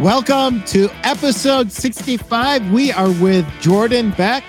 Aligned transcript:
Welcome 0.00 0.62
to 0.64 0.90
episode 1.04 1.72
65. 1.72 2.70
We 2.70 2.92
are 2.92 3.10
with 3.12 3.48
Jordan 3.62 4.10
Beck, 4.10 4.44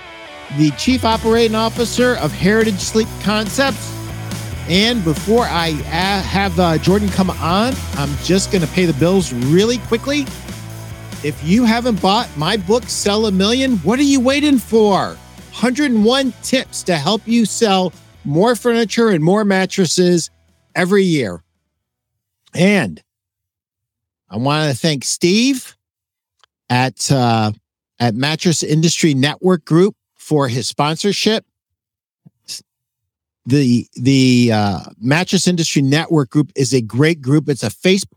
the 0.58 0.72
Chief 0.72 1.06
Operating 1.06 1.56
Officer 1.56 2.16
of 2.18 2.34
Heritage 2.34 2.80
Sleep 2.80 3.08
Concepts. 3.22 3.90
And 4.68 5.02
before 5.06 5.46
I 5.46 5.70
have 5.70 6.60
uh, 6.60 6.78
Jordan 6.80 7.08
come 7.08 7.30
on, 7.30 7.74
I'm 7.94 8.14
just 8.24 8.52
going 8.52 8.62
to 8.62 8.68
pay 8.74 8.84
the 8.88 9.00
bills 9.00 9.32
really 9.32 9.78
quickly. 9.78 10.24
If 11.24 11.42
you 11.46 11.64
haven't 11.64 12.02
bought 12.02 12.28
my 12.36 12.58
book, 12.58 12.84
Sell 12.84 13.28
a 13.28 13.32
Million, 13.32 13.78
what 13.78 14.00
are 14.00 14.04
you 14.04 14.20
waiting 14.20 14.58
for? 14.58 15.12
101 15.12 16.34
tips 16.44 16.84
to 16.84 16.98
help 16.98 17.26
you 17.26 17.46
sell 17.46 17.94
more 18.26 18.54
furniture 18.54 19.12
and 19.12 19.24
more 19.24 19.46
mattresses 19.46 20.30
every 20.76 21.04
year. 21.04 21.42
And 22.54 23.02
I 24.30 24.38
want 24.38 24.72
to 24.72 24.78
thank 24.78 25.06
Steve 25.06 25.76
at 26.70 27.10
uh, 27.12 27.52
at 28.00 28.16
Mattress 28.16 28.64
Industry 28.64 29.14
Network 29.14 29.64
Group 29.66 29.96
for 30.16 30.48
his 30.48 30.68
sponsorship. 30.68 31.46
The 33.46 33.88
the 33.96 34.52
uh, 34.54 34.80
Mattress 35.00 35.48
Industry 35.48 35.82
Network 35.82 36.30
Group 36.30 36.52
is 36.56 36.74
a 36.74 36.82
great 36.82 37.22
group. 37.22 37.48
It's 37.48 37.64
a 37.64 37.68
Facebook 37.68 38.10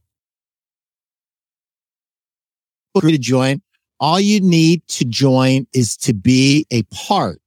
to 3.01 3.19
join. 3.19 3.63
All 4.01 4.19
you 4.19 4.41
need 4.41 4.87
to 4.89 5.05
join 5.05 5.67
is 5.73 5.97
to 5.99 6.13
be 6.13 6.67
a 6.73 6.83
part 6.85 7.41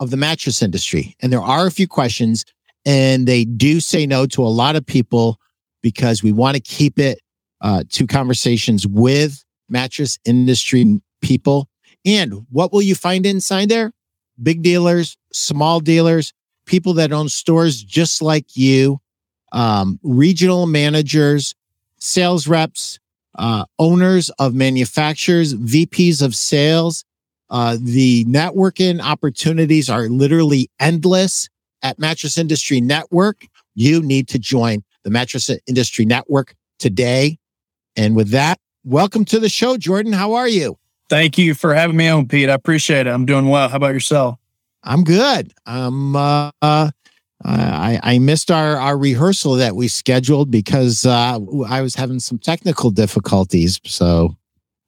of 0.00 0.10
the 0.10 0.16
mattress 0.16 0.62
industry. 0.62 1.14
And 1.20 1.32
there 1.32 1.42
are 1.42 1.66
a 1.66 1.70
few 1.70 1.86
questions, 1.86 2.44
and 2.84 3.28
they 3.28 3.44
do 3.44 3.78
say 3.78 4.06
no 4.06 4.26
to 4.26 4.42
a 4.42 4.48
lot 4.48 4.74
of 4.74 4.84
people 4.84 5.38
because 5.82 6.22
we 6.22 6.32
want 6.32 6.56
to 6.56 6.60
keep 6.60 6.98
it 6.98 7.20
uh, 7.60 7.84
to 7.90 8.06
conversations 8.06 8.86
with 8.86 9.44
mattress 9.68 10.18
industry 10.24 11.00
people. 11.20 11.68
And 12.04 12.46
what 12.50 12.72
will 12.72 12.82
you 12.82 12.94
find 12.94 13.26
inside 13.26 13.68
there? 13.68 13.92
Big 14.42 14.62
dealers, 14.62 15.16
small 15.32 15.80
dealers, 15.80 16.32
people 16.66 16.94
that 16.94 17.12
own 17.12 17.28
stores 17.28 17.82
just 17.82 18.22
like 18.22 18.56
you, 18.56 19.00
um, 19.52 19.98
regional 20.02 20.66
managers, 20.66 21.54
sales 21.98 22.48
reps, 22.48 22.98
uh, 23.38 23.64
owners 23.78 24.30
of 24.38 24.54
manufacturers, 24.54 25.54
VPs 25.54 26.22
of 26.22 26.34
sales. 26.34 27.04
Uh, 27.50 27.76
the 27.80 28.24
networking 28.26 29.00
opportunities 29.00 29.90
are 29.90 30.08
literally 30.08 30.70
endless 30.78 31.48
at 31.82 31.98
Mattress 31.98 32.38
Industry 32.38 32.80
Network. 32.80 33.46
You 33.74 34.02
need 34.02 34.28
to 34.28 34.38
join 34.38 34.82
the 35.04 35.10
Mattress 35.10 35.50
Industry 35.66 36.04
Network 36.04 36.54
today. 36.78 37.38
And 37.96 38.16
with 38.16 38.30
that, 38.30 38.58
welcome 38.84 39.24
to 39.26 39.38
the 39.38 39.48
show, 39.48 39.76
Jordan. 39.76 40.12
How 40.12 40.34
are 40.34 40.48
you? 40.48 40.78
Thank 41.08 41.38
you 41.38 41.54
for 41.54 41.74
having 41.74 41.96
me 41.96 42.08
on, 42.08 42.28
Pete. 42.28 42.48
I 42.48 42.54
appreciate 42.54 43.06
it. 43.06 43.10
I'm 43.10 43.26
doing 43.26 43.48
well. 43.48 43.68
How 43.68 43.76
about 43.76 43.94
yourself? 43.94 44.38
I'm 44.82 45.02
good. 45.04 45.52
Um, 45.66 46.14
uh, 46.14 46.50
uh, 46.62 46.90
I, 47.44 48.00
I 48.02 48.18
missed 48.18 48.50
our, 48.50 48.76
our 48.76 48.96
rehearsal 48.96 49.54
that 49.54 49.74
we 49.74 49.88
scheduled 49.88 50.50
because 50.50 51.04
uh, 51.04 51.38
I 51.68 51.82
was 51.82 51.94
having 51.94 52.20
some 52.20 52.38
technical 52.38 52.90
difficulties. 52.90 53.80
So 53.84 54.36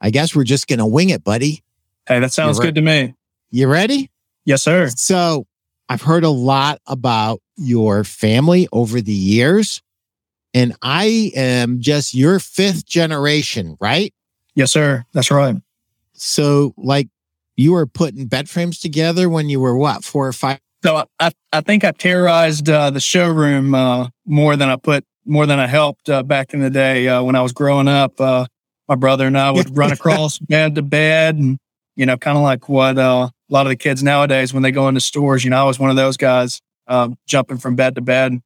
I 0.01 0.11
guess 0.11 0.35
we're 0.35 0.45
just 0.45 0.69
going 0.69 0.79
to 0.79 0.87
wing 0.87 1.11
it, 1.11 1.25
buddy. 1.25 1.63
Hey, 2.07 2.21
that 2.21 2.33
sounds 2.33 2.59
re- 2.59 2.67
good 2.67 2.75
to 2.77 2.83
me. 2.83 3.15
You 3.51 3.69
ready? 3.69 4.11
Yes, 4.45 4.63
sir. 4.63 4.89
So 4.89 5.47
I've 5.89 6.03
heard 6.03 6.25
a 6.25 6.31
lot 6.31 6.81
about 6.87 7.41
your 7.57 8.05
family 8.05 8.69
over 8.73 9.01
the 9.01 9.13
years 9.13 9.83
and 10.55 10.75
I 10.83 11.33
am 11.35 11.81
just 11.81 12.15
your 12.15 12.39
fifth 12.39 12.87
generation, 12.87 13.77
right? 13.81 14.13
Yes, 14.55 14.71
sir. 14.71 15.05
That's 15.13 15.31
right. 15.31 15.57
So, 16.13 16.75
like, 16.77 17.09
you 17.57 17.73
were 17.73 17.87
putting 17.87 18.27
bed 18.27 18.49
frames 18.49 18.79
together 18.79 19.29
when 19.29 19.49
you 19.49 19.61
were 19.61 19.77
what, 19.77 20.05
four 20.05 20.27
or 20.27 20.33
five? 20.33 20.59
So, 20.85 21.05
I 21.19 21.33
I 21.53 21.61
think 21.61 21.85
I 21.85 21.93
terrorized 21.93 22.69
uh, 22.69 22.91
the 22.91 23.01
showroom 23.01 23.75
uh, 23.75 24.09
more 24.27 24.57
than 24.57 24.69
I 24.69 24.77
put 24.77 25.05
more 25.25 25.47
than 25.47 25.59
I 25.61 25.67
helped 25.67 26.09
uh, 26.09 26.23
back 26.23 26.53
in 26.53 26.61
the 26.61 26.71
day 26.71 27.09
uh, 27.09 27.23
when 27.23 27.37
I 27.37 27.43
was 27.43 27.53
growing 27.53 27.89
up. 27.89 28.21
Uh, 28.21 28.47
my 28.89 28.97
brother 28.97 29.27
and 29.27 29.39
I 29.39 29.51
would 29.51 29.77
run 29.77 29.93
across 29.93 30.39
bed 30.39 30.75
to 30.75 30.83
bed, 30.83 31.37
and 31.37 31.59
you 31.97 32.05
know, 32.05 32.17
kind 32.17 32.37
of 32.37 32.43
like 32.43 32.69
what 32.69 32.99
uh, 32.99 33.29
a 33.31 33.53
lot 33.53 33.67
of 33.67 33.71
the 33.71 33.77
kids 33.77 34.03
nowadays 34.03 34.53
when 34.53 34.63
they 34.63 34.73
go 34.73 34.89
into 34.89 35.01
stores. 35.01 35.45
You 35.45 35.51
know, 35.51 35.61
I 35.61 35.65
was 35.65 35.79
one 35.79 35.91
of 35.91 35.97
those 35.97 36.17
guys 36.17 36.61
um, 36.89 37.17
jumping 37.27 37.59
from 37.59 37.77
bed 37.77 37.95
to 37.95 38.01
bed 38.01 38.41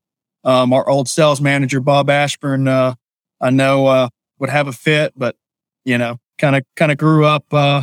um, 0.47 0.73
our 0.73 0.89
old 0.89 1.09
sales 1.09 1.41
manager, 1.41 1.81
Bob 1.81 2.09
Ashburn, 2.09 2.69
uh, 2.69 2.95
I 3.41 3.51
know 3.51 3.87
uh, 3.89 4.09
would 4.39 4.49
have 4.49 4.69
a 4.69 4.73
fit, 4.73 5.12
but 5.17 5.37
you 5.84 5.99
know, 5.99 6.19
kind 6.39 6.57
of 6.57 6.62
kind 6.77 6.93
of 6.93 6.99
grew 6.99 7.27
up 7.27 7.53
uh, 7.53 7.83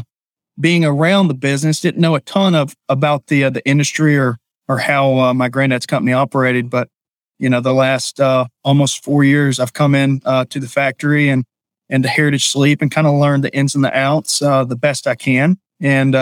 being 0.59 0.85
around 0.85 1.27
the 1.27 1.33
business. 1.33 1.81
Didn't 1.81 2.01
know 2.01 2.15
a 2.15 2.21
ton 2.21 2.55
of 2.55 2.73
about 2.87 3.27
the 3.27 3.43
uh, 3.43 3.49
the 3.49 3.63
industry 3.67 4.17
or 4.17 4.37
or 4.69 4.79
how 4.79 5.19
uh, 5.19 5.33
my 5.33 5.49
granddad's 5.49 5.85
company 5.85 6.13
operated, 6.13 6.69
but 6.69 6.87
you 7.37 7.49
know, 7.49 7.59
the 7.59 7.73
last 7.73 8.21
uh, 8.21 8.45
almost 8.63 9.03
four 9.03 9.25
years, 9.25 9.59
I've 9.59 9.73
come 9.73 9.93
in 9.93 10.21
to 10.21 10.59
the 10.59 10.67
factory 10.67 11.27
and 11.27 11.43
and 11.89 12.01
to 12.03 12.09
Heritage 12.09 12.47
Sleep 12.47 12.81
and 12.81 12.89
kind 12.89 13.05
of 13.05 13.13
learned 13.13 13.43
the 13.43 13.53
ins 13.53 13.75
and 13.75 13.83
the 13.83 13.95
outs 13.95 14.39
the 14.39 14.77
best 14.79 15.05
I 15.05 15.15
can. 15.15 15.57
And 15.81 16.15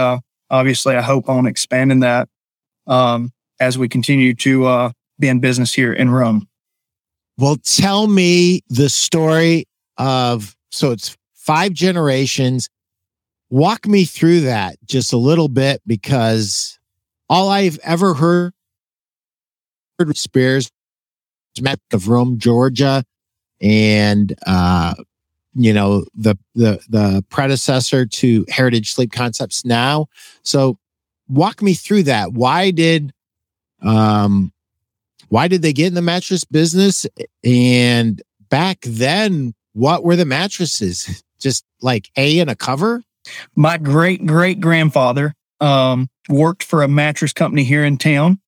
obviously, 0.50 0.96
I 0.96 1.02
hope 1.02 1.29
on 1.29 1.46
expanding 1.46 2.00
that 2.00 2.28
um, 2.88 3.31
as 3.59 3.78
we 3.78 3.88
continue 3.88 4.34
to 4.35 4.91
be 5.22 5.30
in 5.30 5.40
business 5.40 5.74
here 5.74 5.94
in 5.94 6.09
Rome. 6.09 6.48
Well, 7.38 7.56
tell 7.58 8.08
me 8.08 8.62
the 8.70 8.90
story 8.90 9.66
of 9.98 10.56
so 10.72 10.92
it's 10.92 11.18
five 11.34 11.74
generations. 11.74 12.70
Walk 13.50 13.88
me 13.88 14.06
through 14.06 14.42
that 14.42 14.76
just 14.86 15.14
a 15.14 15.18
little 15.18 15.48
bit 15.48 15.82
because 15.86 16.80
all 17.30 17.50
I've 17.50 17.80
ever 17.84 18.14
heard 18.14 18.54
Spears 20.14 20.72
met 21.62 21.80
of 21.94 22.08
Rome, 22.08 22.38
Georgia, 22.40 23.03
and 23.62 24.34
uh, 24.46 24.96
you 25.53 25.74
know 25.74 26.06
the 26.16 26.38
the 26.56 26.80
the 26.90 27.24
predecessor 27.30 28.06
to 28.06 28.46
Heritage 28.50 28.94
Sleep 28.94 29.12
Concepts 29.12 29.66
now. 29.66 30.08
So 30.44 30.78
walk 31.28 31.62
me 31.62 31.74
through 31.74 32.03
that. 32.03 32.34
Why 32.34 32.72
did 32.72 33.14
um 33.82 34.52
why 35.31 35.47
did 35.47 35.62
they 35.62 35.72
get 35.72 35.88
in 35.88 35.94
the 35.94 36.02
mattress 36.02 36.44
business? 36.44 37.08
And 37.42 38.22
back 38.50 38.80
then, 38.81 39.53
what 39.72 40.03
were 40.03 40.18
the 40.18 40.25
mattresses? 40.25 41.24
Just 41.40 41.64
like 41.81 42.09
A 42.18 42.40
and 42.40 42.50
a 42.50 42.56
cover? 42.56 43.02
My 43.56 43.78
great 43.78 44.25
great 44.25 44.59
grandfather 44.59 45.34
um, 45.62 46.09
worked 46.28 46.64
for 46.64 46.84
a 46.84 46.90
mattress 46.90 47.31
company 47.31 47.64
here 47.64 47.86
in 47.86 47.97
town 47.97 48.41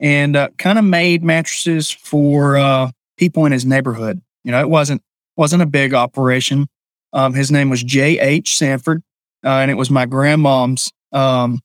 and 0.00 0.34
uh, 0.34 0.48
kind 0.56 0.78
of 0.78 0.86
made 0.86 1.22
mattresses 1.22 1.90
for 1.90 2.56
uh, 2.56 2.90
people 3.18 3.44
in 3.44 3.52
his 3.52 3.66
neighborhood. 3.66 4.22
You 4.42 4.52
know, 4.52 4.60
it 4.60 4.70
wasn't 4.70 5.02
wasn't 5.36 5.62
a 5.62 5.66
big 5.66 5.92
operation. 5.92 6.66
Um, 7.12 7.34
his 7.34 7.50
name 7.50 7.68
was 7.68 7.82
J. 7.82 8.18
H. 8.18 8.56
Sanford, 8.56 9.02
uh, 9.44 9.50
and 9.50 9.70
it 9.70 9.74
was 9.74 9.90
my 9.90 10.06
grandmom's 10.06 10.92
um, 11.12 11.60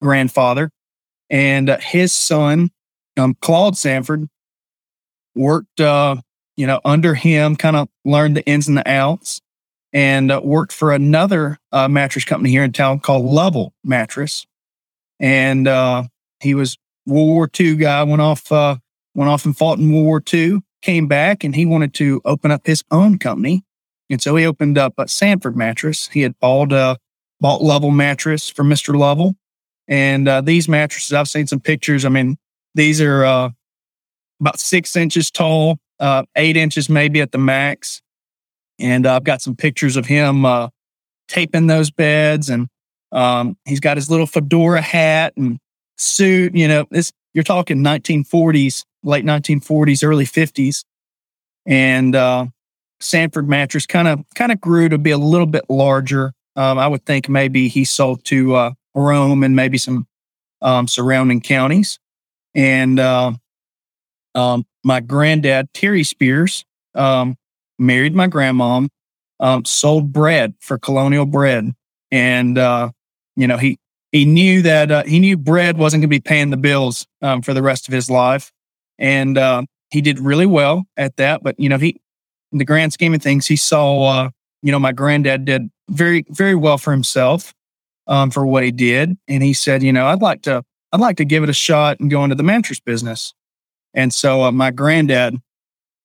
grandfather. 0.00 0.70
And 1.28 1.68
uh, 1.68 1.76
his 1.78 2.14
son 2.14 2.70
um, 3.18 3.36
Claude 3.40 3.76
Sanford 3.76 4.28
worked, 5.34 5.80
uh, 5.80 6.16
you 6.56 6.66
know, 6.66 6.80
under 6.84 7.14
him, 7.14 7.56
kind 7.56 7.76
of 7.76 7.88
learned 8.04 8.36
the 8.36 8.46
ins 8.46 8.68
and 8.68 8.76
the 8.76 8.88
outs, 8.88 9.40
and 9.92 10.30
uh, 10.30 10.40
worked 10.42 10.72
for 10.72 10.92
another 10.92 11.58
uh, 11.72 11.88
mattress 11.88 12.24
company 12.24 12.50
here 12.50 12.64
in 12.64 12.72
town 12.72 13.00
called 13.00 13.24
Lovell 13.24 13.72
Mattress. 13.84 14.46
And 15.20 15.66
uh, 15.66 16.04
he 16.40 16.54
was 16.54 16.76
World 17.06 17.28
War 17.28 17.50
II 17.58 17.76
guy. 17.76 18.02
Went 18.02 18.20
off, 18.20 18.50
uh, 18.52 18.76
went 19.14 19.30
off 19.30 19.44
and 19.44 19.56
fought 19.56 19.78
in 19.78 19.92
World 19.92 20.04
War 20.04 20.22
II. 20.32 20.60
Came 20.82 21.08
back 21.08 21.42
and 21.42 21.56
he 21.56 21.66
wanted 21.66 21.94
to 21.94 22.20
open 22.24 22.50
up 22.50 22.66
his 22.66 22.84
own 22.92 23.18
company, 23.18 23.64
and 24.08 24.22
so 24.22 24.36
he 24.36 24.46
opened 24.46 24.78
up 24.78 24.94
a 24.96 25.08
Sanford 25.08 25.56
Mattress. 25.56 26.08
He 26.08 26.20
had 26.20 26.38
bought 26.38 26.72
uh, 26.72 26.96
bought 27.40 27.62
Lovell 27.62 27.90
Mattress 27.90 28.48
from 28.48 28.68
Mister 28.68 28.96
Lovell, 28.96 29.34
and 29.88 30.28
these 30.46 30.68
mattresses 30.68 31.12
I've 31.12 31.26
seen 31.26 31.48
some 31.48 31.58
pictures. 31.58 32.04
I 32.04 32.10
mean, 32.10 32.38
these 32.74 33.00
are 33.00 33.24
uh, 33.24 33.50
about 34.40 34.60
six 34.60 34.96
inches 34.96 35.30
tall, 35.30 35.78
uh, 36.00 36.24
eight 36.36 36.56
inches 36.56 36.88
maybe 36.88 37.20
at 37.20 37.32
the 37.32 37.38
max. 37.38 38.00
And 38.78 39.06
uh, 39.06 39.16
I've 39.16 39.24
got 39.24 39.42
some 39.42 39.56
pictures 39.56 39.96
of 39.96 40.06
him 40.06 40.44
uh, 40.44 40.68
taping 41.26 41.66
those 41.66 41.90
beds, 41.90 42.48
and 42.48 42.68
um, 43.10 43.56
he's 43.64 43.80
got 43.80 43.96
his 43.96 44.10
little 44.10 44.26
fedora 44.26 44.80
hat 44.80 45.32
and 45.36 45.58
suit. 45.96 46.54
You 46.54 46.68
know, 46.68 46.86
this 46.90 47.12
you're 47.34 47.42
talking 47.42 47.78
1940s, 47.78 48.84
late 49.02 49.24
1940s, 49.24 50.04
early 50.04 50.26
50s, 50.26 50.84
and 51.66 52.14
uh, 52.14 52.46
Sanford 53.00 53.48
mattress 53.48 53.86
kind 53.86 54.08
of 54.08 54.20
kind 54.34 54.52
of 54.52 54.60
grew 54.60 54.88
to 54.88 54.98
be 54.98 55.10
a 55.10 55.18
little 55.18 55.46
bit 55.46 55.64
larger. 55.68 56.32
Um, 56.56 56.78
I 56.78 56.88
would 56.88 57.04
think 57.04 57.28
maybe 57.28 57.68
he 57.68 57.84
sold 57.84 58.24
to 58.26 58.54
uh, 58.54 58.70
Rome 58.94 59.42
and 59.42 59.54
maybe 59.54 59.78
some 59.78 60.06
um, 60.62 60.88
surrounding 60.88 61.40
counties. 61.40 61.98
And 62.58 62.98
uh, 62.98 63.32
um, 64.34 64.66
my 64.84 65.00
granddad, 65.00 65.72
Terry 65.74 66.02
Spears, 66.04 66.64
um, 66.96 67.36
married 67.78 68.16
my 68.16 68.26
grandmom. 68.28 68.88
um, 69.40 69.64
sold 69.64 70.12
bread 70.12 70.54
for 70.60 70.78
Colonial 70.78 71.26
Bread, 71.26 71.72
and 72.10 72.58
uh, 72.58 72.90
you 73.36 73.46
know 73.46 73.56
he 73.56 73.78
he 74.12 74.24
knew 74.24 74.62
that 74.62 74.90
uh, 74.90 75.04
he 75.04 75.20
knew 75.20 75.36
bread 75.36 75.78
wasn't 75.78 76.00
going 76.02 76.08
to 76.10 76.16
be 76.16 76.20
paying 76.20 76.50
the 76.50 76.56
bills 76.56 77.06
um, 77.22 77.42
for 77.42 77.54
the 77.54 77.62
rest 77.62 77.88
of 77.88 77.94
his 77.94 78.10
life, 78.10 78.52
and 78.98 79.38
uh, 79.38 79.62
he 79.90 80.00
did 80.00 80.18
really 80.18 80.46
well 80.46 80.84
at 80.96 81.16
that. 81.16 81.42
But 81.42 81.58
you 81.60 81.68
know 81.68 81.78
he, 81.78 82.00
in 82.52 82.58
the 82.58 82.64
grand 82.64 82.92
scheme 82.92 83.14
of 83.14 83.22
things, 83.22 83.46
he 83.46 83.56
saw 83.56 84.04
uh, 84.04 84.30
you 84.62 84.72
know 84.72 84.80
my 84.80 84.92
granddad 84.92 85.44
did 85.44 85.70
very 85.90 86.24
very 86.30 86.54
well 86.54 86.78
for 86.78 86.92
himself 86.92 87.54
um, 88.08 88.30
for 88.30 88.46
what 88.46 88.64
he 88.64 88.72
did, 88.72 89.16
and 89.28 89.42
he 89.42 89.54
said, 89.54 89.82
you 89.82 89.92
know, 89.92 90.06
I'd 90.08 90.22
like 90.22 90.42
to 90.42 90.64
I'd 90.92 91.00
like 91.00 91.16
to 91.18 91.24
give 91.24 91.42
it 91.42 91.50
a 91.50 91.54
shot 91.54 92.00
and 92.00 92.10
go 92.10 92.24
into 92.24 92.36
the 92.36 92.42
mattress 92.42 92.80
business. 92.80 93.34
And 93.94 94.12
so 94.12 94.42
uh, 94.44 94.52
my 94.52 94.70
granddad 94.70 95.36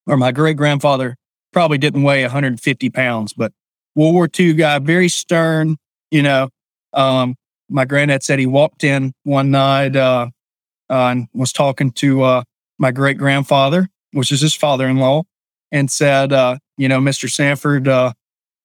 or 0.06 0.16
my 0.16 0.32
great 0.32 0.56
grandfather 0.56 1.16
probably 1.52 1.78
didn't 1.78 2.02
weigh 2.02 2.22
150 2.22 2.90
pounds, 2.90 3.32
but 3.32 3.52
World 3.94 4.14
War 4.14 4.28
II 4.38 4.54
guy, 4.54 4.78
very 4.80 5.08
stern, 5.08 5.76
you 6.10 6.22
know. 6.22 6.48
Um, 6.92 7.36
my 7.68 7.84
granddad 7.84 8.22
said 8.22 8.38
he 8.38 8.46
walked 8.46 8.84
in 8.84 9.12
one 9.22 9.50
night 9.50 9.96
uh, 9.96 10.28
uh, 10.90 10.94
and 10.94 11.28
was 11.32 11.52
talking 11.52 11.90
to 11.92 12.22
uh, 12.22 12.42
my 12.78 12.90
great 12.90 13.16
grandfather, 13.16 13.88
which 14.12 14.32
is 14.32 14.40
his 14.40 14.54
father 14.54 14.86
in 14.86 14.98
law, 14.98 15.22
and 15.72 15.90
said, 15.90 16.32
uh, 16.32 16.58
you 16.76 16.88
know, 16.88 17.00
Mr. 17.00 17.30
Sanford, 17.30 17.88
uh, 17.88 18.12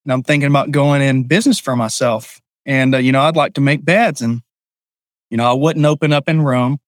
I'm 0.08 0.24
thinking 0.24 0.50
about 0.50 0.72
going 0.72 1.02
in 1.02 1.24
business 1.24 1.60
for 1.60 1.76
myself. 1.76 2.42
And, 2.66 2.94
you 2.96 3.12
know, 3.12 3.22
I'd 3.22 3.36
like 3.36 3.54
to 3.54 3.62
make 3.62 3.86
beds. 3.86 4.22
And, 4.22 4.42
you 5.30 5.38
know, 5.38 5.50
I 5.50 5.54
wouldn't 5.54 5.86
open 5.86 6.14
up 6.14 6.28
in 6.28 6.42
Rome. 6.42 6.80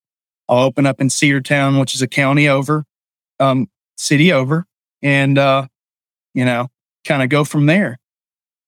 I'll 0.49 0.63
open 0.63 0.85
up 0.85 0.99
in 0.99 1.07
Cedartown, 1.07 1.79
which 1.79 1.95
is 1.95 2.01
a 2.01 2.07
county 2.07 2.47
over, 2.47 2.85
um, 3.39 3.69
city 3.97 4.33
over, 4.33 4.65
and 5.01 5.37
uh, 5.37 5.67
you 6.33 6.45
know, 6.45 6.67
kind 7.05 7.23
of 7.23 7.29
go 7.29 7.43
from 7.43 7.65
there. 7.65 7.99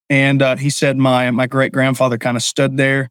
And 0.09 0.41
uh, 0.41 0.55
he 0.55 0.69
said 0.69 0.97
my 0.97 1.31
my 1.31 1.47
great 1.47 1.71
grandfather 1.71 2.17
kind 2.17 2.37
of 2.37 2.43
stood 2.43 2.77
there, 2.77 3.09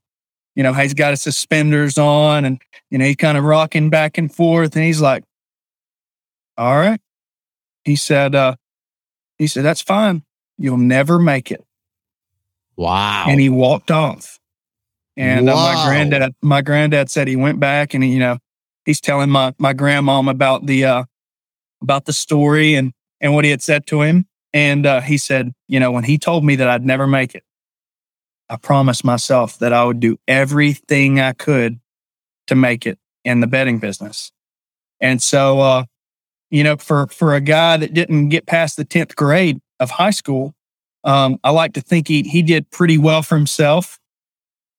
you 0.55 0.63
know, 0.63 0.73
he's 0.73 0.95
got 0.95 1.11
his 1.11 1.23
suspenders 1.23 1.97
on, 1.97 2.45
and 2.45 2.61
you 2.91 2.99
know, 2.99 3.05
he's 3.05 3.17
kind 3.17 3.39
of 3.39 3.45
rocking 3.45 3.91
back 3.91 4.19
and 4.19 4.33
forth, 4.33 4.77
and 4.77 4.85
he's 4.85 5.01
like, 5.01 5.25
"All 6.59 6.77
right," 6.77 7.01
he 7.85 7.97
said. 7.97 8.35
Uh, 8.35 8.57
he 9.39 9.47
said, 9.47 9.65
"That's 9.65 9.81
fine. 9.81 10.25
You'll 10.59 10.77
never 10.77 11.19
make 11.19 11.51
it." 11.51 11.65
Wow. 12.77 13.27
And 13.29 13.41
he 13.41 13.49
walked 13.49 13.91
off. 13.91 14.39
And 15.17 15.47
wow. 15.47 15.53
uh, 15.53 15.75
my 15.75 15.87
granddad, 15.87 16.35
my 16.43 16.63
granddad 16.63 17.11
said 17.11 17.29
he 17.29 17.37
went 17.37 17.61
back 17.61 17.95
and 17.95 18.03
he, 18.03 18.11
you 18.11 18.19
know, 18.19 18.39
he's 18.85 19.01
telling 19.01 19.31
my 19.31 19.55
my 19.59 19.75
grandmom 19.75 20.31
about 20.31 20.67
the 20.67 20.85
uh 20.85 21.05
about 21.83 22.07
the 22.07 22.13
story 22.13 22.75
and 22.75 22.93
and 23.21 23.35
what 23.35 23.45
he 23.45 23.51
had 23.51 23.63
said 23.63 23.87
to 23.89 24.03
him. 24.03 24.27
And 24.55 24.85
uh, 24.85 25.01
he 25.01 25.17
said, 25.17 25.53
you 25.69 25.81
know, 25.81 25.91
when 25.93 26.05
he 26.05 26.19
told 26.19 26.45
me 26.45 26.57
that 26.57 26.69
I'd 26.69 26.85
never 26.85 27.07
make 27.07 27.35
it, 27.35 27.43
I 28.51 28.57
promised 28.57 29.05
myself 29.05 29.59
that 29.61 29.73
I 29.73 29.85
would 29.85 30.01
do 30.01 30.19
everything 30.29 31.21
I 31.21 31.33
could 31.33 31.81
to 32.49 32.55
make 32.55 32.87
it 32.87 32.99
in 33.25 33.41
the 33.41 33.47
bedding 33.47 33.79
business. 33.79 34.31
And 35.01 35.23
so, 35.23 35.61
uh, 35.61 35.85
you 36.51 36.63
know, 36.63 36.77
for 36.77 37.07
for 37.07 37.35
a 37.35 37.41
guy 37.41 37.79
that 37.79 37.95
didn't 37.95 38.29
get 38.29 38.47
past 38.47 38.77
the 38.77 38.85
tenth 38.85 39.17
grade 39.17 39.61
of 39.81 39.91
high 39.91 40.11
school, 40.11 40.55
um, 41.05 41.39
I 41.43 41.51
like 41.51 41.73
to 41.75 41.81
think 41.81 42.09
he 42.09 42.23
he 42.23 42.43
did 42.43 42.71
pretty 42.71 42.99
well 42.99 43.23
for 43.23 43.37
himself. 43.37 43.99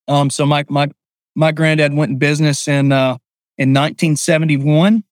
Um, 0.07 0.29
so 0.29 0.45
my 0.45 0.65
my 0.69 0.89
my 1.35 1.51
granddad 1.51 1.93
went 1.93 2.11
in 2.11 2.17
business 2.17 2.67
in 2.67 2.91
uh, 2.91 3.17
in 3.57 3.69
1971 3.69 5.03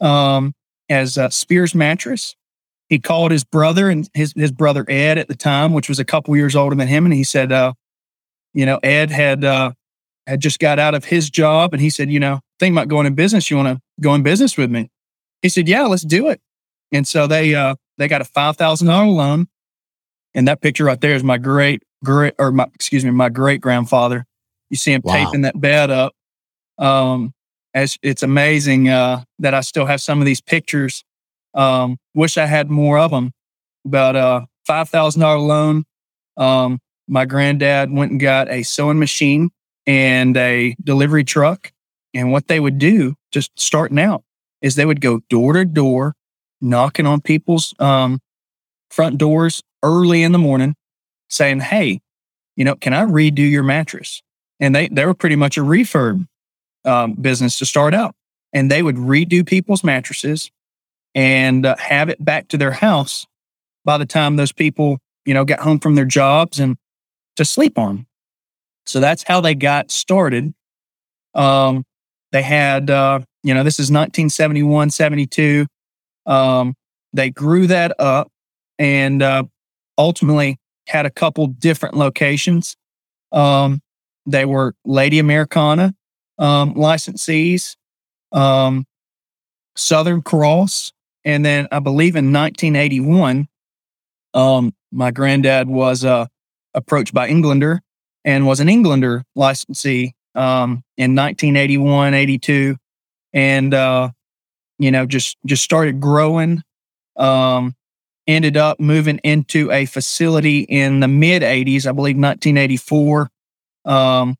um, 0.00 0.54
as 0.88 1.16
a 1.16 1.30
Spears 1.30 1.74
mattress. 1.74 2.34
He 2.88 2.98
called 2.98 3.32
his 3.32 3.44
brother 3.44 3.88
and 3.90 4.08
his 4.14 4.32
his 4.36 4.52
brother 4.52 4.84
Ed 4.88 5.18
at 5.18 5.28
the 5.28 5.34
time, 5.34 5.72
which 5.72 5.88
was 5.88 5.98
a 5.98 6.04
couple 6.04 6.36
years 6.36 6.54
older 6.54 6.76
than 6.76 6.88
him, 6.88 7.04
and 7.04 7.14
he 7.14 7.24
said, 7.24 7.50
uh, 7.50 7.72
you 8.54 8.64
know, 8.64 8.78
Ed 8.82 9.10
had 9.10 9.44
uh, 9.44 9.72
had 10.26 10.40
just 10.40 10.58
got 10.58 10.78
out 10.78 10.94
of 10.94 11.04
his 11.04 11.28
job, 11.30 11.72
and 11.72 11.80
he 11.80 11.90
said, 11.90 12.10
you 12.10 12.20
know, 12.20 12.40
think 12.58 12.72
about 12.72 12.88
going 12.88 13.06
in 13.06 13.14
business. 13.14 13.50
You 13.50 13.56
want 13.56 13.76
to 13.76 13.82
go 14.00 14.14
in 14.14 14.22
business 14.22 14.56
with 14.56 14.70
me? 14.70 14.90
He 15.42 15.48
said, 15.48 15.68
yeah, 15.68 15.82
let's 15.82 16.02
do 16.02 16.28
it. 16.28 16.40
And 16.92 17.06
so 17.06 17.26
they 17.26 17.54
uh, 17.54 17.74
they 17.98 18.06
got 18.06 18.20
a 18.20 18.24
five 18.24 18.56
thousand 18.56 18.86
dollar 18.86 19.06
loan 19.06 19.48
and 20.36 20.46
that 20.46 20.60
picture 20.60 20.84
right 20.84 21.00
there 21.00 21.14
is 21.14 21.24
my 21.24 21.38
great 21.38 21.82
great 22.04 22.34
or 22.38 22.52
my 22.52 22.66
excuse 22.74 23.04
me, 23.04 23.10
my 23.10 23.30
great 23.30 23.60
grandfather. 23.60 24.24
You 24.70 24.76
see 24.76 24.92
him 24.92 25.00
wow. 25.02 25.14
taping 25.14 25.40
that 25.42 25.60
bed 25.60 25.90
up. 25.90 26.14
Um, 26.78 27.32
as 27.74 27.98
it's 28.02 28.22
amazing 28.22 28.88
uh, 28.88 29.24
that 29.38 29.54
I 29.54 29.62
still 29.62 29.86
have 29.86 30.00
some 30.00 30.20
of 30.20 30.26
these 30.26 30.40
pictures. 30.40 31.04
Um, 31.54 31.98
wish 32.14 32.38
I 32.38 32.46
had 32.46 32.70
more 32.70 32.98
of 32.98 33.10
them. 33.10 33.32
About 33.84 34.16
a 34.16 34.46
five 34.66 34.88
thousand 34.88 35.22
dollar 35.22 35.38
loan. 35.38 35.84
Um, 36.36 36.80
my 37.08 37.24
granddad 37.24 37.90
went 37.90 38.10
and 38.10 38.20
got 38.20 38.50
a 38.50 38.62
sewing 38.62 38.98
machine 38.98 39.50
and 39.86 40.36
a 40.36 40.76
delivery 40.82 41.24
truck. 41.24 41.72
And 42.14 42.32
what 42.32 42.48
they 42.48 42.60
would 42.60 42.78
do, 42.78 43.14
just 43.30 43.52
starting 43.56 43.98
out, 43.98 44.24
is 44.60 44.74
they 44.74 44.86
would 44.86 45.00
go 45.00 45.20
door 45.28 45.52
to 45.52 45.64
door, 45.64 46.14
knocking 46.60 47.06
on 47.06 47.20
people's 47.20 47.74
um, 47.78 48.20
front 48.90 49.18
doors 49.18 49.62
early 49.82 50.22
in 50.22 50.32
the 50.32 50.38
morning 50.38 50.74
saying, 51.28 51.60
Hey, 51.60 52.00
you 52.56 52.64
know, 52.64 52.74
can 52.74 52.92
I 52.92 53.04
redo 53.04 53.48
your 53.48 53.62
mattress? 53.62 54.22
And 54.58 54.74
they, 54.74 54.88
they 54.88 55.04
were 55.04 55.14
pretty 55.14 55.36
much 55.36 55.58
a 55.58 55.60
refurb 55.60 56.26
um, 56.84 57.12
business 57.14 57.58
to 57.58 57.66
start 57.66 57.94
out. 57.94 58.14
And 58.52 58.70
they 58.70 58.82
would 58.82 58.96
redo 58.96 59.46
people's 59.46 59.84
mattresses 59.84 60.50
and 61.14 61.66
uh, 61.66 61.76
have 61.76 62.08
it 62.08 62.24
back 62.24 62.48
to 62.48 62.56
their 62.56 62.72
house 62.72 63.26
by 63.84 63.98
the 63.98 64.06
time 64.06 64.36
those 64.36 64.52
people, 64.52 64.98
you 65.24 65.34
know, 65.34 65.44
got 65.44 65.60
home 65.60 65.78
from 65.78 65.94
their 65.94 66.04
jobs 66.04 66.58
and 66.58 66.76
to 67.36 67.44
sleep 67.44 67.78
on. 67.78 68.06
So 68.86 69.00
that's 69.00 69.24
how 69.24 69.40
they 69.40 69.54
got 69.54 69.90
started. 69.90 70.54
Um, 71.34 71.84
they 72.32 72.42
had, 72.42 72.90
uh, 72.90 73.20
you 73.42 73.52
know, 73.52 73.62
this 73.62 73.74
is 73.74 73.90
1971, 73.90 74.90
72. 74.90 75.66
Um, 76.24 76.74
they 77.12 77.30
grew 77.30 77.66
that 77.66 77.94
up 77.98 78.30
and 78.78 79.22
uh, 79.22 79.44
ultimately 79.98 80.58
had 80.86 81.06
a 81.06 81.10
couple 81.10 81.46
different 81.46 81.96
locations. 81.96 82.76
Um, 83.32 83.80
they 84.26 84.44
were 84.44 84.74
Lady 84.84 85.18
Americana 85.18 85.94
um, 86.38 86.74
licensees, 86.74 87.76
um, 88.32 88.84
Southern 89.76 90.22
Cross, 90.22 90.92
and 91.24 91.44
then 91.44 91.68
I 91.72 91.80
believe 91.80 92.16
in 92.16 92.32
1981, 92.32 93.48
um, 94.34 94.74
my 94.92 95.10
granddad 95.10 95.68
was 95.68 96.04
uh, 96.04 96.26
approached 96.74 97.14
by 97.14 97.28
Englander 97.28 97.80
and 98.24 98.46
was 98.46 98.60
an 98.60 98.68
Englander 98.68 99.24
licensee 99.34 100.14
um, 100.34 100.82
in 100.96 101.14
1981, 101.14 102.14
82, 102.14 102.76
and 103.32 103.74
uh, 103.74 104.10
you 104.78 104.90
know 104.90 105.06
just 105.06 105.36
just 105.46 105.64
started 105.64 106.00
growing. 106.00 106.62
Um, 107.16 107.74
ended 108.26 108.56
up 108.56 108.80
moving 108.80 109.18
into 109.18 109.70
a 109.70 109.86
facility 109.86 110.60
in 110.60 111.00
the 111.00 111.08
mid 111.08 111.42
80s, 111.42 111.86
I 111.86 111.92
believe 111.92 112.16
1984. 112.16 113.30
Um, 113.84 114.36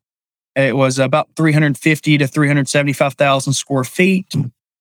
it 0.55 0.75
was 0.75 0.99
about 0.99 1.29
350 1.35 2.17
to 2.17 2.27
375,000 2.27 3.53
square 3.53 3.83
feet. 3.83 4.33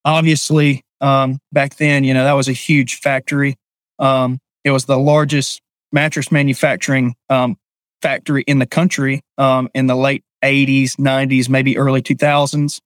Obviously, 0.05 0.83
um, 1.01 1.39
back 1.53 1.77
then, 1.77 2.05
you 2.05 2.15
know, 2.15 2.25
that 2.25 2.33
was 2.33 2.49
a 2.49 2.53
huge 2.53 2.97
factory. 3.01 3.57
Um, 3.99 4.39
it 4.65 4.71
was 4.71 4.87
the 4.87 4.99
largest 4.99 5.61
mattress 5.93 6.33
manufacturing 6.33 7.15
um, 7.29 7.57
factory 8.03 8.43
in 8.47 8.59
the 8.59 8.67
country 8.67 9.21
um, 9.39 9.69
in 9.75 9.87
the 9.87 9.97
late 9.97 10.25
80s, 10.43 10.97
90s, 10.97 11.49
maybe 11.49 11.79
early 11.79 12.03
2000s. 12.03 12.81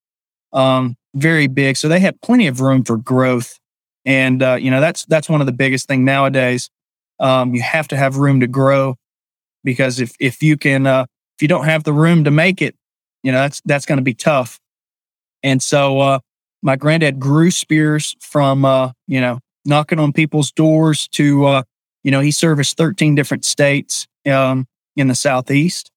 Um, 0.52 0.96
very 1.14 1.46
big. 1.46 1.76
So 1.76 1.88
they 1.88 2.00
had 2.00 2.20
plenty 2.20 2.46
of 2.46 2.60
room 2.60 2.84
for 2.84 2.96
growth 2.96 3.58
and 4.04 4.42
uh, 4.42 4.54
you 4.60 4.70
know 4.70 4.80
that's 4.80 5.04
that's 5.06 5.28
one 5.28 5.40
of 5.40 5.46
the 5.46 5.52
biggest 5.52 5.88
thing 5.88 6.04
nowadays. 6.04 6.70
Um, 7.18 7.54
you 7.54 7.62
have 7.62 7.88
to 7.88 7.96
have 7.96 8.16
room 8.16 8.40
to 8.40 8.46
grow 8.46 8.96
because 9.64 10.00
if 10.00 10.14
if 10.20 10.42
you 10.42 10.56
can 10.56 10.86
uh, 10.86 11.06
if 11.36 11.42
you 11.42 11.48
don't 11.48 11.64
have 11.64 11.84
the 11.84 11.92
room 11.92 12.24
to 12.24 12.30
make 12.30 12.62
it, 12.62 12.76
you 13.22 13.32
know 13.32 13.38
that's 13.38 13.60
that's 13.64 13.86
going 13.86 13.98
to 13.98 14.04
be 14.04 14.14
tough. 14.14 14.58
And 15.42 15.62
so 15.62 15.98
uh, 16.00 16.18
my 16.62 16.76
granddad 16.76 17.18
grew 17.18 17.50
spears 17.50 18.16
from 18.20 18.64
uh, 18.64 18.92
you 19.06 19.20
know 19.20 19.40
knocking 19.64 19.98
on 19.98 20.12
people's 20.12 20.52
doors 20.52 21.08
to 21.08 21.44
uh, 21.46 21.62
you 22.02 22.10
know 22.10 22.20
he 22.20 22.30
serviced 22.30 22.76
13 22.76 23.14
different 23.14 23.44
states 23.44 24.06
um, 24.30 24.66
in 24.96 25.08
the 25.08 25.14
southeast. 25.14 25.90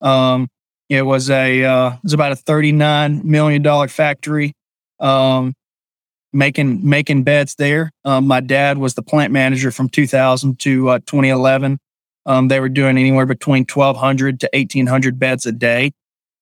Um, 0.00 0.48
it 0.88 1.02
was 1.02 1.30
a 1.30 1.64
uh, 1.64 1.92
it 1.94 2.02
was 2.02 2.12
about 2.12 2.32
a 2.32 2.36
39 2.36 3.22
million 3.24 3.62
dollar 3.62 3.88
factory. 3.88 4.52
Um, 5.00 5.54
making 6.32 6.88
making 6.88 7.22
beds 7.22 7.54
there. 7.56 7.92
Um, 8.04 8.26
my 8.26 8.40
dad 8.40 8.78
was 8.78 8.94
the 8.94 9.02
plant 9.02 9.32
manager 9.32 9.70
from 9.70 9.88
2000 9.88 10.58
to 10.60 10.88
uh, 10.90 10.98
2011. 11.06 11.78
Um, 12.26 12.48
they 12.48 12.60
were 12.60 12.68
doing 12.68 12.98
anywhere 12.98 13.26
between 13.26 13.64
1,200 13.64 14.40
to 14.40 14.50
1,800 14.52 15.18
beds 15.18 15.46
a 15.46 15.52
day, 15.52 15.92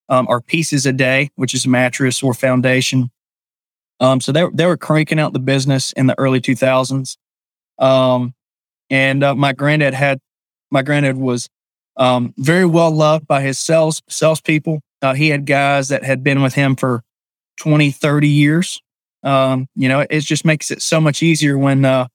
um, 0.08 0.26
or 0.28 0.40
pieces 0.40 0.86
a 0.86 0.92
day, 0.92 1.30
which 1.36 1.54
is 1.54 1.66
mattress 1.66 2.22
or 2.22 2.34
foundation. 2.34 3.10
Um, 4.00 4.20
so 4.20 4.32
they 4.32 4.44
they 4.52 4.66
were 4.66 4.76
cranking 4.76 5.18
out 5.18 5.32
the 5.32 5.38
business 5.38 5.92
in 5.92 6.06
the 6.06 6.18
early 6.18 6.40
2000s. 6.40 7.16
Um, 7.78 8.34
and 8.90 9.24
uh, 9.24 9.34
my 9.34 9.52
granddad 9.52 9.94
had 9.94 10.20
my 10.70 10.82
granddad 10.82 11.16
was 11.16 11.48
um, 11.96 12.34
very 12.36 12.66
well 12.66 12.90
loved 12.90 13.26
by 13.26 13.42
his 13.42 13.58
sales 13.58 14.02
salespeople. 14.08 14.80
Uh, 15.02 15.14
he 15.14 15.28
had 15.28 15.46
guys 15.46 15.88
that 15.88 16.04
had 16.04 16.24
been 16.24 16.42
with 16.42 16.54
him 16.54 16.76
for 16.76 17.02
20, 17.58 17.90
30 17.90 18.28
years. 18.28 18.80
Um, 19.24 19.66
you 19.74 19.88
know, 19.88 20.00
it 20.08 20.20
just 20.20 20.44
makes 20.44 20.70
it 20.70 20.82
so 20.82 21.00
much 21.00 21.22
easier 21.22 21.56
when 21.56 21.84
uh, 21.84 22.08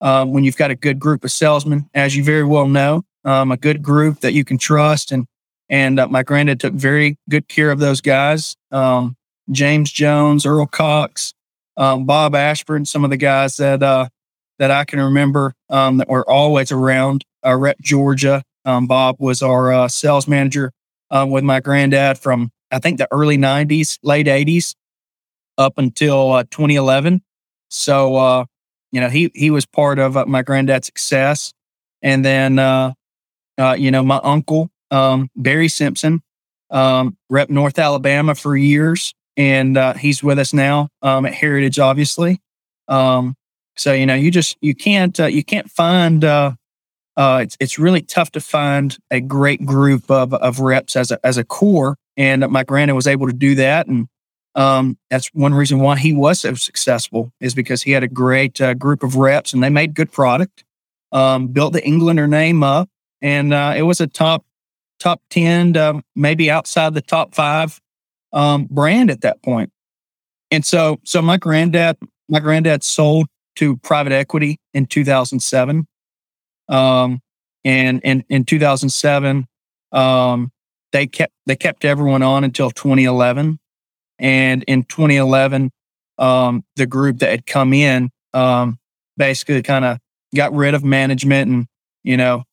uh, 0.00 0.24
when 0.24 0.44
you've 0.44 0.56
got 0.56 0.70
a 0.70 0.74
good 0.74 0.98
group 0.98 1.24
of 1.24 1.30
salesmen, 1.30 1.88
as 1.94 2.16
you 2.16 2.24
very 2.24 2.44
well 2.44 2.66
know, 2.66 3.04
um, 3.24 3.52
a 3.52 3.56
good 3.56 3.82
group 3.82 4.20
that 4.20 4.32
you 4.32 4.44
can 4.44 4.58
trust. 4.58 5.12
And 5.12 5.26
and 5.68 6.00
uh, 6.00 6.08
my 6.08 6.22
granddad 6.22 6.60
took 6.60 6.74
very 6.74 7.18
good 7.28 7.48
care 7.48 7.70
of 7.70 7.78
those 7.78 8.00
guys. 8.00 8.56
Um, 8.70 9.16
James 9.50 9.92
Jones, 9.92 10.46
Earl 10.46 10.66
Cox, 10.66 11.34
um, 11.76 12.06
Bob 12.06 12.34
Ashburn, 12.34 12.84
some 12.84 13.04
of 13.04 13.10
the 13.10 13.16
guys 13.16 13.56
that 13.56 13.82
uh, 13.82 14.08
that 14.58 14.70
I 14.70 14.84
can 14.84 15.00
remember 15.00 15.54
um, 15.68 15.98
that 15.98 16.08
were 16.08 16.28
always 16.28 16.72
around. 16.72 17.24
Uh, 17.44 17.56
Rep 17.56 17.78
Georgia, 17.80 18.42
Bob 18.64 19.16
was 19.18 19.42
our 19.42 19.72
uh, 19.72 19.88
sales 19.88 20.26
manager 20.26 20.72
um, 21.10 21.30
with 21.30 21.44
my 21.44 21.60
granddad 21.60 22.18
from 22.18 22.50
I 22.70 22.78
think 22.78 22.98
the 22.98 23.08
early 23.10 23.36
'90s, 23.36 23.98
late 24.02 24.26
'80s, 24.26 24.74
up 25.58 25.78
until 25.78 26.32
uh, 26.32 26.44
2011. 26.44 27.22
So 27.68 28.16
uh, 28.16 28.44
you 28.92 29.00
know 29.00 29.08
he 29.08 29.30
he 29.34 29.50
was 29.50 29.66
part 29.66 29.98
of 29.98 30.16
uh, 30.16 30.26
my 30.26 30.42
granddad's 30.42 30.86
success, 30.86 31.52
and 32.02 32.24
then 32.24 32.58
uh, 32.58 32.92
you 33.76 33.90
know 33.90 34.02
my 34.02 34.20
uncle 34.22 34.70
um, 34.90 35.28
Barry 35.34 35.68
Simpson, 35.68 36.22
um, 36.70 37.16
rep 37.28 37.50
North 37.50 37.78
Alabama 37.78 38.34
for 38.34 38.56
years, 38.56 39.12
and 39.36 39.78
he's 39.98 40.22
with 40.22 40.38
us 40.38 40.52
now 40.52 40.88
um, 41.02 41.26
at 41.26 41.34
Heritage, 41.34 41.78
obviously. 41.78 42.40
Um, 42.86 43.34
so 43.76 43.92
you 43.92 44.06
know 44.06 44.14
you 44.14 44.30
just 44.30 44.56
you 44.60 44.74
can't 44.74 45.18
you 45.18 45.42
can't 45.42 45.68
find 45.68 46.24
uh, 47.16 47.40
it's 47.42 47.56
it's 47.60 47.78
really 47.78 48.02
tough 48.02 48.30
to 48.32 48.40
find 48.40 48.96
a 49.10 49.20
great 49.20 49.64
group 49.64 50.10
of 50.10 50.34
of 50.34 50.60
reps 50.60 50.96
as 50.96 51.10
a 51.10 51.24
as 51.24 51.36
a 51.36 51.44
core, 51.44 51.96
and 52.16 52.48
my 52.48 52.64
granddad 52.64 52.96
was 52.96 53.06
able 53.06 53.26
to 53.26 53.32
do 53.32 53.54
that, 53.54 53.86
and 53.86 54.08
um, 54.54 54.98
that's 55.10 55.28
one 55.28 55.54
reason 55.54 55.80
why 55.80 55.96
he 55.96 56.12
was 56.12 56.40
so 56.40 56.54
successful 56.54 57.32
is 57.40 57.54
because 57.54 57.82
he 57.82 57.92
had 57.92 58.04
a 58.04 58.08
great 58.08 58.60
uh, 58.60 58.74
group 58.74 59.02
of 59.02 59.16
reps, 59.16 59.52
and 59.52 59.62
they 59.62 59.70
made 59.70 59.94
good 59.94 60.12
product, 60.12 60.64
um, 61.12 61.48
built 61.48 61.72
the 61.72 61.84
Englander 61.84 62.26
name 62.26 62.62
up, 62.62 62.88
and 63.20 63.52
uh, 63.52 63.74
it 63.76 63.82
was 63.82 64.00
a 64.00 64.06
top 64.06 64.44
top 64.98 65.20
ten, 65.30 65.72
to 65.74 66.02
maybe 66.14 66.50
outside 66.50 66.94
the 66.94 67.02
top 67.02 67.34
five 67.34 67.80
um, 68.32 68.66
brand 68.70 69.10
at 69.10 69.22
that 69.22 69.42
point. 69.42 69.70
And 70.50 70.64
so, 70.64 71.00
so 71.04 71.20
my 71.20 71.36
granddad, 71.36 71.96
my 72.28 72.38
granddad 72.38 72.84
sold 72.84 73.26
to 73.56 73.76
private 73.78 74.12
equity 74.12 74.58
in 74.72 74.86
2007 74.86 75.86
um, 76.68 77.20
and 77.64 78.00
in, 78.02 78.24
in 78.28 78.44
2007, 78.44 79.46
um, 79.92 80.52
they 80.92 81.06
kept 81.06 81.32
they 81.46 81.56
kept 81.56 81.84
everyone 81.84 82.22
on 82.22 82.44
until 82.44 82.70
2011. 82.70 83.58
And 84.18 84.62
in 84.64 84.84
2011, 84.84 85.70
um, 86.18 86.64
the 86.76 86.86
group 86.86 87.18
that 87.18 87.30
had 87.30 87.46
come 87.46 87.72
in 87.72 88.10
um, 88.32 88.78
basically 89.16 89.62
kind 89.62 89.84
of 89.84 89.98
got 90.34 90.52
rid 90.52 90.74
of 90.74 90.84
management, 90.84 91.50
and 91.50 91.66
you 92.02 92.16
know 92.16 92.44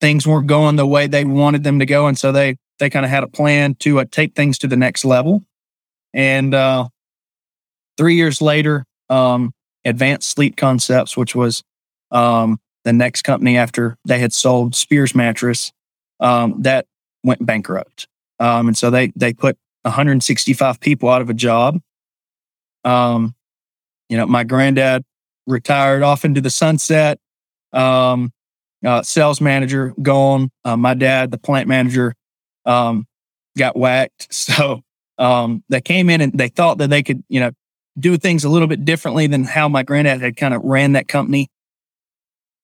things 0.00 0.26
weren't 0.26 0.46
going 0.46 0.76
the 0.76 0.86
way 0.86 1.06
they 1.06 1.24
wanted 1.24 1.64
them 1.64 1.78
to 1.78 1.86
go, 1.86 2.06
and 2.06 2.18
so 2.18 2.32
they 2.32 2.56
they 2.78 2.90
kind 2.90 3.04
of 3.04 3.10
had 3.10 3.22
a 3.22 3.28
plan 3.28 3.74
to 3.76 4.00
uh, 4.00 4.04
take 4.10 4.34
things 4.34 4.58
to 4.58 4.66
the 4.66 4.76
next 4.76 5.04
level. 5.04 5.42
And 6.12 6.54
uh, 6.54 6.88
three 7.96 8.16
years 8.16 8.40
later, 8.40 8.84
um, 9.08 9.52
Advanced 9.84 10.30
Sleep 10.30 10.56
Concepts, 10.56 11.16
which 11.16 11.34
was 11.34 11.62
um, 12.10 12.58
the 12.84 12.92
next 12.92 13.22
company 13.22 13.56
after 13.56 13.96
they 14.04 14.18
had 14.18 14.32
sold 14.32 14.74
Spears 14.74 15.14
mattress, 15.14 15.72
um, 16.18 16.62
that 16.62 16.86
went 17.22 17.44
bankrupt. 17.44 18.08
Um, 18.38 18.68
and 18.68 18.76
so 18.76 18.90
they 18.90 19.12
they 19.14 19.32
put 19.32 19.58
165 19.82 20.80
people 20.80 21.08
out 21.08 21.22
of 21.22 21.30
a 21.30 21.34
job. 21.34 21.80
Um, 22.84 23.34
you 24.08 24.16
know, 24.16 24.26
my 24.26 24.44
granddad 24.44 25.04
retired 25.46 26.02
off 26.02 26.24
into 26.24 26.40
the 26.40 26.50
sunset. 26.50 27.18
Um, 27.72 28.32
uh, 28.84 29.02
sales 29.02 29.40
manager 29.40 29.94
gone. 30.02 30.50
Uh, 30.64 30.76
my 30.76 30.94
dad, 30.94 31.30
the 31.30 31.38
plant 31.38 31.68
manager, 31.68 32.14
um, 32.64 33.06
got 33.56 33.76
whacked. 33.76 34.28
So 34.50 34.82
um, 35.18 35.62
they 35.68 35.80
came 35.80 36.08
in 36.08 36.20
and 36.20 36.32
they 36.32 36.48
thought 36.48 36.78
that 36.78 36.88
they 36.88 37.02
could, 37.02 37.22
you 37.28 37.40
know, 37.40 37.50
do 37.98 38.16
things 38.16 38.44
a 38.44 38.48
little 38.48 38.68
bit 38.68 38.84
differently 38.84 39.26
than 39.26 39.44
how 39.44 39.68
my 39.68 39.82
granddad 39.82 40.20
had 40.20 40.36
kind 40.36 40.54
of 40.54 40.62
ran 40.64 40.92
that 40.92 41.08
company 41.08 41.48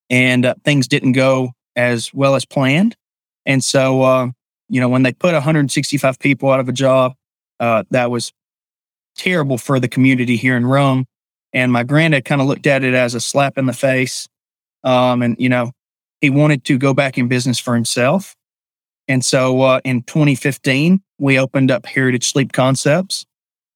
and 0.09 0.47
uh, 0.47 0.55
things 0.65 0.89
didn't 0.89 1.13
go 1.13 1.51
as 1.75 2.13
well 2.15 2.35
as 2.35 2.45
planned. 2.45 2.97
And 3.45 3.63
so, 3.63 4.03
uh, 4.03 4.29
you 4.69 4.81
know, 4.81 4.89
when 4.89 5.03
they 5.03 5.13
put 5.13 5.33
165 5.33 6.19
people 6.19 6.51
out 6.51 6.61
of 6.61 6.69
a 6.69 6.73
job, 6.73 7.15
uh, 7.61 7.85
that 7.91 8.11
was 8.11 8.33
terrible 9.17 9.59
for 9.59 9.81
the 9.81 9.89
community 9.89 10.37
here 10.37 10.57
in 10.57 10.67
Rome. 10.67 11.07
And 11.53 11.73
my 11.73 11.85
granddad 11.85 12.25
kind 12.25 12.41
of 12.41 12.47
looked 12.47 12.67
at 12.67 12.85
it 12.85 12.95
as 12.95 13.15
a 13.15 13.21
slap 13.21 13.57
in 13.57 13.67
the 13.67 13.73
face. 13.73 14.29
Um, 14.85 15.23
and, 15.23 15.37
you 15.39 15.49
know, 15.49 15.73
he 16.21 16.31
wanted 16.31 16.65
to 16.65 16.79
go 16.79 16.93
back 16.93 17.17
in 17.17 17.29
business 17.29 17.59
for 17.59 17.75
himself. 17.75 18.35
And 19.09 19.25
so 19.25 19.63
uh, 19.63 19.81
in 19.85 20.03
2015, 20.03 21.01
we 21.19 21.39
opened 21.39 21.71
up 21.71 21.87
Heritage 21.87 22.31
Sleep 22.31 22.53
Concepts 22.53 23.25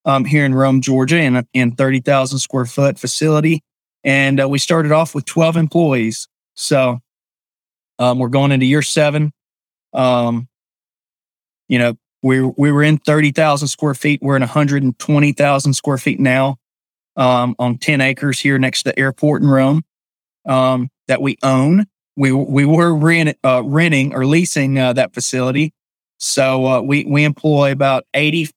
um, 0.05 0.25
here 0.25 0.45
in 0.45 0.55
Rome, 0.55 0.81
Georgia, 0.81 1.19
in 1.19 1.37
a 1.37 1.47
in 1.55 1.73
30,000 1.73 2.39
square 2.39 2.67
foot 2.67 2.99
facility 2.99 3.63
and 4.05 4.41
uh, 4.41 4.49
we 4.49 4.59
started 4.59 4.93
off 4.93 5.15
with 5.15 5.25
12 5.25 5.57
employees. 5.57 6.29
So 6.55 7.01
um, 7.99 8.19
we're 8.19 8.29
going 8.29 8.53
into 8.53 8.67
year 8.67 8.83
seven. 8.83 9.33
Um, 9.93 10.49
you 11.71 11.79
know, 11.79 11.95
we 12.23 12.43
we 12.43 12.73
were 12.73 12.83
in 12.83 12.99
30,000 12.99 13.69
square 13.69 13.95
feet. 13.95 14.21
We're 14.21 14.37
in 14.37 14.43
120,000 14.43 15.73
square 15.73 15.99
feet 15.99 16.19
now 16.21 16.57
um, 17.17 17.55
on 17.59 17.79
10 17.79 18.00
acres 18.00 18.41
here 18.41 18.59
next 18.59 18.83
to 18.83 18.91
the 18.91 18.99
airport 18.99 19.43
in 19.43 19.49
Rome 19.49 19.83
um, 20.47 20.91
that 21.07 21.23
we 21.23 21.39
own. 21.43 21.87
We 22.17 22.33
we 22.33 22.67
were 22.67 22.95
rent, 22.95 23.39
uh, 23.45 23.62
renting 23.65 24.15
or 24.15 24.27
leasing 24.27 24.79
uh, 24.79 24.93
that 24.95 25.15
facility. 25.15 25.73
So 26.19 26.67
uh, 26.67 26.81
we 26.83 27.05
we 27.05 27.23
employ 27.25 27.71
about 27.71 28.05
80, 28.12 28.50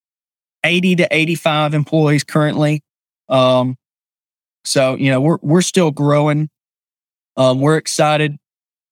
80 0.66 0.96
to 0.98 1.08
85 1.10 1.74
employees 1.76 2.24
currently. 2.24 2.82
Um, 3.30 3.78
so, 4.66 4.96
you 4.96 5.12
know, 5.12 5.22
we're 5.22 5.38
we're 5.42 5.62
still 5.62 5.92
growing. 5.92 6.50
Um, 7.38 7.62
we're 7.62 7.78
excited. 7.78 8.38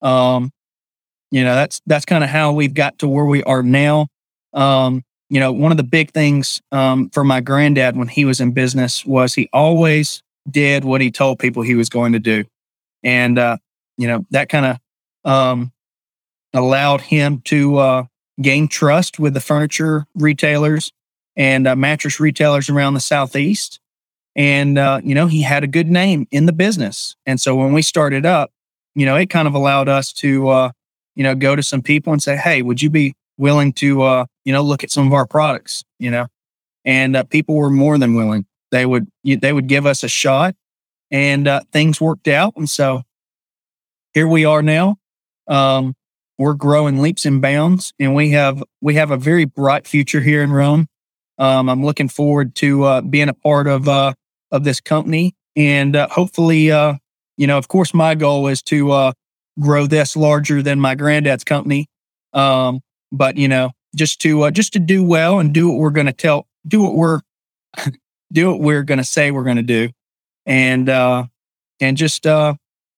Um, 0.01 0.51
you 1.31 1.43
know, 1.43 1.55
that's 1.55 1.81
that's 1.87 2.05
kind 2.05 2.23
of 2.23 2.29
how 2.29 2.51
we've 2.51 2.73
got 2.73 2.99
to 2.99 3.07
where 3.07 3.25
we 3.25 3.43
are 3.43 3.63
now. 3.63 4.07
Um, 4.53 5.03
you 5.29 5.39
know, 5.39 5.53
one 5.53 5.71
of 5.71 5.77
the 5.77 5.83
big 5.83 6.11
things 6.11 6.61
um, 6.73 7.09
for 7.09 7.23
my 7.23 7.39
granddad 7.39 7.95
when 7.95 8.09
he 8.09 8.25
was 8.25 8.41
in 8.41 8.51
business 8.51 9.05
was 9.05 9.33
he 9.33 9.49
always 9.53 10.21
did 10.49 10.83
what 10.83 10.99
he 10.99 11.09
told 11.09 11.39
people 11.39 11.63
he 11.63 11.75
was 11.75 11.87
going 11.87 12.11
to 12.13 12.19
do, 12.19 12.43
and 13.01 13.39
uh, 13.39 13.57
you 13.97 14.07
know 14.07 14.25
that 14.31 14.49
kind 14.49 14.65
of 14.65 15.31
um, 15.31 15.71
allowed 16.53 16.99
him 16.99 17.41
to 17.45 17.77
uh, 17.77 18.03
gain 18.41 18.67
trust 18.67 19.17
with 19.17 19.33
the 19.33 19.39
furniture 19.39 20.05
retailers 20.15 20.91
and 21.37 21.65
uh, 21.65 21.77
mattress 21.77 22.19
retailers 22.19 22.69
around 22.69 22.93
the 22.93 22.99
southeast. 22.99 23.79
And 24.35 24.77
uh, 24.77 24.99
you 25.01 25.15
know 25.15 25.27
he 25.27 25.43
had 25.43 25.63
a 25.63 25.67
good 25.67 25.87
name 25.87 26.27
in 26.29 26.45
the 26.45 26.53
business. 26.53 27.15
And 27.25 27.39
so 27.39 27.55
when 27.55 27.71
we 27.71 27.81
started 27.81 28.25
up 28.25 28.51
you 28.95 29.05
know 29.05 29.15
it 29.15 29.29
kind 29.29 29.47
of 29.47 29.53
allowed 29.53 29.87
us 29.87 30.11
to 30.13 30.49
uh, 30.49 30.71
you 31.15 31.23
know 31.23 31.35
go 31.35 31.55
to 31.55 31.63
some 31.63 31.81
people 31.81 32.13
and 32.13 32.21
say 32.21 32.35
hey 32.35 32.61
would 32.61 32.81
you 32.81 32.89
be 32.89 33.13
willing 33.41 33.73
to 33.73 34.03
uh, 34.03 34.25
you 34.45 34.53
know 34.53 34.61
look 34.61 34.83
at 34.83 34.91
some 34.91 35.07
of 35.07 35.13
our 35.13 35.25
products? 35.25 35.83
You 35.99 36.11
know? 36.11 36.27
And 36.85 37.15
uh, 37.15 37.23
people 37.23 37.55
were 37.55 37.69
more 37.69 37.97
than 37.97 38.15
willing. 38.15 38.45
They 38.71 38.85
would 38.85 39.07
they 39.23 39.51
would 39.51 39.67
give 39.67 39.85
us 39.85 40.03
a 40.03 40.07
shot 40.07 40.55
and 41.09 41.47
uh, 41.47 41.61
things 41.73 41.99
worked 41.99 42.27
out. 42.27 42.53
And 42.55 42.69
so 42.69 43.01
here 44.13 44.27
we 44.27 44.45
are 44.45 44.61
now. 44.61 44.95
Um, 45.47 45.95
we're 46.37 46.53
growing 46.53 46.99
leaps 46.99 47.25
and 47.25 47.41
bounds 47.41 47.93
and 47.99 48.15
we 48.15 48.31
have 48.31 48.63
we 48.79 48.95
have 48.95 49.11
a 49.11 49.17
very 49.17 49.45
bright 49.45 49.87
future 49.87 50.21
here 50.21 50.41
in 50.41 50.51
rome. 50.51 50.87
Um, 51.37 51.69
i'm 51.69 51.83
looking 51.83 52.07
forward 52.07 52.55
to 52.55 52.83
uh, 52.83 53.01
being 53.01 53.29
a 53.29 53.33
part 53.33 53.67
of 53.67 53.87
uh, 53.87 54.13
of 54.51 54.63
this 54.63 54.79
company. 54.79 55.35
And 55.55 55.95
uh, 55.95 56.07
hopefully, 56.09 56.71
uh, 56.71 56.95
you 57.35 57.45
know, 57.45 57.57
of 57.57 57.67
course, 57.67 57.93
my 57.93 58.15
goal 58.15 58.47
is 58.47 58.61
to 58.63 58.91
uh, 58.91 59.11
grow 59.61 59.87
this 59.87 60.15
larger 60.15 60.61
than 60.61 60.79
my 60.79 60.95
granddad's 60.95 61.43
company. 61.43 61.87
Um, 62.33 62.81
but 63.11 63.37
you 63.37 63.47
know, 63.47 63.71
just 63.95 64.19
to 64.21 64.43
uh, 64.43 64.51
just 64.51 64.73
to 64.73 64.79
do 64.79 65.03
well 65.03 65.39
and 65.39 65.53
do 65.53 65.69
what 65.69 65.77
we're 65.77 65.91
going 65.91 66.07
to 66.07 66.13
tell, 66.13 66.47
do 66.67 66.81
what 66.81 66.95
we're 66.95 67.19
do 68.31 68.49
what 68.49 68.59
we're 68.59 68.83
going 68.83 68.97
to 68.97 69.03
say 69.03 69.31
we're 69.31 69.43
going 69.43 69.57
to 69.57 69.63
do, 69.63 69.89
and 70.45 70.89
uh, 70.89 71.25
and 71.79 71.97
just 71.97 72.27
uh, 72.27 72.55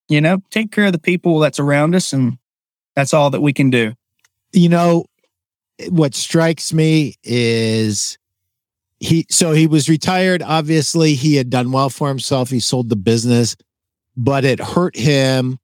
you 0.10 0.22
know, 0.22 0.42
take 0.52 0.72
care 0.72 0.86
of 0.86 0.94
the 0.94 1.00
people 1.00 1.40
that's 1.40 1.60
around 1.60 1.96
us, 1.96 2.14
and 2.14 2.38
that's 2.96 3.14
all 3.14 3.30
that 3.32 3.42
we 3.42 3.54
can 3.54 3.70
do. 3.70 3.94
You 4.52 4.70
know, 4.70 5.06
what 5.90 6.16
strikes 6.16 6.74
me 6.74 7.16
is 7.24 8.18
he 9.00 9.26
so 9.30 9.52
he 9.52 9.68
was 9.68 9.90
retired 9.90 10.42
obviously 10.42 11.14
he 11.14 11.36
had 11.36 11.50
done 11.50 11.72
well 11.72 11.90
for 11.90 12.08
himself 12.08 12.50
he 12.50 12.60
sold 12.60 12.90
the 12.90 12.96
business 12.96 13.56
but 14.16 14.46
it 14.46 14.60
hurt 14.60 14.96
him 14.96 15.58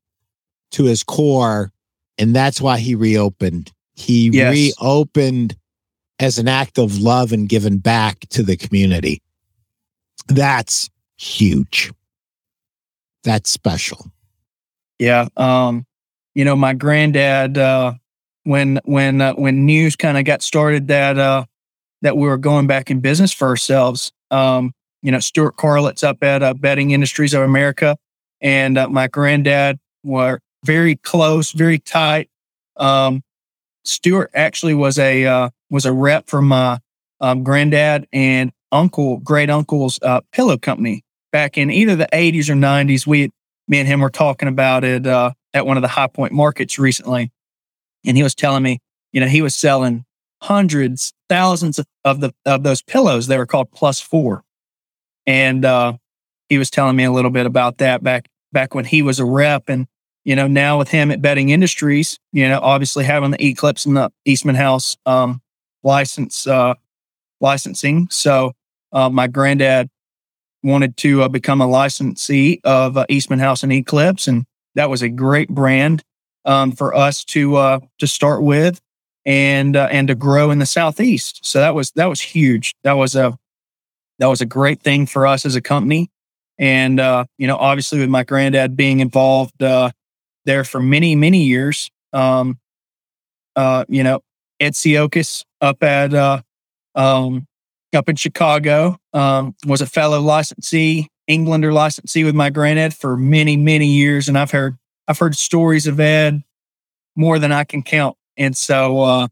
to 0.72 0.86
his 0.86 1.04
core 1.04 1.72
And 2.18 2.36
that's 2.36 2.60
why 2.60 2.80
he 2.80 2.96
reopened. 2.96 3.72
He 3.96 4.30
Yes. 4.34 4.52
reopened 4.54 5.56
as 6.20 6.38
an 6.38 6.50
act 6.50 6.78
of 6.78 6.98
love 7.00 7.32
and 7.32 7.48
giving 7.48 7.78
back 7.78 8.28
to 8.32 8.44
the 8.44 8.58
community. 8.58 9.22
That's 10.28 10.90
huge. 11.16 11.92
That's 13.24 13.50
special. 13.50 14.12
Yeah. 15.00 15.30
Um, 15.38 15.86
you 16.36 16.44
know, 16.44 16.58
my 16.58 16.74
granddad, 16.74 17.58
uh, 17.58 17.94
when 18.44 18.80
when 18.84 19.22
uh, 19.22 19.34
when 19.34 19.66
news 19.66 19.96
kind 19.96 20.18
of 20.18 20.26
got 20.26 20.42
started 20.42 20.88
that 20.90 21.18
uh, 21.18 21.46
that 22.02 22.18
we 22.18 22.28
were 22.28 22.38
going 22.38 22.68
back 22.68 22.92
in 22.92 23.00
business 23.00 23.32
for 23.32 23.48
ourselves, 23.48 24.12
um, 24.30 24.74
you 25.02 25.12
know, 25.12 25.20
Stuart 25.20 25.56
Carlitz 25.56 26.04
up 26.04 26.22
at 26.22 26.44
uh, 26.44 26.54
Bedding 26.54 26.92
Industries 26.92 27.34
of 27.34 27.44
America, 27.44 27.98
and 28.42 28.78
uh, 28.78 28.90
my 28.90 29.08
granddad 29.08 29.80
were 30.04 30.42
very 30.64 30.96
close, 30.96 31.52
very 31.52 31.80
tight. 31.80 32.30
Um, 32.78 33.24
Stuart 33.84 34.32
actually 34.34 34.74
was 34.74 35.00
a 35.00 35.26
uh, 35.26 35.50
was 35.70 35.86
a 35.86 35.94
rep 35.94 36.30
for 36.30 36.42
my 36.42 36.80
um, 37.22 37.44
granddad 37.44 38.08
and 38.14 38.52
uncle, 38.72 39.18
great 39.18 39.50
uncle's 39.50 40.00
uh, 40.02 40.22
pillow 40.32 40.58
company 40.58 41.04
back 41.32 41.58
in 41.58 41.70
either 41.72 41.96
the 41.96 42.10
80s 42.12 42.50
or 42.50 42.54
90s. 42.54 43.08
We 43.08 43.32
me 43.68 43.80
and 43.80 43.88
him 43.88 44.00
were 44.02 44.10
talking 44.10 44.48
about 44.48 44.84
it 44.84 45.06
uh, 45.06 45.32
at 45.54 45.66
one 45.66 45.78
of 45.78 45.82
the 45.82 45.88
high 45.88 46.08
point 46.08 46.34
markets 46.34 46.80
recently. 46.80 47.32
And 48.06 48.18
he 48.18 48.24
was 48.24 48.36
telling 48.36 48.64
me, 48.64 48.80
you 49.12 49.20
know, 49.20 49.28
he 49.28 49.42
was 49.42 49.56
selling 49.56 50.06
hundreds, 50.42 51.14
thousands 51.28 51.80
of, 51.80 51.86
of 52.04 52.22
the 52.22 52.34
of 52.46 52.64
those 52.64 52.82
pillows. 52.82 53.28
They 53.28 53.38
were 53.38 53.46
called 53.46 53.72
plus 53.72 54.00
four. 54.00 54.44
And 55.26 55.64
uh, 55.66 55.94
he 56.48 56.58
was 56.58 56.70
telling 56.70 56.96
me 56.96 57.04
a 57.04 57.12
little 57.12 57.32
bit 57.32 57.46
about 57.46 57.78
that 57.80 58.04
back 58.04 58.28
back 58.52 58.74
when 58.74 58.86
he 58.86 59.02
was 59.02 59.20
a 59.20 59.26
rep. 59.26 59.70
And, 59.70 59.88
you 60.26 60.36
know, 60.36 60.48
now 60.48 60.78
with 60.78 60.90
him 60.90 61.12
at 61.12 61.22
Bedding 61.22 61.50
Industries, 61.50 62.20
you 62.32 62.48
know, 62.48 62.60
obviously 62.62 63.04
having 63.04 63.32
the 63.32 63.44
Eclipse 63.46 63.86
and 63.86 63.98
the 63.98 64.12
Eastman 64.26 64.56
House 64.56 64.98
um, 65.06 65.42
license 65.84 66.46
uh, 66.46 66.76
licensing. 67.40 68.08
So 68.10 68.54
uh, 68.92 69.10
my 69.10 69.28
granddad 69.28 69.90
wanted 70.64 70.98
to 70.98 71.24
uh, 71.24 71.28
become 71.30 71.62
a 71.62 71.68
licensee 71.68 72.60
of 72.64 72.98
uh, 72.98 73.06
Eastman 73.10 73.40
House 73.40 73.64
and 73.64 73.72
Eclipse, 73.72 74.28
and 74.28 74.46
that 74.76 74.90
was 74.90 75.02
a 75.02 75.10
great 75.10 75.50
brand 75.50 76.04
um, 76.46 76.72
for 76.72 76.94
us 76.94 77.24
to 77.26 77.56
uh, 77.56 77.80
to 78.00 78.08
start 78.08 78.44
with 78.44 78.80
and 79.26 79.76
uh, 79.76 79.88
and 79.92 80.08
to 80.10 80.16
grow 80.16 80.52
in 80.52 80.60
the 80.60 80.66
southeast. 80.66 81.46
So 81.46 81.60
that 81.60 81.76
was 81.76 81.92
that 81.92 82.08
was 82.08 82.22
huge. 82.22 82.76
That 82.84 82.94
was 82.94 83.16
a 83.16 83.38
that 84.20 84.28
was 84.28 84.42
a 84.42 84.46
great 84.46 84.82
thing 84.82 85.06
for 85.06 85.26
us 85.26 85.46
as 85.46 85.56
a 85.56 85.62
company, 85.62 86.10
and 86.58 87.00
you 87.38 87.48
know, 87.48 87.58
obviously 87.58 88.00
with 88.00 88.10
my 88.10 88.24
granddad 88.24 88.76
being 88.76 89.00
involved 89.00 89.64
there 90.46 90.64
for 90.64 90.80
many 90.82 91.16
many 91.16 91.44
years, 91.44 91.90
um, 92.14 92.60
uh, 93.56 93.86
you 93.88 94.04
know, 94.04 94.22
Ed 94.60 94.74
Siokas 94.74 95.44
up 95.62 95.84
at 95.84 96.14
uh, 96.14 96.42
um, 96.96 97.48
up 97.96 98.10
in 98.10 98.16
Chicago. 98.16 98.98
Um, 99.14 99.56
was 99.66 99.82
a 99.82 99.88
fellow 99.88 100.22
licensee, 100.22 101.08
Englander 101.28 101.74
licensee 101.74 102.24
with 102.24 102.36
my 102.36 102.50
granddad 102.50 102.94
for 102.94 103.18
many, 103.18 103.58
many 103.58 103.88
years, 103.88 104.28
and 104.28 104.38
I've 104.38 104.52
heard 104.52 104.78
I've 105.08 105.18
heard 105.18 105.36
stories 105.36 105.88
of 105.88 106.00
Ed 106.00 106.44
more 107.16 107.40
than 107.40 107.52
I 107.52 107.64
can 107.64 107.84
count. 107.84 108.16
And 108.38 108.56
so, 108.56 109.02
uh, 109.02 109.28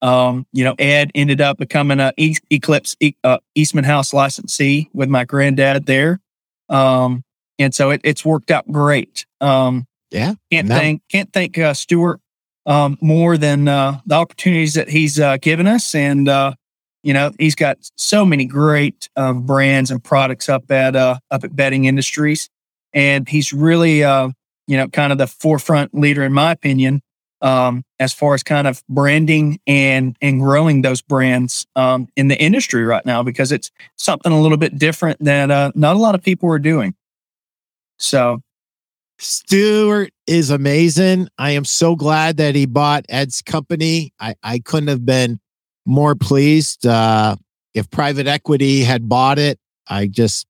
um, 0.00 0.46
you 0.52 0.64
know, 0.64 0.74
Ed 0.78 1.10
ended 1.14 1.40
up 1.40 1.58
becoming 1.58 2.00
a 2.00 2.12
E- 2.16 2.36
Eclipse 2.50 2.96
E- 3.00 3.14
uh, 3.24 3.38
Eastman 3.54 3.84
House 3.84 4.14
licensee 4.14 4.88
with 4.94 5.08
my 5.08 5.24
granddad 5.24 5.86
there, 5.86 6.20
um, 6.68 7.24
and 7.58 7.74
so 7.74 7.90
it, 7.90 8.00
it's 8.04 8.24
worked 8.24 8.50
out 8.50 8.70
great. 8.70 9.26
Um, 9.40 9.86
Yeah. 10.10 10.34
can't 10.50 10.68
No. 10.68 10.74
thank 10.74 11.02
can't 11.10 11.32
thank 11.32 11.58
uh, 11.58 11.74
Stuart 11.74 12.20
um, 12.66 12.98
more 13.00 13.36
than 13.36 13.68
uh, 13.68 14.00
the 14.06 14.14
opportunities 14.14 14.74
that 14.74 14.88
he's 14.88 15.18
uh, 15.20 15.36
given 15.38 15.66
us, 15.66 15.94
and 15.94 16.28
uh, 16.28 16.54
you 17.02 17.12
know 17.12 17.32
he's 17.38 17.54
got 17.54 17.78
so 17.96 18.24
many 18.24 18.44
great 18.44 19.08
um, 19.16 19.42
brands 19.42 19.90
and 19.90 20.02
products 20.02 20.48
up 20.48 20.70
at 20.70 20.96
uh, 20.96 21.18
up 21.30 21.44
at 21.44 21.54
Bedding 21.54 21.84
Industries, 21.84 22.48
and 22.92 23.28
he's 23.28 23.52
really 23.52 24.04
uh, 24.04 24.30
you 24.66 24.76
know 24.76 24.88
kind 24.88 25.12
of 25.12 25.18
the 25.18 25.26
forefront 25.26 25.94
leader 25.94 26.22
in 26.22 26.32
my 26.32 26.52
opinion 26.52 27.02
um, 27.44 27.84
as 27.98 28.12
far 28.14 28.34
as 28.34 28.42
kind 28.42 28.66
of 28.66 28.82
branding 28.88 29.60
and 29.66 30.16
and 30.20 30.40
growing 30.40 30.82
those 30.82 31.02
brands 31.02 31.66
um, 31.76 32.08
in 32.16 32.28
the 32.28 32.40
industry 32.40 32.84
right 32.84 33.04
now 33.04 33.22
because 33.22 33.52
it's 33.52 33.70
something 33.96 34.32
a 34.32 34.40
little 34.40 34.56
bit 34.56 34.78
different 34.78 35.22
that 35.22 35.50
uh, 35.50 35.70
not 35.74 35.94
a 35.94 35.98
lot 35.98 36.14
of 36.14 36.22
people 36.22 36.50
are 36.50 36.58
doing. 36.58 36.94
So 38.04 38.42
Stuart 39.18 40.12
is 40.26 40.50
amazing. 40.50 41.28
I 41.38 41.52
am 41.52 41.64
so 41.64 41.96
glad 41.96 42.36
that 42.36 42.54
he 42.54 42.66
bought 42.66 43.06
Ed's 43.08 43.40
company. 43.40 44.12
I, 44.20 44.34
I 44.42 44.58
couldn't 44.58 44.88
have 44.88 45.06
been 45.06 45.40
more 45.86 46.14
pleased. 46.14 46.86
Uh, 46.86 47.36
if 47.72 47.90
private 47.90 48.26
equity 48.26 48.84
had 48.84 49.08
bought 49.08 49.38
it, 49.38 49.58
I 49.88 50.06
just 50.06 50.46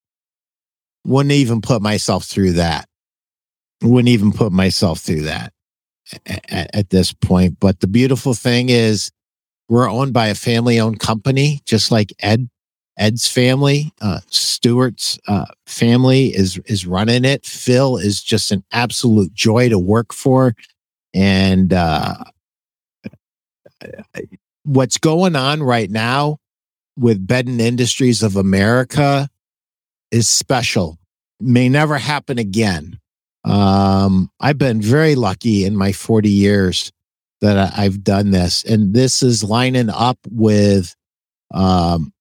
wouldn't 1.07 1.33
even 1.33 1.61
put 1.61 1.81
myself 1.81 2.25
through 2.25 2.55
that. 2.55 2.89
Wouldn't 3.83 4.09
even 4.09 4.33
put 4.33 4.51
myself 4.51 5.01
through 5.01 5.23
that 5.23 5.53
at, 6.27 6.75
at 6.75 6.91
this 6.91 7.13
point. 7.13 7.59
But 7.61 7.81
the 7.81 7.87
beautiful 7.87 8.35
thing 8.35 8.69
is, 8.69 9.13
we're 9.69 9.89
owned 9.89 10.13
by 10.13 10.27
a 10.27 10.35
family 10.35 10.81
owned 10.81 10.99
company, 10.99 11.61
just 11.67 11.91
like 11.91 12.13
Ed 12.21 12.49
Ed's 12.97 13.27
family, 13.29 13.93
uh, 14.01 14.21
Stuart's 14.31 15.19
uh, 15.27 15.47
family 15.67 16.27
is 16.27 16.59
is 16.67 16.87
running 16.87 17.25
it. 17.25 17.45
Phil 17.45 17.97
is 17.97 18.23
just 18.23 18.53
an 18.53 18.65
absolute 18.73 19.35
joy 19.35 19.69
to 19.69 19.79
work 19.79 20.13
for, 20.13 20.55
and 21.13 21.73
uh, 21.73 22.15
what's 24.65 24.99
going 24.99 25.37
on 25.37 25.63
right 25.63 25.91
now 25.91 26.39
with 26.97 27.27
Bedding 27.27 27.61
Industries 27.61 28.23
of 28.23 28.37
America 28.37 29.29
is 30.11 30.29
special. 30.29 30.99
May 31.41 31.69
never 31.69 31.99
happen 31.99 32.39
again. 32.39 32.99
Um, 33.45 34.31
I've 34.41 34.59
been 34.59 34.81
very 34.81 35.17
lucky 35.17 35.65
in 35.65 35.77
my 35.77 35.93
40 35.93 36.31
years 36.31 36.93
that 37.41 37.59
I- 37.59 37.85
I've 37.85 38.03
done 38.05 38.31
this, 38.31 38.65
and 38.65 38.95
this 38.95 39.23
is 39.23 39.45
lining 39.45 39.91
up 39.91 40.19
with 40.31 40.95
um, 41.53 42.14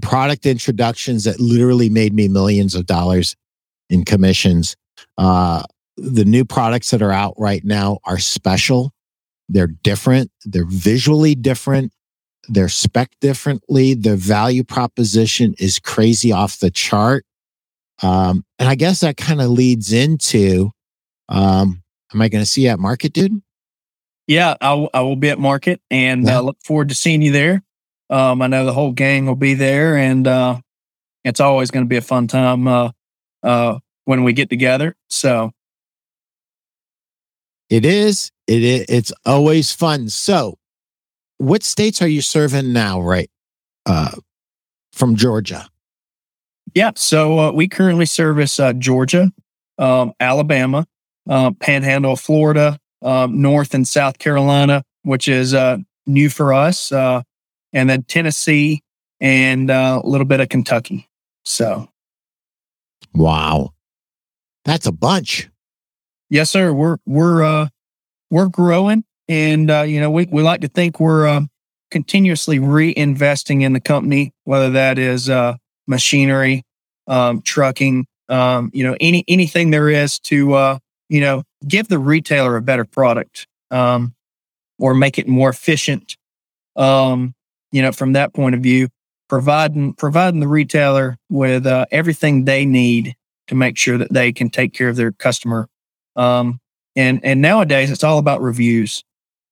product 0.00 0.46
introductions 0.46 1.24
that 1.24 1.38
literally 1.40 1.88
made 1.90 2.14
me 2.14 2.28
millions 2.28 2.74
of 2.74 2.86
dollars 2.86 3.36
in 3.90 4.04
commissions. 4.04 4.76
Uh, 5.18 5.62
the 5.96 6.24
new 6.24 6.44
products 6.44 6.90
that 6.90 7.02
are 7.02 7.12
out 7.12 7.34
right 7.36 7.64
now 7.64 7.98
are 8.04 8.18
special. 8.18 8.92
They're 9.48 9.66
different. 9.66 10.30
They're 10.46 10.64
visually 10.66 11.34
different. 11.34 11.92
They're 12.48 12.70
spec 12.70 13.10
differently. 13.20 13.94
Their 13.94 14.16
value 14.16 14.64
proposition 14.64 15.54
is 15.58 15.78
crazy 15.78 16.32
off 16.32 16.58
the 16.58 16.70
chart. 16.70 17.24
Um, 18.02 18.44
and 18.58 18.68
I 18.68 18.74
guess 18.74 19.00
that 19.00 19.16
kind 19.16 19.40
of 19.42 19.50
leads 19.50 19.92
into, 19.92 20.70
um, 21.28 21.82
am 22.14 22.22
I 22.22 22.28
going 22.28 22.42
to 22.42 22.48
see 22.50 22.62
you 22.62 22.68
at 22.70 22.78
market, 22.80 23.12
dude? 23.12 23.42
Yeah, 24.26 24.56
I, 24.60 24.74
will- 24.74 24.90
I 24.94 25.02
will 25.02 25.16
be 25.16 25.28
at 25.28 25.38
market 25.38 25.80
and 25.90 26.24
Yeah. 26.26 26.38
uh, 26.38 26.42
look 26.42 26.56
forward 26.64 26.88
to 26.88 26.94
seeing 26.94 27.22
you 27.22 27.30
there. 27.32 27.62
Um, 28.12 28.42
I 28.42 28.46
know 28.46 28.66
the 28.66 28.74
whole 28.74 28.92
gang 28.92 29.24
will 29.24 29.36
be 29.36 29.54
there, 29.54 29.96
and 29.96 30.26
uh, 30.26 30.60
it's 31.24 31.40
always 31.40 31.70
going 31.70 31.84
to 31.86 31.88
be 31.88 31.96
a 31.96 32.02
fun 32.02 32.26
time 32.28 32.68
uh, 32.68 32.90
uh, 33.42 33.78
when 34.04 34.22
we 34.22 34.34
get 34.34 34.50
together. 34.50 34.94
So, 35.08 35.52
It 37.70 37.86
is. 37.86 38.30
It 38.46 38.62
is. 38.62 38.86
It's 38.88 39.12
always 39.24 39.72
fun. 39.72 40.10
So, 40.10 40.58
what 41.38 41.62
states 41.62 42.02
are 42.02 42.08
you 42.08 42.20
serving 42.20 42.72
now? 42.72 43.00
Right, 43.00 43.30
uh, 43.86 44.10
from 44.92 45.16
Georgia. 45.16 45.68
yeah, 46.74 46.90
so 46.96 47.38
uh, 47.38 47.52
we 47.52 47.66
currently 47.66 48.04
service 48.06 48.60
uh, 48.60 48.74
Georgia, 48.74 49.32
um, 49.78 50.12
Alabama, 50.20 50.86
uh, 51.30 51.50
Panhandle, 51.60 52.16
Florida, 52.16 52.78
um, 53.00 53.40
North 53.40 53.72
and 53.74 53.88
South 53.88 54.18
Carolina, 54.18 54.84
which 55.02 55.28
is 55.28 55.54
uh, 55.54 55.78
new 56.06 56.28
for 56.28 56.52
us, 56.52 56.92
uh, 56.92 57.22
and 57.72 57.88
then 57.88 58.02
Tennessee 58.02 58.82
and 59.20 59.70
uh, 59.70 60.00
a 60.02 60.06
little 60.06 60.26
bit 60.26 60.40
of 60.40 60.48
Kentucky. 60.48 61.08
So, 61.44 61.88
Wow, 63.14 63.74
that's 64.64 64.86
a 64.86 64.92
bunch. 64.92 65.48
Yes, 66.30 66.50
sir. 66.50 66.72
We're 66.72 66.96
we're 67.04 67.42
uh 67.42 67.68
we're 68.30 68.48
growing, 68.48 69.04
and 69.28 69.70
uh, 69.70 69.82
you 69.82 70.00
know 70.00 70.10
we 70.10 70.26
we 70.30 70.42
like 70.42 70.62
to 70.62 70.68
think 70.68 70.98
we're 70.98 71.26
uh, 71.26 71.42
continuously 71.90 72.58
reinvesting 72.58 73.62
in 73.62 73.74
the 73.74 73.80
company, 73.80 74.32
whether 74.44 74.70
that 74.70 74.98
is 74.98 75.28
uh, 75.28 75.56
machinery, 75.86 76.62
um, 77.06 77.42
trucking, 77.42 78.06
um, 78.30 78.70
you 78.72 78.84
know 78.84 78.96
any 78.98 79.24
anything 79.28 79.70
there 79.70 79.90
is 79.90 80.18
to 80.20 80.54
uh, 80.54 80.78
you 81.10 81.20
know 81.20 81.42
give 81.68 81.88
the 81.88 81.98
retailer 81.98 82.56
a 82.56 82.62
better 82.62 82.86
product 82.86 83.46
um, 83.70 84.14
or 84.78 84.94
make 84.94 85.18
it 85.18 85.28
more 85.28 85.50
efficient. 85.50 86.16
Um, 86.76 87.34
you 87.72 87.82
know, 87.82 87.92
from 87.92 88.12
that 88.12 88.32
point 88.34 88.54
of 88.54 88.60
view, 88.60 88.88
providing 89.28 89.94
providing 89.94 90.40
the 90.40 90.48
retailer 90.48 91.18
with 91.28 91.66
uh, 91.66 91.86
everything 91.90 92.44
they 92.44 92.64
need 92.64 93.16
to 93.48 93.54
make 93.54 93.76
sure 93.76 93.98
that 93.98 94.12
they 94.12 94.32
can 94.32 94.48
take 94.48 94.72
care 94.72 94.88
of 94.88 94.96
their 94.96 95.12
customer 95.12 95.68
um, 96.16 96.60
and 96.96 97.20
and 97.24 97.40
nowadays 97.40 97.90
it's 97.90 98.04
all 98.04 98.18
about 98.18 98.42
reviews. 98.42 99.02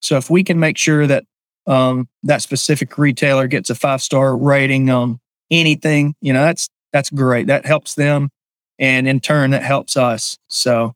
So 0.01 0.17
if 0.17 0.31
we 0.31 0.45
can 0.45 0.59
make 0.59 0.77
sure 0.77 1.07
that 1.07 1.25
um, 1.67 2.09
that 2.23 2.43
specific 2.43 2.97
retailer 2.99 3.47
gets 3.47 3.71
a 3.71 3.75
five 3.75 4.03
star 4.03 4.37
rating 4.37 4.91
on 4.91 5.21
anything, 5.51 6.15
you 6.21 6.33
know, 6.33 6.43
that's 6.43 6.69
that's 6.93 7.11
great. 7.11 7.47
That 7.47 7.67
helps 7.67 7.95
them, 7.95 8.31
and 8.79 9.09
in 9.09 9.21
turn, 9.21 9.51
that 9.53 9.63
helps 9.63 9.97
us. 9.97 10.39
So 10.49 10.95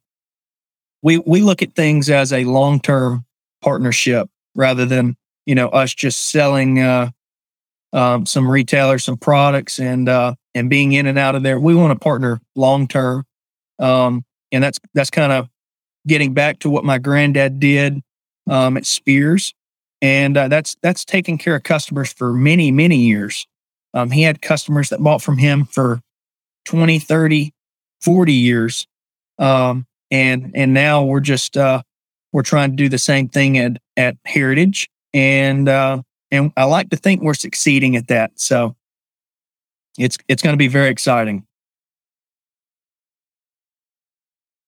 we 1.02 1.18
we 1.18 1.40
look 1.40 1.62
at 1.62 1.74
things 1.74 2.10
as 2.10 2.32
a 2.32 2.44
long 2.44 2.80
term 2.80 3.24
partnership 3.62 4.28
rather 4.54 4.84
than 4.84 5.16
you 5.46 5.54
know 5.54 5.68
us 5.68 5.94
just 5.94 6.30
selling 6.30 6.80
uh, 6.80 7.10
um, 7.92 8.26
some 8.26 8.50
retailers 8.50 9.04
some 9.04 9.16
products 9.16 9.78
and 9.78 10.08
uh, 10.08 10.34
and 10.54 10.70
being 10.70 10.92
in 10.92 11.06
and 11.06 11.18
out 11.18 11.34
of 11.34 11.42
there. 11.42 11.58
We 11.58 11.74
want 11.74 11.98
to 11.98 12.02
partner 12.02 12.40
long 12.54 12.88
term, 12.88 13.24
um, 13.78 14.24
and 14.52 14.62
that's 14.62 14.78
that's 14.94 15.10
kind 15.10 15.32
of 15.32 15.48
getting 16.06 16.34
back 16.34 16.60
to 16.60 16.70
what 16.70 16.84
my 16.84 16.98
granddad 16.98 17.60
did 17.60 18.00
um, 18.48 18.76
at 18.76 18.86
Spears, 18.86 19.54
and 20.02 20.36
uh, 20.36 20.48
that's 20.48 20.76
that's 20.82 21.04
taking 21.04 21.38
care 21.38 21.56
of 21.56 21.62
customers 21.62 22.12
for 22.12 22.32
many 22.32 22.70
many 22.70 22.98
years. 22.98 23.46
Um, 23.94 24.10
he 24.10 24.22
had 24.22 24.42
customers 24.42 24.88
that 24.88 25.00
bought 25.00 25.22
from 25.22 25.38
him 25.38 25.66
for 25.66 26.00
20, 26.64 26.98
30, 26.98 27.52
40 28.00 28.32
years. 28.32 28.86
Um, 29.38 29.86
and 30.10 30.52
and 30.54 30.74
now 30.74 31.04
we're 31.04 31.20
just 31.20 31.56
uh, 31.56 31.82
we're 32.32 32.42
trying 32.42 32.70
to 32.70 32.76
do 32.76 32.88
the 32.88 32.98
same 32.98 33.28
thing 33.28 33.58
at 33.58 33.78
at 33.96 34.16
Heritage. 34.24 34.88
And 35.14 35.68
uh, 35.68 36.02
and 36.30 36.52
I 36.56 36.64
like 36.64 36.90
to 36.90 36.96
think 36.96 37.22
we're 37.22 37.34
succeeding 37.34 37.96
at 37.96 38.08
that. 38.08 38.32
So 38.34 38.76
it's 39.96 40.18
it's 40.28 40.42
going 40.42 40.52
to 40.52 40.58
be 40.58 40.68
very 40.68 40.90
exciting. 40.90 41.46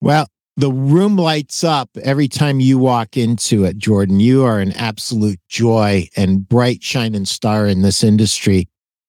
Well, 0.00 0.28
the 0.56 0.70
room 0.70 1.16
lights 1.16 1.64
up 1.64 1.90
every 2.02 2.28
time 2.28 2.61
you 2.61 2.78
walk 2.78 3.16
into 3.16 3.64
it, 3.64 3.76
Jordan. 3.76 4.20
You 4.20 4.44
are 4.44 4.61
an 4.61 4.72
absolute 4.72 5.40
joy 5.48 6.09
and 6.16 6.48
bright 6.48 6.82
shining 6.82 7.24
star 7.24 7.66
in 7.66 7.82
this 7.82 8.04
industry. 8.04 8.68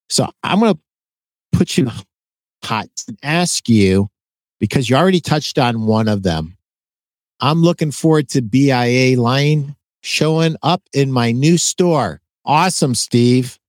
So 0.09 0.27
I'm 0.43 0.59
going 0.59 0.73
to 0.73 0.79
put 1.51 1.77
you 1.77 1.89
hot 2.63 2.89
and 3.07 3.17
ask 3.21 3.69
you 3.69 4.09
because 4.59 4.89
you 4.89 4.95
already 4.95 5.21
touched 5.21 5.59
on 5.59 5.85
one 5.85 6.07
of 6.07 6.23
them. 6.23 6.57
I'm 7.39 7.61
looking 7.61 7.91
forward 7.91 8.29
to 8.29 8.41
BIA 8.41 9.19
line 9.21 9.75
showing 10.07 10.55
up 10.63 10.81
in 10.93 11.11
my 11.11 11.33
new 11.33 11.57
store. 11.57 12.21
Awesome, 12.45 12.95
Steve. 12.95 13.59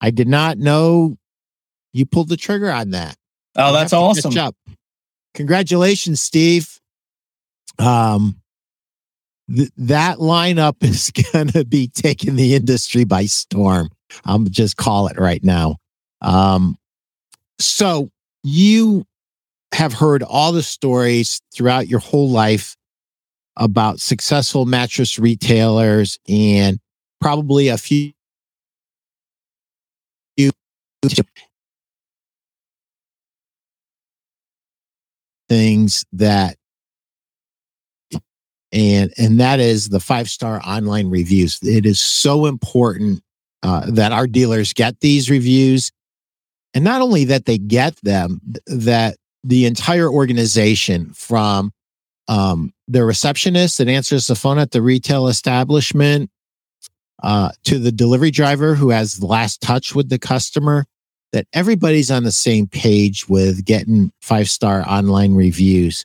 I 0.00 0.10
did 0.10 0.26
not 0.26 0.58
know 0.58 1.16
you 1.92 2.04
pulled 2.04 2.28
the 2.28 2.36
trigger 2.36 2.70
on 2.70 2.90
that. 2.90 3.16
Oh, 3.54 3.72
that's 3.72 3.92
awesome. 3.92 4.32
Congratulations, 5.34 6.20
Steve. 6.20 6.80
Um, 7.78 8.40
th- 9.54 9.70
that 9.76 10.18
lineup 10.18 10.76
is 10.82 11.12
going 11.12 11.48
to 11.48 11.64
be 11.64 11.86
taking 11.86 12.34
the 12.34 12.56
industry 12.56 13.04
by 13.04 13.26
storm. 13.26 13.88
I'm 14.24 14.50
just 14.50 14.76
call 14.76 15.06
it 15.06 15.18
right 15.18 15.42
now. 15.44 15.76
Um, 16.20 16.76
so 17.60 18.10
you 18.42 19.06
have 19.72 19.92
heard 19.92 20.24
all 20.24 20.50
the 20.50 20.62
stories 20.62 21.40
throughout 21.54 21.86
your 21.86 22.00
whole 22.00 22.28
life 22.28 22.76
about 23.56 24.00
successful 24.00 24.66
mattress 24.66 25.18
retailers 25.18 26.18
and 26.28 26.78
probably 27.20 27.68
a 27.68 27.78
few 27.78 28.12
things 35.48 36.04
that 36.12 36.56
and 38.72 39.12
and 39.16 39.38
that 39.38 39.60
is 39.60 39.88
the 39.88 40.00
five 40.00 40.28
star 40.28 40.60
online 40.66 41.08
reviews. 41.08 41.60
It 41.62 41.86
is 41.86 42.00
so 42.00 42.46
important 42.46 43.22
uh, 43.62 43.88
that 43.90 44.10
our 44.12 44.26
dealers 44.26 44.72
get 44.72 45.00
these 45.00 45.30
reviews. 45.30 45.92
And 46.74 46.82
not 46.82 47.00
only 47.00 47.24
that 47.26 47.44
they 47.44 47.56
get 47.56 47.96
them 48.02 48.40
that 48.66 49.16
the 49.44 49.64
entire 49.66 50.10
organization 50.10 51.12
from 51.12 51.72
um, 52.26 52.73
the 52.88 53.04
receptionist 53.04 53.78
that 53.78 53.88
answers 53.88 54.26
the 54.26 54.34
phone 54.34 54.58
at 54.58 54.70
the 54.70 54.82
retail 54.82 55.28
establishment 55.28 56.30
uh, 57.22 57.50
to 57.64 57.78
the 57.78 57.92
delivery 57.92 58.30
driver 58.30 58.74
who 58.74 58.90
has 58.90 59.18
the 59.18 59.26
last 59.26 59.60
touch 59.60 59.94
with 59.94 60.08
the 60.08 60.18
customer 60.18 60.84
that 61.32 61.46
everybody's 61.52 62.10
on 62.10 62.22
the 62.22 62.32
same 62.32 62.66
page 62.66 63.28
with 63.28 63.64
getting 63.64 64.12
five 64.20 64.48
star 64.48 64.84
online 64.88 65.34
reviews. 65.34 66.04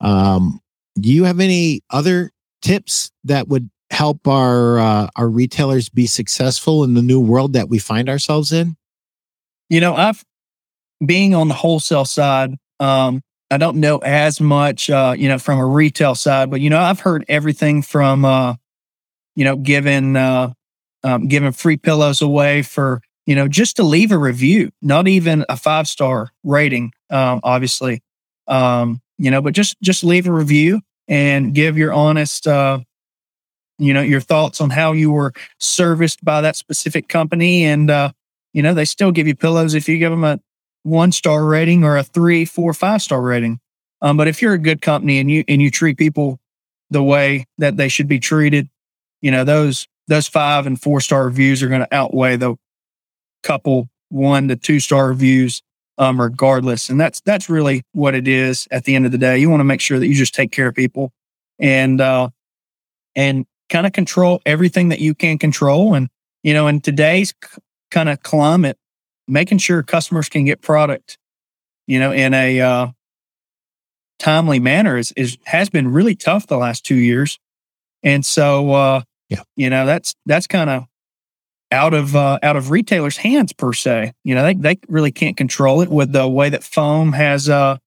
Um, 0.00 0.60
do 0.98 1.10
you 1.10 1.24
have 1.24 1.40
any 1.40 1.82
other 1.90 2.30
tips 2.62 3.10
that 3.24 3.48
would 3.48 3.70
help 3.90 4.28
our 4.28 4.78
uh, 4.78 5.08
our 5.16 5.28
retailers 5.28 5.88
be 5.88 6.06
successful 6.06 6.84
in 6.84 6.94
the 6.94 7.02
new 7.02 7.20
world 7.20 7.54
that 7.54 7.68
we 7.68 7.78
find 7.78 8.08
ourselves 8.08 8.52
in? 8.52 8.76
You 9.68 9.80
know 9.80 9.94
i've 9.94 10.24
being 11.04 11.34
on 11.34 11.48
the 11.48 11.54
wholesale 11.54 12.04
side 12.04 12.56
um, 12.78 13.22
I 13.50 13.56
don't 13.56 13.78
know 13.78 13.98
as 13.98 14.40
much, 14.40 14.88
uh, 14.90 15.14
you 15.16 15.28
know, 15.28 15.38
from 15.38 15.58
a 15.58 15.66
retail 15.66 16.14
side, 16.14 16.50
but 16.50 16.60
you 16.60 16.70
know, 16.70 16.78
I've 16.78 17.00
heard 17.00 17.24
everything 17.28 17.82
from, 17.82 18.24
uh, 18.24 18.54
you 19.34 19.44
know, 19.44 19.56
giving 19.56 20.16
uh, 20.16 20.52
um, 21.02 21.26
giving 21.28 21.52
free 21.52 21.76
pillows 21.76 22.22
away 22.22 22.62
for, 22.62 23.02
you 23.26 23.34
know, 23.34 23.48
just 23.48 23.76
to 23.76 23.82
leave 23.82 24.12
a 24.12 24.18
review, 24.18 24.70
not 24.82 25.08
even 25.08 25.44
a 25.48 25.56
five 25.56 25.88
star 25.88 26.30
rating, 26.44 26.92
um, 27.10 27.40
obviously, 27.42 28.02
um, 28.46 29.00
you 29.18 29.30
know, 29.30 29.42
but 29.42 29.54
just 29.54 29.80
just 29.82 30.04
leave 30.04 30.26
a 30.26 30.32
review 30.32 30.80
and 31.08 31.54
give 31.54 31.76
your 31.76 31.92
honest, 31.92 32.46
uh, 32.46 32.78
you 33.78 33.94
know, 33.94 34.02
your 34.02 34.20
thoughts 34.20 34.60
on 34.60 34.70
how 34.70 34.92
you 34.92 35.10
were 35.10 35.32
serviced 35.58 36.24
by 36.24 36.40
that 36.42 36.54
specific 36.56 37.08
company, 37.08 37.64
and 37.64 37.90
uh, 37.90 38.12
you 38.52 38.62
know, 38.62 38.74
they 38.74 38.84
still 38.84 39.10
give 39.10 39.26
you 39.26 39.34
pillows 39.34 39.74
if 39.74 39.88
you 39.88 39.98
give 39.98 40.10
them 40.12 40.24
a 40.24 40.38
one 40.82 41.12
star 41.12 41.44
rating 41.44 41.84
or 41.84 41.96
a 41.96 42.02
three, 42.02 42.44
four, 42.44 42.72
five 42.72 43.02
star 43.02 43.20
rating. 43.20 43.60
Um, 44.02 44.16
but 44.16 44.28
if 44.28 44.40
you're 44.40 44.54
a 44.54 44.58
good 44.58 44.80
company 44.80 45.18
and 45.18 45.30
you 45.30 45.44
and 45.46 45.60
you 45.60 45.70
treat 45.70 45.98
people 45.98 46.40
the 46.90 47.02
way 47.02 47.46
that 47.58 47.76
they 47.76 47.88
should 47.88 48.08
be 48.08 48.18
treated, 48.18 48.68
you 49.20 49.30
know 49.30 49.44
those 49.44 49.86
those 50.08 50.26
five 50.26 50.66
and 50.66 50.80
four 50.80 51.00
star 51.00 51.24
reviews 51.24 51.62
are 51.62 51.68
going 51.68 51.82
to 51.82 51.94
outweigh 51.94 52.36
the 52.36 52.56
couple 53.42 53.88
one 54.08 54.48
to 54.48 54.56
two 54.56 54.80
star 54.80 55.08
reviews, 55.08 55.62
um, 55.98 56.20
regardless. 56.20 56.88
And 56.88 57.00
that's 57.00 57.20
that's 57.20 57.48
really 57.48 57.82
what 57.92 58.14
it 58.14 58.26
is 58.26 58.66
at 58.70 58.84
the 58.84 58.94
end 58.94 59.06
of 59.06 59.12
the 59.12 59.18
day. 59.18 59.38
You 59.38 59.50
want 59.50 59.60
to 59.60 59.64
make 59.64 59.80
sure 59.80 59.98
that 59.98 60.06
you 60.06 60.14
just 60.14 60.34
take 60.34 60.52
care 60.52 60.68
of 60.68 60.74
people 60.74 61.12
and 61.58 62.00
uh, 62.00 62.30
and 63.14 63.46
kind 63.68 63.86
of 63.86 63.92
control 63.92 64.42
everything 64.44 64.88
that 64.88 65.00
you 65.00 65.14
can 65.14 65.38
control. 65.38 65.94
And 65.94 66.08
you 66.42 66.54
know, 66.54 66.66
in 66.66 66.80
today's 66.80 67.34
kind 67.90 68.08
of 68.08 68.22
climate, 68.22 68.78
making 69.30 69.58
sure 69.58 69.82
customers 69.82 70.28
can 70.28 70.44
get 70.44 70.60
product, 70.60 71.18
you 71.86 71.98
know, 71.98 72.12
in 72.12 72.34
a 72.34 72.60
uh, 72.60 72.86
timely 74.18 74.60
manner 74.60 74.96
is, 74.96 75.12
is 75.12 75.38
has 75.46 75.70
been 75.70 75.88
really 75.88 76.14
tough 76.14 76.46
the 76.46 76.58
last 76.58 76.84
two 76.84 76.96
years. 76.96 77.38
And 78.02 78.24
so, 78.24 78.72
uh, 78.72 79.02
yeah, 79.28 79.42
you 79.56 79.70
know, 79.70 79.86
that's 79.86 80.14
that's 80.26 80.46
kind 80.46 80.70
of 80.70 80.84
out 81.72 81.94
of 81.94 82.16
uh, 82.16 82.38
out 82.42 82.56
of 82.56 82.70
retailers' 82.70 83.16
hands 83.16 83.52
per 83.52 83.72
se. 83.72 84.12
You 84.24 84.34
know, 84.34 84.42
they 84.42 84.54
they 84.54 84.78
really 84.88 85.12
can't 85.12 85.36
control 85.36 85.80
it 85.80 85.88
with 85.88 86.12
the 86.12 86.28
way 86.28 86.48
that 86.50 86.62
foam 86.62 87.12
has 87.12 87.48
uh 87.48 87.78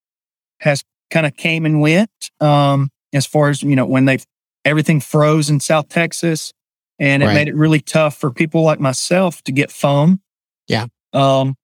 has 0.60 0.84
kind 1.12 1.26
of 1.26 1.36
came 1.36 1.66
and 1.66 1.82
went. 1.82 2.10
Um, 2.40 2.90
as 3.14 3.26
far 3.26 3.50
as 3.50 3.62
you 3.62 3.76
know, 3.76 3.86
when 3.86 4.06
they 4.06 4.20
everything 4.66 5.00
froze 5.00 5.50
in 5.50 5.60
South 5.60 5.90
Texas, 5.90 6.54
and 7.00 7.24
it 7.24 7.28
right. 7.28 7.36
made 7.36 7.48
it 7.48 7.56
really 7.56 7.80
tough 7.82 8.16
for 8.16 8.32
people 8.32 8.64
like 8.64 8.80
myself 8.80 9.42
to 9.44 9.52
get 9.52 9.72
foam. 9.72 10.22
Yeah. 10.68 10.88
Um, 11.14 11.56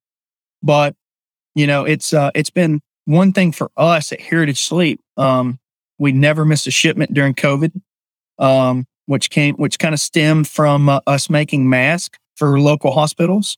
but 0.62 0.96
you 1.56 1.68
know, 1.68 1.84
it's 1.84 2.14
uh, 2.14 2.32
it's 2.36 2.50
been 2.50 2.82
one 3.06 3.34
thing 3.34 3.52
for 3.52 3.72
us 3.76 4.12
at 4.12 4.22
Heritage 4.22 4.62
Sleep. 4.62 5.02
Um, 5.18 5.60
we 5.98 6.12
never 6.12 6.46
missed 6.46 6.68
a 6.68 6.72
shipment 6.72 7.14
during 7.14 7.34
COVID, 7.34 7.72
um, 8.38 8.86
which 9.08 9.30
came 9.30 9.56
which 9.56 9.80
kind 9.80 9.94
of 9.94 10.00
stemmed 10.00 10.48
from 10.48 10.90
uh, 10.90 11.00
us 11.08 11.30
making 11.30 11.70
masks 11.70 12.18
for 12.36 12.60
local 12.60 12.92
hospitals. 12.92 13.58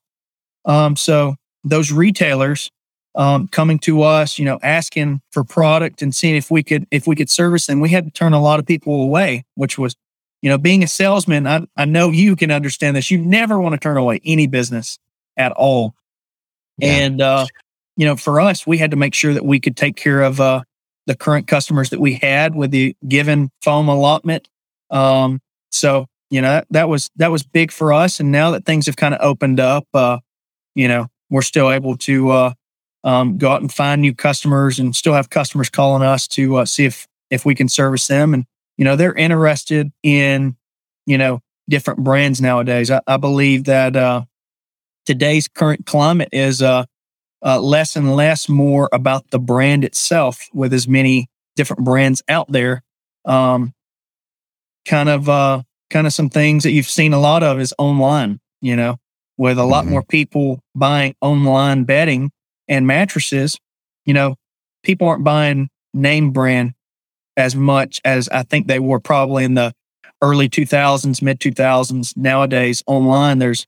Um, 0.65 0.95
so 0.95 1.35
those 1.63 1.91
retailers 1.91 2.71
um, 3.15 3.47
coming 3.47 3.77
to 3.79 4.03
us, 4.03 4.39
you 4.39 4.45
know, 4.45 4.57
asking 4.63 5.21
for 5.31 5.43
product 5.43 6.01
and 6.01 6.15
seeing 6.15 6.35
if 6.35 6.49
we 6.49 6.63
could 6.63 6.87
if 6.91 7.05
we 7.05 7.15
could 7.15 7.29
service 7.29 7.67
them, 7.67 7.81
we 7.81 7.89
had 7.89 8.05
to 8.05 8.11
turn 8.11 8.33
a 8.33 8.41
lot 8.41 8.59
of 8.59 8.65
people 8.65 9.03
away, 9.03 9.43
which 9.55 9.77
was, 9.77 9.95
you 10.41 10.49
know, 10.49 10.57
being 10.57 10.83
a 10.83 10.87
salesman. 10.87 11.45
I 11.45 11.65
I 11.75 11.85
know 11.85 12.09
you 12.09 12.35
can 12.35 12.51
understand 12.51 12.95
this. 12.95 13.11
You 13.11 13.17
never 13.17 13.59
want 13.59 13.73
to 13.73 13.79
turn 13.79 13.97
away 13.97 14.21
any 14.23 14.47
business 14.47 14.97
at 15.37 15.51
all. 15.53 15.95
Yeah. 16.77 16.89
And, 16.89 17.21
uh, 17.21 17.45
you 17.95 18.05
know, 18.05 18.15
for 18.15 18.39
us, 18.39 18.65
we 18.65 18.77
had 18.77 18.91
to 18.91 18.97
make 18.97 19.13
sure 19.13 19.33
that 19.33 19.45
we 19.45 19.59
could 19.59 19.77
take 19.77 19.95
care 19.95 20.21
of 20.21 20.39
uh, 20.39 20.63
the 21.07 21.15
current 21.15 21.47
customers 21.47 21.89
that 21.89 21.99
we 21.99 22.15
had 22.15 22.55
with 22.55 22.71
the 22.71 22.95
given 23.07 23.51
foam 23.61 23.89
allotment. 23.89 24.47
Um, 24.89 25.39
so, 25.71 26.07
you 26.29 26.41
know, 26.41 26.49
that, 26.49 26.67
that 26.71 26.89
was 26.89 27.09
that 27.17 27.31
was 27.31 27.43
big 27.43 27.71
for 27.71 27.93
us. 27.93 28.19
And 28.19 28.31
now 28.31 28.51
that 28.51 28.65
things 28.65 28.85
have 28.85 28.95
kind 28.95 29.13
of 29.13 29.21
opened 29.21 29.59
up, 29.59 29.85
uh, 29.93 30.19
you 30.75 30.87
know, 30.87 31.07
we're 31.29 31.41
still 31.41 31.71
able 31.71 31.97
to 31.97 32.29
uh, 32.29 32.53
um, 33.03 33.37
go 33.37 33.51
out 33.51 33.61
and 33.61 33.71
find 33.71 34.01
new 34.01 34.13
customers 34.13 34.79
and 34.79 34.95
still 34.95 35.13
have 35.13 35.29
customers 35.29 35.69
calling 35.69 36.03
us 36.03 36.27
to 36.29 36.57
uh, 36.57 36.65
see 36.65 36.85
if 36.85 37.07
if 37.29 37.45
we 37.45 37.55
can 37.55 37.69
service 37.69 38.07
them. 38.07 38.33
And 38.33 38.45
you 38.77 38.85
know, 38.85 38.95
they're 38.95 39.13
interested 39.13 39.91
in, 40.03 40.55
you 41.05 41.17
know, 41.17 41.41
different 41.69 42.03
brands 42.03 42.41
nowadays. 42.41 42.89
I, 42.89 43.01
I 43.07 43.17
believe 43.17 43.65
that 43.65 43.95
uh, 43.95 44.23
today's 45.05 45.47
current 45.47 45.85
climate 45.85 46.29
is 46.31 46.61
uh, 46.61 46.85
uh, 47.43 47.59
less 47.59 47.95
and 47.95 48.15
less 48.15 48.47
more 48.47 48.89
about 48.91 49.29
the 49.31 49.39
brand 49.39 49.83
itself 49.83 50.47
with 50.53 50.73
as 50.73 50.87
many 50.87 51.29
different 51.55 51.83
brands 51.83 52.21
out 52.27 52.51
there. 52.51 52.83
Um, 53.25 53.73
kind 54.85 55.09
of, 55.09 55.29
uh, 55.29 55.63
kind 55.89 56.07
of 56.07 56.13
some 56.13 56.29
things 56.29 56.63
that 56.63 56.71
you've 56.71 56.87
seen 56.87 57.13
a 57.13 57.19
lot 57.19 57.43
of 57.43 57.59
is 57.59 57.73
online, 57.77 58.39
you 58.61 58.75
know, 58.75 58.97
with 59.37 59.57
a 59.57 59.63
lot 59.63 59.83
mm-hmm. 59.83 59.93
more 59.93 60.03
people 60.03 60.59
buying 60.75 61.15
online 61.21 61.83
bedding 61.83 62.31
and 62.67 62.87
mattresses, 62.87 63.57
you 64.05 64.13
know, 64.13 64.35
people 64.83 65.07
aren't 65.07 65.23
buying 65.23 65.69
name 65.93 66.31
brand 66.31 66.73
as 67.37 67.55
much 67.55 68.01
as 68.05 68.29
I 68.29 68.43
think 68.43 68.67
they 68.67 68.79
were 68.79 68.99
probably 68.99 69.43
in 69.43 69.53
the 69.53 69.73
early 70.21 70.49
2000s, 70.49 71.21
mid 71.21 71.39
2000s. 71.39 72.15
Nowadays, 72.15 72.83
online, 72.87 73.39
there's, 73.39 73.65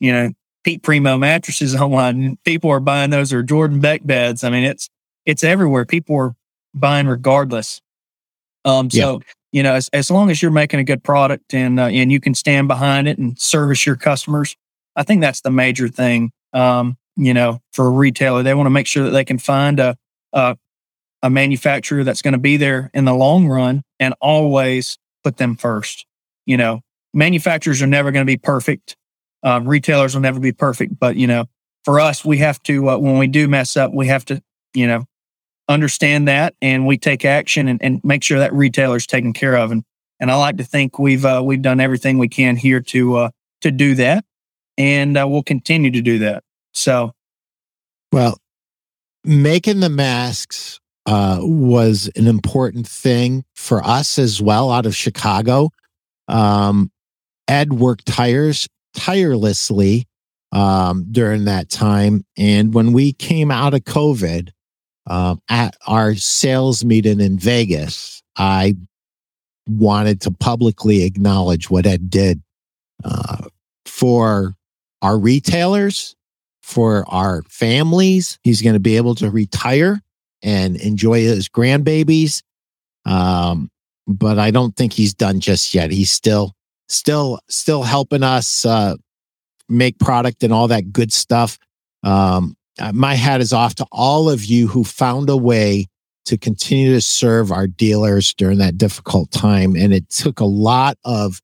you 0.00 0.12
know, 0.12 0.30
Pete 0.64 0.82
Primeau 0.82 1.18
mattresses 1.18 1.74
online. 1.74 2.38
People 2.44 2.70
are 2.70 2.80
buying 2.80 3.10
those 3.10 3.32
or 3.32 3.42
Jordan 3.42 3.80
Beck 3.80 4.04
beds. 4.04 4.44
I 4.44 4.50
mean, 4.50 4.64
it's, 4.64 4.88
it's 5.24 5.44
everywhere. 5.44 5.84
People 5.84 6.16
are 6.16 6.34
buying 6.74 7.06
regardless. 7.06 7.80
Um, 8.64 8.90
so, 8.90 9.20
yeah. 9.20 9.32
you 9.52 9.62
know, 9.62 9.74
as, 9.74 9.88
as 9.92 10.10
long 10.10 10.30
as 10.30 10.42
you're 10.42 10.50
making 10.50 10.80
a 10.80 10.84
good 10.84 11.02
product 11.02 11.54
and, 11.54 11.78
uh, 11.80 11.84
and 11.84 12.12
you 12.12 12.20
can 12.20 12.34
stand 12.34 12.68
behind 12.68 13.08
it 13.08 13.18
and 13.18 13.38
service 13.38 13.86
your 13.86 13.96
customers, 13.96 14.56
I 14.96 15.04
think 15.04 15.20
that's 15.20 15.40
the 15.40 15.50
major 15.50 15.88
thing. 15.88 16.32
Um, 16.52 16.96
you 17.16 17.34
know, 17.34 17.60
for 17.72 17.86
a 17.86 17.90
retailer, 17.90 18.42
they 18.42 18.54
want 18.54 18.66
to 18.66 18.70
make 18.70 18.86
sure 18.86 19.04
that 19.04 19.10
they 19.10 19.24
can 19.24 19.38
find 19.38 19.80
a, 19.80 19.96
a 20.32 20.56
a 21.22 21.30
manufacturer 21.30 22.04
that's 22.04 22.22
going 22.22 22.32
to 22.32 22.38
be 22.38 22.56
there 22.56 22.90
in 22.94 23.04
the 23.04 23.14
long 23.14 23.48
run 23.48 23.82
and 23.98 24.14
always 24.20 24.98
put 25.24 25.36
them 25.36 25.56
first. 25.56 26.06
You 26.46 26.56
know, 26.56 26.80
manufacturers 27.12 27.82
are 27.82 27.86
never 27.86 28.10
going 28.10 28.24
to 28.24 28.30
be 28.30 28.36
perfect. 28.36 28.96
Um, 29.42 29.68
retailers 29.68 30.14
will 30.14 30.22
never 30.22 30.40
be 30.40 30.52
perfect, 30.52 30.98
but 30.98 31.16
you 31.16 31.26
know, 31.26 31.46
for 31.84 32.00
us, 32.00 32.24
we 32.24 32.38
have 32.38 32.62
to 32.64 32.90
uh, 32.90 32.98
when 32.98 33.18
we 33.18 33.26
do 33.26 33.48
mess 33.48 33.76
up, 33.76 33.92
we 33.92 34.08
have 34.08 34.24
to 34.26 34.42
you 34.74 34.86
know 34.86 35.04
understand 35.68 36.26
that 36.28 36.54
and 36.62 36.86
we 36.86 36.96
take 36.96 37.24
action 37.24 37.68
and, 37.68 37.82
and 37.82 38.00
make 38.02 38.22
sure 38.24 38.38
that 38.38 38.52
retailer's 38.52 39.06
taken 39.06 39.32
care 39.32 39.54
of. 39.54 39.70
And 39.70 39.84
and 40.20 40.30
I 40.30 40.36
like 40.36 40.56
to 40.56 40.64
think 40.64 40.98
we've 40.98 41.24
uh, 41.24 41.42
we've 41.44 41.62
done 41.62 41.80
everything 41.80 42.18
we 42.18 42.28
can 42.28 42.56
here 42.56 42.80
to 42.80 43.16
uh, 43.16 43.30
to 43.60 43.70
do 43.70 43.94
that, 43.96 44.24
and 44.76 45.16
uh, 45.16 45.26
we'll 45.28 45.42
continue 45.42 45.90
to 45.90 46.02
do 46.02 46.18
that. 46.20 46.42
So, 46.72 47.12
well, 48.12 48.38
making 49.24 49.80
the 49.80 49.88
masks 49.88 50.80
uh, 51.06 51.38
was 51.40 52.10
an 52.16 52.26
important 52.26 52.86
thing 52.86 53.44
for 53.54 53.84
us 53.84 54.18
as 54.18 54.42
well 54.42 54.70
out 54.70 54.86
of 54.86 54.96
Chicago. 54.96 55.70
Um, 56.26 56.90
Ed 57.46 57.72
worked 57.72 58.06
tires 58.06 58.68
tirelessly 58.94 60.06
um, 60.52 61.06
during 61.10 61.44
that 61.44 61.68
time. 61.68 62.24
And 62.36 62.72
when 62.74 62.92
we 62.92 63.12
came 63.12 63.50
out 63.50 63.74
of 63.74 63.80
COVID 63.84 64.50
um, 65.06 65.40
at 65.48 65.76
our 65.86 66.14
sales 66.14 66.84
meeting 66.84 67.20
in 67.20 67.38
Vegas, 67.38 68.22
I 68.36 68.76
wanted 69.68 70.20
to 70.22 70.30
publicly 70.30 71.04
acknowledge 71.04 71.68
what 71.70 71.86
Ed 71.86 72.08
did 72.10 72.42
uh, 73.04 73.46
for 73.84 74.56
our 75.02 75.18
retailers, 75.18 76.16
for 76.62 77.04
our 77.08 77.42
families. 77.48 78.38
He's 78.42 78.62
going 78.62 78.74
to 78.74 78.80
be 78.80 78.96
able 78.96 79.14
to 79.16 79.30
retire 79.30 80.00
and 80.42 80.76
enjoy 80.76 81.20
his 81.20 81.48
grandbabies. 81.48 82.42
Um, 83.04 83.70
but 84.06 84.38
I 84.38 84.50
don't 84.50 84.74
think 84.76 84.92
he's 84.92 85.14
done 85.14 85.40
just 85.40 85.74
yet. 85.74 85.90
He's 85.90 86.10
still, 86.10 86.54
still, 86.88 87.40
still 87.48 87.82
helping 87.82 88.22
us 88.22 88.64
uh, 88.64 88.94
make 89.68 89.98
product 89.98 90.42
and 90.42 90.52
all 90.52 90.68
that 90.68 90.92
good 90.92 91.12
stuff. 91.12 91.58
Um, 92.02 92.56
uh, 92.78 92.92
my 92.92 93.14
hat 93.14 93.40
is 93.40 93.52
off 93.52 93.74
to 93.76 93.86
all 93.90 94.30
of 94.30 94.44
you 94.44 94.68
who 94.68 94.84
found 94.84 95.28
a 95.28 95.36
way 95.36 95.86
to 96.26 96.36
continue 96.36 96.92
to 96.92 97.00
serve 97.00 97.50
our 97.50 97.66
dealers 97.66 98.34
during 98.34 98.58
that 98.58 98.76
difficult 98.76 99.30
time. 99.30 99.74
And 99.74 99.92
it 99.92 100.08
took 100.10 100.40
a 100.40 100.44
lot 100.44 100.98
of 101.04 101.40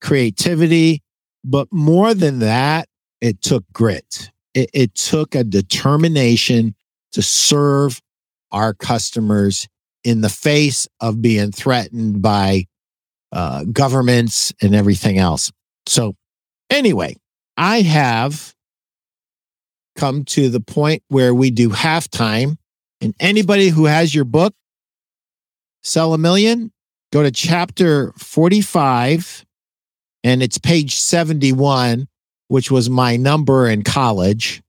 creativity, 0.00 1.02
but 1.42 1.68
more 1.72 2.14
than 2.14 2.40
that, 2.40 2.88
it 3.20 3.40
took 3.40 3.64
grit. 3.72 4.30
It, 4.54 4.70
it 4.74 4.94
took 4.94 5.34
a 5.34 5.42
determination 5.42 6.74
to 7.12 7.22
serve 7.22 8.00
our 8.52 8.74
customers 8.74 9.68
in 10.04 10.20
the 10.20 10.28
face 10.28 10.86
of 11.00 11.22
being 11.22 11.50
threatened 11.50 12.22
by 12.22 12.66
uh, 13.32 13.64
governments 13.64 14.52
and 14.62 14.74
everything 14.74 15.18
else. 15.18 15.52
So, 15.86 16.14
anyway, 16.70 17.16
I 17.56 17.82
have 17.82 18.54
come 19.96 20.24
to 20.24 20.48
the 20.48 20.60
point 20.60 21.02
where 21.08 21.34
we 21.34 21.50
do 21.50 21.70
halftime. 21.70 22.56
And 23.00 23.14
anybody 23.20 23.68
who 23.68 23.84
has 23.86 24.14
your 24.14 24.24
book, 24.24 24.54
Sell 25.82 26.14
a 26.14 26.18
Million, 26.18 26.72
go 27.12 27.22
to 27.22 27.30
chapter 27.30 28.12
45 28.18 29.44
and 30.24 30.42
it's 30.42 30.58
page 30.58 30.96
71, 30.96 32.08
which 32.48 32.70
was 32.70 32.90
my 32.90 33.16
number 33.16 33.68
in 33.68 33.82
college. 33.82 34.62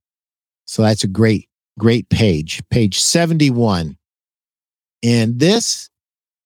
So 0.65 0.81
that's 0.81 1.03
a 1.03 1.07
great 1.07 1.47
great 1.77 2.09
page, 2.09 2.61
page 2.69 2.99
71. 2.99 3.97
And 5.03 5.39
this 5.39 5.89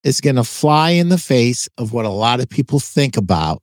is 0.04 0.20
going 0.20 0.36
to 0.36 0.44
fly 0.44 0.90
in 0.90 1.08
the 1.08 1.18
face 1.18 1.68
of 1.78 1.92
what 1.92 2.04
a 2.04 2.10
lot 2.10 2.40
of 2.40 2.48
people 2.48 2.80
think 2.80 3.16
about, 3.16 3.62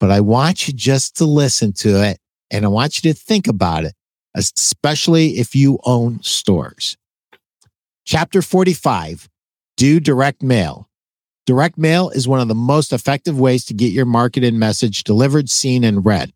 but 0.00 0.10
I 0.10 0.20
want 0.20 0.66
you 0.66 0.74
just 0.74 1.16
to 1.16 1.24
listen 1.24 1.72
to 1.74 2.02
it 2.02 2.18
and 2.50 2.64
I 2.64 2.68
want 2.68 3.02
you 3.02 3.12
to 3.12 3.18
think 3.18 3.46
about 3.46 3.84
it, 3.84 3.94
especially 4.34 5.38
if 5.38 5.54
you 5.54 5.78
own 5.84 6.22
stores. 6.22 6.96
Chapter 8.06 8.42
45 8.42 9.28
Do 9.76 10.00
direct 10.00 10.42
mail. 10.42 10.88
Direct 11.46 11.76
mail 11.76 12.08
is 12.10 12.26
one 12.26 12.40
of 12.40 12.48
the 12.48 12.54
most 12.54 12.92
effective 12.92 13.38
ways 13.38 13.66
to 13.66 13.74
get 13.74 13.92
your 13.92 14.06
marketing 14.06 14.58
message 14.58 15.04
delivered, 15.04 15.50
seen, 15.50 15.84
and 15.84 16.04
read. 16.04 16.32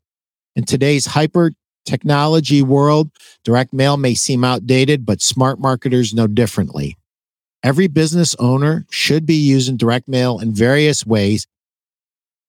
In 0.55 0.65
today's 0.65 1.07
hyper 1.07 1.53
technology 1.87 2.61
world, 2.61 3.11
direct 3.43 3.73
mail 3.73 3.97
may 3.97 4.15
seem 4.15 4.45
outdated, 4.45 5.07
but 5.07 5.23
smart 5.23 5.59
marketers 5.59 6.13
know 6.13 6.27
differently. 6.27 6.98
Every 7.63 7.89
business 7.89 8.37
owner 8.39 8.87
should 8.91 9.27
be 9.27 9.35
using 9.35 9.77
direct 9.77 10.09
mail 10.09 10.39
in 10.39 10.53
various 10.53 11.05
ways. 11.05 11.47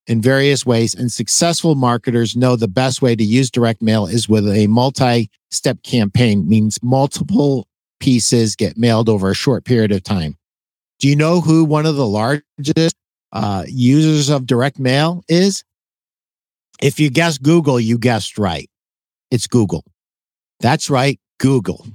In 0.07 0.21
various 0.21 0.65
ways, 0.65 0.95
and 0.95 1.11
successful 1.11 1.75
marketers 1.75 2.35
know 2.35 2.55
the 2.55 2.67
best 2.67 3.01
way 3.01 3.15
to 3.15 3.23
use 3.23 3.51
direct 3.51 3.81
mail 3.81 4.07
is 4.07 4.27
with 4.27 4.47
a 4.47 4.65
multi 4.67 5.29
step 5.51 5.83
campaign, 5.83 6.47
means 6.47 6.81
multiple 6.81 7.67
pieces 7.99 8.55
get 8.55 8.77
mailed 8.77 9.07
over 9.07 9.29
a 9.29 9.35
short 9.35 9.65
period 9.65 9.91
of 9.91 10.03
time. 10.03 10.35
Do 10.99 11.07
you 11.07 11.15
know 11.15 11.41
who 11.41 11.63
one 11.63 11.85
of 11.85 11.95
the 11.95 12.07
largest 12.07 12.95
uh, 13.31 13.65
users 13.67 14.29
of 14.29 14.47
direct 14.47 14.79
mail 14.79 15.23
is? 15.27 15.63
If 16.81 16.99
you 16.99 17.09
guessed 17.09 17.43
Google, 17.43 17.79
you 17.79 17.97
guessed 17.97 18.37
right. 18.37 18.69
It's 19.31 19.47
Google. 19.47 19.83
That's 20.59 20.89
right, 20.89 21.19
Google. 21.39 21.85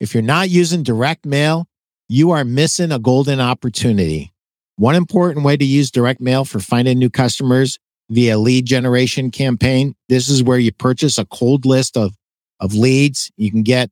If 0.00 0.12
you're 0.12 0.22
not 0.22 0.50
using 0.50 0.82
direct 0.82 1.24
mail, 1.24 1.66
you 2.08 2.30
are 2.30 2.44
missing 2.44 2.92
a 2.92 2.98
golden 2.98 3.40
opportunity. 3.40 4.32
One 4.76 4.94
important 4.94 5.44
way 5.44 5.56
to 5.56 5.64
use 5.64 5.90
direct 5.90 6.20
mail 6.20 6.44
for 6.44 6.60
finding 6.60 6.98
new 6.98 7.10
customers 7.10 7.78
via 8.10 8.38
lead 8.38 8.66
generation 8.66 9.30
campaign. 9.30 9.94
This 10.08 10.28
is 10.28 10.42
where 10.42 10.58
you 10.58 10.72
purchase 10.72 11.16
a 11.18 11.24
cold 11.24 11.64
list 11.64 11.96
of, 11.96 12.14
of 12.60 12.74
leads. 12.74 13.30
You 13.36 13.50
can 13.50 13.62
get, 13.62 13.90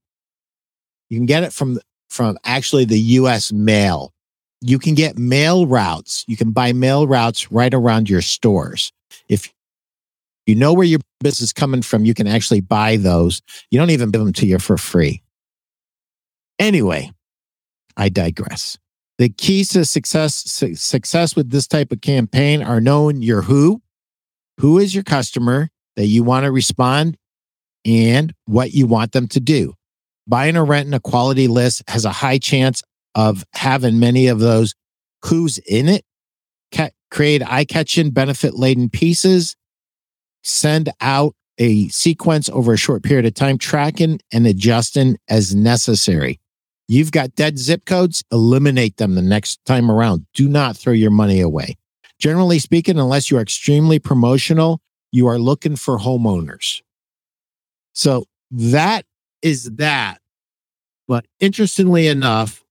you 1.08 1.18
can 1.18 1.26
get 1.26 1.44
it 1.44 1.52
from, 1.52 1.78
from 2.10 2.36
actually 2.44 2.84
the 2.84 2.98
US 2.98 3.52
mail. 3.52 4.12
You 4.60 4.78
can 4.78 4.94
get 4.94 5.18
mail 5.18 5.66
routes. 5.66 6.24
You 6.28 6.36
can 6.36 6.50
buy 6.52 6.72
mail 6.72 7.06
routes 7.06 7.50
right 7.50 7.72
around 7.72 8.08
your 8.10 8.22
stores. 8.22 8.92
If 9.28 9.52
you 10.46 10.54
know 10.54 10.72
where 10.72 10.86
your 10.86 11.00
business 11.20 11.48
is 11.48 11.52
coming 11.52 11.82
from, 11.82 12.04
you 12.04 12.14
can 12.14 12.26
actually 12.26 12.60
buy 12.60 12.96
those. 12.96 13.42
You 13.70 13.78
don't 13.78 13.90
even 13.90 14.10
give 14.10 14.20
them 14.20 14.32
to 14.34 14.46
you 14.46 14.58
for 14.58 14.76
free. 14.76 15.22
Anyway, 16.58 17.10
I 17.96 18.08
digress. 18.08 18.78
The 19.18 19.28
keys 19.28 19.70
to 19.70 19.84
success 19.84 20.34
su- 20.34 20.74
success 20.74 21.36
with 21.36 21.50
this 21.50 21.66
type 21.66 21.92
of 21.92 22.00
campaign 22.00 22.62
are 22.62 22.80
knowing 22.80 23.22
your 23.22 23.42
who, 23.42 23.82
who 24.58 24.78
is 24.78 24.94
your 24.94 25.04
customer 25.04 25.68
that 25.96 26.06
you 26.06 26.22
want 26.22 26.44
to 26.44 26.52
respond, 26.52 27.16
and 27.84 28.32
what 28.46 28.72
you 28.72 28.86
want 28.86 29.12
them 29.12 29.26
to 29.28 29.40
do. 29.40 29.74
Buying 30.26 30.56
or 30.56 30.64
renting 30.64 30.94
a 30.94 31.00
quality 31.00 31.48
list 31.48 31.82
has 31.88 32.04
a 32.04 32.12
high 32.12 32.38
chance 32.38 32.82
of 33.14 33.44
having 33.54 33.98
many 33.98 34.28
of 34.28 34.38
those 34.38 34.74
who's 35.24 35.58
in 35.58 35.88
it. 35.88 36.04
Ca- 36.72 36.90
create 37.10 37.42
eye 37.44 37.64
catching, 37.64 38.10
benefit 38.10 38.54
laden 38.54 38.88
pieces 38.88 39.56
send 40.42 40.90
out 41.00 41.34
a 41.58 41.88
sequence 41.88 42.48
over 42.48 42.72
a 42.72 42.78
short 42.78 43.02
period 43.02 43.26
of 43.26 43.34
time, 43.34 43.58
tracking 43.58 44.20
and 44.32 44.46
adjusting 44.46 45.16
as 45.28 45.54
necessary. 45.54 46.40
You've 46.92 47.10
got 47.10 47.34
dead 47.34 47.58
zip 47.58 47.86
codes, 47.86 48.22
eliminate 48.30 48.98
them 48.98 49.14
the 49.14 49.22
next 49.22 49.64
time 49.64 49.90
around. 49.90 50.26
Do 50.34 50.46
not 50.46 50.76
throw 50.76 50.92
your 50.92 51.10
money 51.10 51.40
away. 51.40 51.78
generally 52.18 52.58
speaking, 52.58 52.98
unless 52.98 53.30
you 53.30 53.38
are 53.38 53.40
extremely 53.40 53.98
promotional, 53.98 54.82
you 55.10 55.26
are 55.26 55.38
looking 55.38 55.74
for 55.74 55.98
homeowners. 55.98 56.82
So 57.94 58.26
that 58.50 59.06
is 59.40 59.70
that. 59.76 60.20
But 61.08 61.24
interestingly 61.40 62.08
enough, 62.08 62.62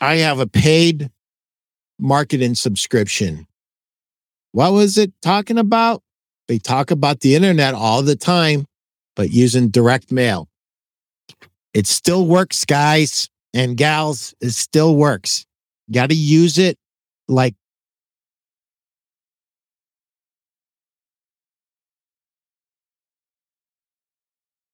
I 0.00 0.16
have 0.16 0.40
a 0.40 0.46
paid 0.48 1.12
marketing 2.00 2.56
subscription. 2.56 3.46
What 4.50 4.72
was 4.72 4.98
it 4.98 5.12
talking 5.22 5.56
about? 5.56 6.02
They 6.48 6.58
talk 6.58 6.90
about 6.90 7.20
the 7.20 7.36
internet 7.36 7.74
all 7.74 8.02
the 8.02 8.16
time, 8.16 8.66
but 9.14 9.30
using 9.30 9.68
direct 9.68 10.10
mail. 10.10 10.48
It 11.72 11.86
still 11.86 12.26
works, 12.26 12.64
guys 12.64 13.30
and 13.54 13.76
gals. 13.76 14.34
It 14.40 14.50
still 14.50 14.96
works. 14.96 15.46
Got 15.90 16.10
to 16.10 16.14
use 16.14 16.58
it 16.58 16.78
like 17.28 17.54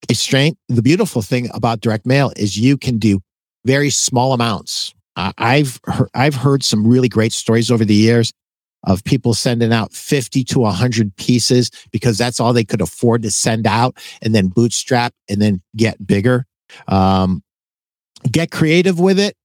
a 0.09 0.14
strength. 0.14 0.59
The 0.69 0.83
beautiful 0.83 1.23
thing 1.23 1.49
about 1.53 1.81
direct 1.81 2.07
mail 2.07 2.33
is 2.37 2.59
you 2.59 2.77
can 2.77 2.99
do 2.99 3.21
very 3.64 3.91
small 3.91 4.33
amounts. 4.33 4.95
Uh, 5.17 5.33
I've 5.37 5.81
heard, 5.85 6.09
I've 6.14 6.35
heard 6.35 6.64
some 6.64 6.87
really 6.87 7.09
great 7.09 7.33
stories 7.33 7.71
over 7.71 7.85
the 7.85 7.95
years 7.95 8.33
of 8.85 9.03
people 9.03 9.35
sending 9.35 9.73
out 9.73 9.93
50 9.93 10.45
to 10.45 10.61
100 10.61 11.17
pieces 11.17 11.71
because 11.91 12.17
that's 12.17 12.38
all 12.38 12.53
they 12.53 12.64
could 12.64 12.81
afford 12.81 13.23
to 13.23 13.31
send 13.31 13.67
out 13.67 13.99
and 14.23 14.35
then 14.35 14.49
bootstrap 14.49 15.12
and 15.29 15.43
then 15.43 15.61
get 15.77 16.07
bigger. 16.07 16.47
Um, 16.87 17.43
get 18.29 18.51
creative 18.51 18.99
with 18.99 19.19
it, 19.19 19.37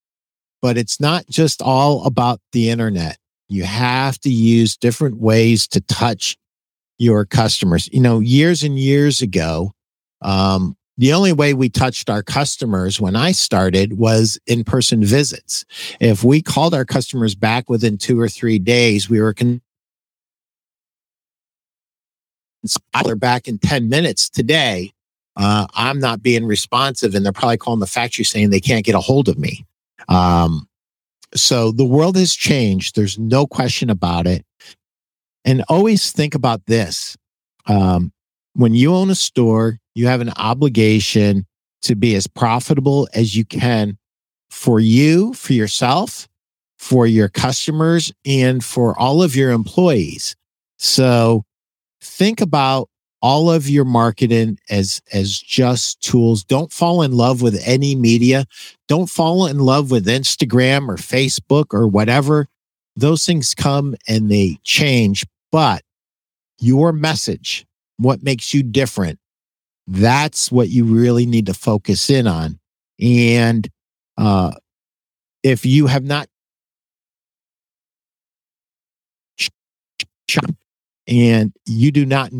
but 0.61 0.77
it's 0.77 0.99
not 0.99 1.27
just 1.29 1.61
all 1.61 2.05
about 2.05 2.39
the 2.51 2.69
internet. 2.69 3.17
You 3.49 3.63
have 3.63 4.19
to 4.21 4.29
use 4.29 4.77
different 4.77 5.17
ways 5.17 5.67
to 5.69 5.81
touch 5.81 6.37
your 6.97 7.25
customers. 7.25 7.89
You 7.91 8.01
know, 8.01 8.19
years 8.19 8.63
and 8.63 8.79
years 8.79 9.21
ago, 9.21 9.71
um, 10.21 10.75
the 10.97 11.13
only 11.13 11.33
way 11.33 11.53
we 11.53 11.69
touched 11.69 12.09
our 12.09 12.21
customers 12.21 13.01
when 13.01 13.15
I 13.15 13.31
started 13.31 13.97
was 13.97 14.39
in 14.45 14.63
person 14.63 15.03
visits. 15.03 15.65
If 15.99 16.23
we 16.23 16.41
called 16.41 16.73
our 16.73 16.85
customers 16.85 17.35
back 17.35 17.69
within 17.69 17.97
two 17.97 18.19
or 18.19 18.29
three 18.29 18.59
days, 18.59 19.09
we 19.09 19.19
were 19.19 19.33
con- 19.33 19.61
back 23.15 23.47
in 23.47 23.57
10 23.57 23.89
minutes 23.89 24.29
today. 24.29 24.93
Uh, 25.35 25.67
I'm 25.73 25.99
not 25.99 26.21
being 26.21 26.45
responsive, 26.45 27.15
and 27.15 27.25
they're 27.25 27.31
probably 27.31 27.57
calling 27.57 27.79
the 27.79 27.87
factory 27.87 28.23
saying 28.23 28.49
they 28.49 28.59
can't 28.59 28.85
get 28.85 28.95
a 28.95 28.99
hold 28.99 29.27
of 29.27 29.37
me. 29.37 29.65
Um, 30.07 30.67
so 31.33 31.71
the 31.71 31.85
world 31.85 32.15
has 32.17 32.35
changed. 32.35 32.95
There's 32.95 33.17
no 33.17 33.47
question 33.47 33.89
about 33.89 34.27
it. 34.27 34.45
And 35.45 35.63
always 35.67 36.11
think 36.11 36.35
about 36.35 36.65
this. 36.67 37.17
Um, 37.65 38.11
when 38.53 38.73
you 38.73 38.93
own 38.93 39.09
a 39.09 39.15
store, 39.15 39.79
you 39.95 40.07
have 40.07 40.21
an 40.21 40.31
obligation 40.37 41.45
to 41.81 41.95
be 41.95 42.15
as 42.15 42.27
profitable 42.27 43.07
as 43.13 43.35
you 43.35 43.43
can 43.45 43.97
for 44.49 44.79
you, 44.79 45.33
for 45.33 45.53
yourself, 45.53 46.27
for 46.77 47.07
your 47.07 47.27
customers, 47.27 48.13
and 48.25 48.63
for 48.63 48.97
all 48.97 49.23
of 49.23 49.35
your 49.35 49.51
employees. 49.51 50.35
So 50.77 51.43
think 52.01 52.41
about 52.41 52.89
all 53.23 53.49
of 53.49 53.67
your 53.67 53.85
marketing 53.85 54.59
as 54.69 55.01
as 55.11 55.39
just 55.39 55.99
tools. 56.01 56.43
Don't 56.43 56.71
fall 56.71 57.01
in 57.01 57.13
love 57.13 57.41
with 57.41 57.59
any 57.65 57.95
media. 57.95 58.45
Don't 58.87 59.09
fall 59.09 59.47
in 59.47 59.57
love 59.57 59.89
with 59.89 60.05
instagram 60.05 60.87
or 60.87 60.97
facebook 60.97 61.73
or 61.73 61.87
whatever. 61.87 62.47
Those 62.95 63.25
things 63.25 63.55
come 63.55 63.95
and 64.07 64.29
they 64.29 64.59
change 64.63 65.25
but 65.51 65.81
your 66.59 66.93
message 66.93 67.65
what 67.97 68.21
makes 68.21 68.53
you 68.53 68.61
different 68.61 69.17
that's 69.87 70.51
what 70.51 70.69
you 70.69 70.85
really 70.85 71.25
need 71.25 71.47
to 71.47 71.53
focus 71.53 72.09
in 72.09 72.27
on. 72.27 72.59
And 73.01 73.67
uh, 74.17 74.51
if 75.41 75.65
you 75.65 75.87
have 75.87 76.03
not 76.03 76.27
and 81.05 81.53
you 81.65 81.91
do 81.91 82.05
not 82.05 82.31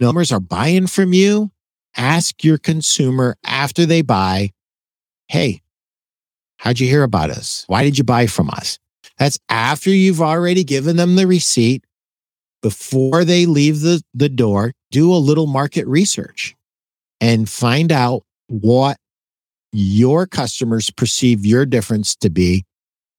numbers 0.00 0.32
are 0.32 0.40
buying 0.40 0.86
from 0.86 1.12
you, 1.12 1.50
ask 1.96 2.44
your 2.44 2.58
consumer 2.58 3.36
after 3.44 3.86
they 3.86 4.02
buy, 4.02 4.50
hey, 5.28 5.62
how'd 6.58 6.80
you 6.80 6.88
hear 6.88 7.02
about 7.02 7.30
us? 7.30 7.64
Why 7.66 7.82
did 7.82 7.98
you 7.98 8.04
buy 8.04 8.26
from 8.26 8.50
us? 8.50 8.78
That's 9.18 9.38
after 9.48 9.90
you've 9.90 10.20
already 10.20 10.64
given 10.64 10.96
them 10.96 11.16
the 11.16 11.26
receipt 11.26 11.84
before 12.62 13.24
they 13.24 13.46
leave 13.46 13.80
the, 13.80 14.02
the 14.12 14.28
door, 14.28 14.72
do 14.90 15.12
a 15.12 15.16
little 15.16 15.46
market 15.46 15.86
research 15.86 16.54
and 17.20 17.48
find 17.48 17.92
out 17.92 18.22
what 18.48 18.96
your 19.72 20.26
customers 20.26 20.90
perceive 20.90 21.46
your 21.46 21.66
difference 21.66 22.16
to 22.16 22.30
be. 22.30 22.64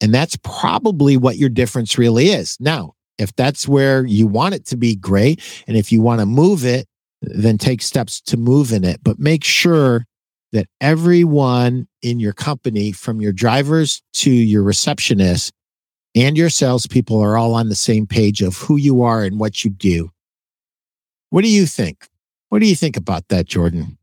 And 0.02 0.14
that's 0.14 0.38
probably 0.44 1.18
what 1.18 1.38
your 1.38 1.50
difference 1.50 1.98
really 1.98 2.28
is. 2.28 2.58
Now, 2.60 2.94
if 3.18 3.36
that's 3.36 3.68
where 3.68 4.06
you 4.06 4.28
want 4.28 4.56
it 4.56 4.66
to 4.68 4.78
be, 4.78 4.96
great. 4.96 5.42
And 5.68 5.76
if 5.78 5.92
you 5.92 6.02
want 6.02 6.20
to 6.20 6.26
move 6.26 6.66
it, 6.66 6.88
then 7.22 7.58
take 7.58 7.82
steps 7.82 8.22
to 8.22 8.38
move 8.38 8.72
in 8.72 8.84
it. 8.84 9.00
But 9.04 9.20
make 9.20 9.44
sure 9.44 10.06
that 10.52 10.68
everyone 10.80 11.88
in 12.02 12.20
your 12.20 12.34
company, 12.34 12.92
from 12.92 13.20
your 13.22 13.34
drivers 13.34 14.02
to 14.14 14.32
your 14.32 14.64
receptionists, 14.64 15.52
and 16.16 16.38
your 16.38 16.50
salespeople 16.50 17.20
are 17.22 17.38
all 17.38 17.54
on 17.54 17.70
the 17.70 17.76
same 17.76 18.08
page 18.08 18.42
of 18.42 18.58
who 18.58 18.78
you 18.78 19.04
are 19.04 19.24
and 19.24 19.40
what 19.40 19.64
you 19.64 19.70
do. 19.70 20.12
What 21.30 21.44
do 21.44 21.50
you 21.50 21.66
think? 21.66 22.08
What 22.50 22.60
do 22.60 22.66
you 22.66 22.76
think 22.76 22.98
about 22.98 23.28
that, 23.28 23.46
Jordan? 23.46 23.98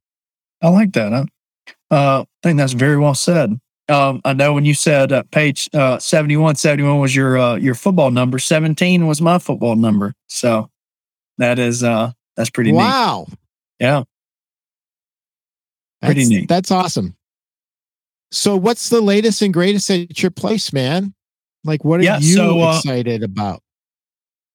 I 0.62 0.68
like 0.68 0.92
that. 0.92 1.12
Huh? 1.12 1.24
Uh, 1.90 2.22
I 2.22 2.26
think 2.42 2.58
that's 2.58 2.72
very 2.72 2.98
well 2.98 3.14
said. 3.14 3.58
Um, 3.88 4.22
I 4.24 4.32
know 4.32 4.54
when 4.54 4.64
you 4.64 4.74
said 4.74 5.12
uh, 5.12 5.24
page 5.30 5.68
uh, 5.74 5.98
71, 5.98 6.56
71 6.56 7.00
was 7.00 7.14
your 7.14 7.36
uh, 7.38 7.56
your 7.56 7.74
football 7.74 8.10
number. 8.10 8.38
17 8.38 9.06
was 9.06 9.20
my 9.20 9.38
football 9.38 9.76
number. 9.76 10.14
So 10.26 10.70
that 11.38 11.58
is 11.58 11.82
uh, 11.82 12.12
that's 12.36 12.50
pretty 12.50 12.72
neat. 12.72 12.78
wow. 12.78 13.26
neat. 13.28 13.38
Yeah. 13.80 14.02
Pretty 16.02 16.20
that's, 16.20 16.30
neat. 16.30 16.48
That's 16.48 16.70
awesome. 16.70 17.16
So 18.30 18.56
what's 18.56 18.88
the 18.88 19.00
latest 19.00 19.42
and 19.42 19.52
greatest 19.52 19.90
at 19.90 20.22
your 20.22 20.30
place, 20.30 20.72
man? 20.72 21.14
Like, 21.64 21.84
what 21.84 22.00
are 22.00 22.02
yeah, 22.02 22.18
you 22.18 22.34
so, 22.34 22.60
uh, 22.60 22.76
excited 22.76 23.22
about? 23.22 23.62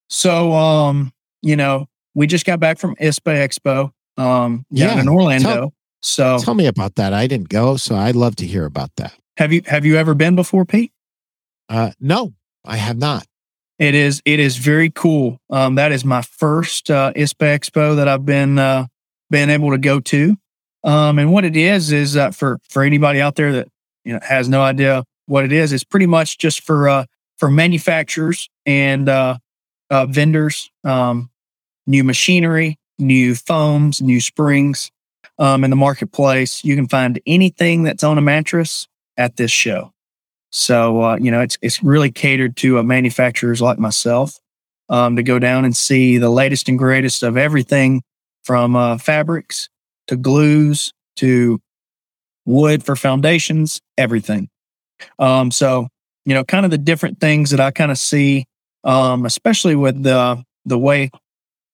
So, 0.09 0.53
um, 0.53 1.11
you 1.41 1.55
know, 1.55 1.87
we 2.13 2.27
just 2.27 2.45
got 2.45 2.59
back 2.59 2.77
from 2.77 2.95
ISPA 2.97 3.47
Expo, 3.47 3.91
um, 4.21 4.65
yeah, 4.69 4.99
in 4.99 5.07
Orlando. 5.07 5.53
Tell, 5.53 5.73
so, 6.01 6.39
tell 6.39 6.55
me 6.55 6.65
about 6.65 6.95
that. 6.95 7.13
I 7.13 7.27
didn't 7.27 7.49
go, 7.49 7.77
so 7.77 7.95
I'd 7.95 8.15
love 8.15 8.35
to 8.37 8.45
hear 8.45 8.65
about 8.65 8.95
that. 8.97 9.13
Have 9.37 9.51
you 9.53 9.61
Have 9.65 9.85
you 9.85 9.97
ever 9.97 10.13
been 10.13 10.35
before, 10.35 10.65
Pete? 10.65 10.91
Uh, 11.67 11.91
no, 11.99 12.33
I 12.65 12.77
have 12.77 12.97
not. 12.97 13.25
It 13.77 13.95
is 13.95 14.21
it 14.25 14.39
is 14.39 14.57
very 14.57 14.89
cool. 14.89 15.39
Um, 15.49 15.75
that 15.75 15.91
is 15.91 16.03
my 16.03 16.21
first 16.21 16.91
uh, 16.91 17.13
ISPA 17.15 17.59
Expo 17.59 17.95
that 17.95 18.07
I've 18.07 18.25
been 18.25 18.59
uh, 18.59 18.87
been 19.29 19.49
able 19.49 19.71
to 19.71 19.77
go 19.77 19.99
to. 19.99 20.35
Um, 20.83 21.19
and 21.19 21.31
what 21.31 21.45
it 21.45 21.55
is 21.55 21.91
is 21.91 22.15
uh, 22.17 22.31
for 22.31 22.59
for 22.69 22.83
anybody 22.83 23.21
out 23.21 23.35
there 23.35 23.51
that 23.53 23.67
you 24.03 24.13
know 24.13 24.19
has 24.21 24.49
no 24.49 24.61
idea 24.61 25.03
what 25.25 25.45
it 25.45 25.51
is. 25.51 25.71
It's 25.71 25.83
pretty 25.83 26.07
much 26.07 26.37
just 26.37 26.63
for 26.63 26.89
uh, 26.89 27.05
for 27.37 27.49
manufacturers 27.49 28.49
and 28.65 29.07
uh, 29.07 29.37
uh, 29.89 30.05
vendors, 30.05 30.69
um, 30.83 31.29
new 31.87 32.03
machinery, 32.03 32.77
new 32.97 33.35
foams, 33.35 34.01
new 34.01 34.19
springs 34.19 34.91
um, 35.39 35.63
in 35.63 35.71
the 35.71 35.75
marketplace. 35.75 36.63
You 36.63 36.75
can 36.75 36.87
find 36.87 37.19
anything 37.25 37.83
that's 37.83 38.03
on 38.03 38.17
a 38.17 38.21
mattress 38.21 38.87
at 39.17 39.37
this 39.37 39.51
show. 39.51 39.93
So 40.51 41.01
uh, 41.01 41.17
you 41.19 41.31
know, 41.31 41.41
it's 41.41 41.57
it's 41.61 41.81
really 41.81 42.11
catered 42.11 42.55
to 42.57 42.77
uh, 42.79 42.83
manufacturers 42.83 43.61
like 43.61 43.79
myself 43.79 44.39
um, 44.89 45.15
to 45.15 45.23
go 45.23 45.39
down 45.39 45.65
and 45.65 45.75
see 45.75 46.17
the 46.17 46.29
latest 46.29 46.69
and 46.69 46.77
greatest 46.77 47.23
of 47.23 47.37
everything 47.37 48.03
from 48.43 48.75
uh, 48.75 48.97
fabrics 48.97 49.69
to 50.07 50.15
glues 50.15 50.91
to 51.17 51.61
wood 52.45 52.83
for 52.83 52.95
foundations, 52.95 53.79
everything. 53.97 54.49
Um, 55.19 55.51
so, 55.51 55.87
you 56.25 56.33
know, 56.33 56.43
kind 56.43 56.65
of 56.65 56.71
the 56.71 56.77
different 56.77 57.19
things 57.19 57.51
that 57.51 57.59
I 57.59 57.71
kind 57.71 57.91
of 57.91 57.97
see, 57.97 58.45
um, 58.83 59.25
especially 59.25 59.75
with 59.75 60.01
the 60.01 60.43
the 60.65 60.79
way 60.79 61.11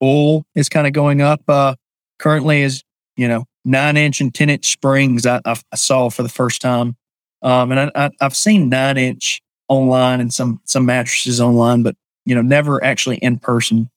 wool 0.02 0.46
is 0.54 0.70
kind 0.70 0.86
of 0.86 0.94
going 0.94 1.22
up 1.22 1.42
uh, 1.48 1.76
currently 2.20 2.62
is, 2.62 2.84
you 3.16 3.28
know, 3.28 3.46
nine 3.66 3.98
inch 3.98 4.22
and 4.22 4.34
10 4.34 4.50
inch 4.50 4.72
springs 4.72 5.26
I, 5.26 5.42
I, 5.46 5.76
saw 5.76 6.10
for 6.10 6.24
the 6.24 6.30
first 6.30 6.62
time. 6.62 6.96
Um, 7.42 7.72
and 7.72 7.92
I, 7.96 8.12
have 8.22 8.36
seen 8.36 8.70
nine 8.70 8.98
inch 8.98 9.42
online 9.68 10.22
and 10.22 10.34
some, 10.34 10.62
some 10.66 10.86
mattresses 10.86 11.42
online, 11.42 11.84
but, 11.84 11.96
you 12.26 12.36
know, 12.36 12.42
never 12.42 12.84
actually 12.84 13.18
in 13.18 13.40
person. 13.40 13.90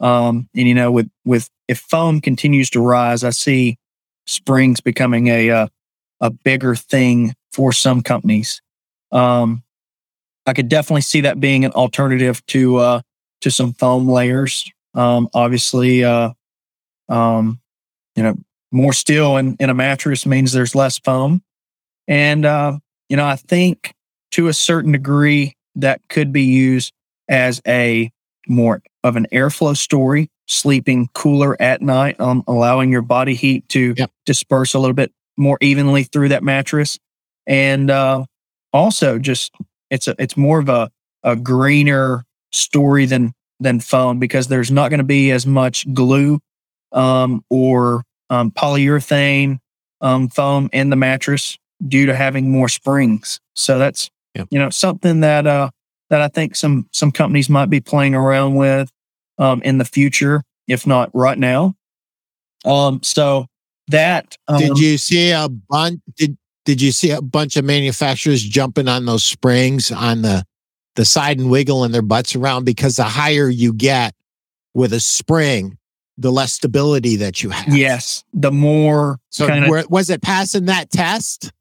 Um, 0.00 0.48
and, 0.54 0.68
you 0.68 0.74
know, 0.74 0.92
with, 0.92 1.10
with, 1.24 1.50
if 1.68 1.80
foam 1.80 2.20
continues 2.20 2.70
to 2.70 2.80
rise, 2.80 3.24
I 3.24 3.30
see 3.30 3.76
springs 4.26 4.80
becoming 4.80 5.26
a, 5.28 5.50
uh, 5.50 5.66
a 6.20 6.30
bigger 6.30 6.74
thing 6.74 7.34
for 7.52 7.72
some 7.72 8.02
companies. 8.02 8.62
Um, 9.12 9.62
I 10.46 10.52
could 10.52 10.68
definitely 10.68 11.02
see 11.02 11.22
that 11.22 11.40
being 11.40 11.64
an 11.64 11.72
alternative 11.72 12.44
to 12.46 12.76
uh, 12.76 13.00
to 13.40 13.50
some 13.50 13.72
foam 13.74 14.08
layers. 14.08 14.70
Um, 14.94 15.28
obviously, 15.34 16.04
uh, 16.04 16.30
um, 17.08 17.60
you 18.14 18.22
know, 18.22 18.36
more 18.76 18.92
steel 18.92 19.36
in, 19.38 19.56
in 19.58 19.70
a 19.70 19.74
mattress 19.74 20.26
means 20.26 20.52
there's 20.52 20.74
less 20.74 20.98
foam, 20.98 21.42
and 22.06 22.44
uh, 22.44 22.78
you 23.08 23.16
know, 23.16 23.26
I 23.26 23.36
think 23.36 23.94
to 24.32 24.48
a 24.48 24.52
certain 24.52 24.92
degree 24.92 25.54
that 25.76 26.00
could 26.08 26.32
be 26.32 26.42
used 26.42 26.92
as 27.28 27.60
a 27.66 28.10
more 28.48 28.82
of 29.02 29.16
an 29.16 29.26
airflow 29.32 29.76
story, 29.76 30.28
sleeping 30.46 31.08
cooler 31.14 31.60
at 31.60 31.82
night, 31.82 32.20
um, 32.20 32.44
allowing 32.46 32.92
your 32.92 33.02
body 33.02 33.34
heat 33.34 33.68
to 33.70 33.94
Yep. 33.96 34.10
disperse 34.26 34.74
a 34.74 34.78
little 34.78 34.94
bit 34.94 35.12
more 35.36 35.58
evenly 35.60 36.04
through 36.04 36.28
that 36.28 36.42
mattress, 36.42 36.98
and 37.46 37.90
uh, 37.90 38.24
also 38.72 39.18
just 39.18 39.54
it's 39.90 40.06
a 40.08 40.14
it's 40.18 40.36
more 40.36 40.58
of 40.58 40.68
a 40.68 40.90
a 41.22 41.34
greener 41.34 42.24
story 42.52 43.06
than 43.06 43.32
than 43.58 43.80
foam 43.80 44.18
because 44.18 44.48
there's 44.48 44.70
not 44.70 44.90
going 44.90 44.98
to 44.98 45.04
be 45.04 45.30
as 45.30 45.46
much 45.46 45.92
glue 45.94 46.38
um, 46.92 47.42
or 47.48 48.02
um, 48.30 48.50
polyurethane 48.50 49.58
um, 50.00 50.28
foam 50.28 50.68
in 50.72 50.90
the 50.90 50.96
mattress 50.96 51.58
due 51.86 52.06
to 52.06 52.14
having 52.14 52.50
more 52.50 52.68
springs. 52.68 53.40
So 53.54 53.78
that's 53.78 54.10
Yep. 54.34 54.48
you 54.50 54.58
know 54.58 54.68
something 54.68 55.20
that 55.20 55.46
uh, 55.46 55.70
that 56.10 56.20
I 56.20 56.28
think 56.28 56.56
some 56.56 56.88
some 56.92 57.10
companies 57.10 57.48
might 57.48 57.70
be 57.70 57.80
playing 57.80 58.14
around 58.14 58.54
with 58.56 58.90
um, 59.38 59.62
in 59.62 59.78
the 59.78 59.84
future, 59.86 60.42
if 60.68 60.86
not 60.86 61.10
right 61.14 61.38
now. 61.38 61.74
Um, 62.66 63.02
so 63.02 63.46
that 63.88 64.36
um, 64.48 64.58
Did 64.58 64.78
you 64.78 64.98
see 64.98 65.30
a 65.30 65.48
bunch? 65.48 66.00
Did 66.16 66.36
Did 66.66 66.82
you 66.82 66.92
see 66.92 67.12
a 67.12 67.22
bunch 67.22 67.56
of 67.56 67.64
manufacturers 67.64 68.42
jumping 68.42 68.88
on 68.88 69.06
those 69.06 69.24
springs 69.24 69.90
on 69.90 70.20
the 70.22 70.44
the 70.96 71.04
side 71.06 71.38
and 71.38 71.50
wiggling 71.50 71.92
their 71.92 72.02
butts 72.02 72.36
around? 72.36 72.64
Because 72.64 72.96
the 72.96 73.04
higher 73.04 73.48
you 73.48 73.72
get 73.72 74.14
with 74.74 74.92
a 74.92 75.00
spring, 75.00 75.78
the 76.18 76.32
less 76.32 76.52
stability 76.54 77.16
that 77.16 77.42
you 77.42 77.50
have. 77.50 77.76
yes, 77.76 78.24
the 78.32 78.50
more 78.52 79.18
So 79.30 79.46
kinda- 79.46 79.68
were- 79.68 79.84
was 79.88 80.08
it 80.10 80.22
passing 80.22 80.66
that 80.66 80.90
test? 80.90 81.52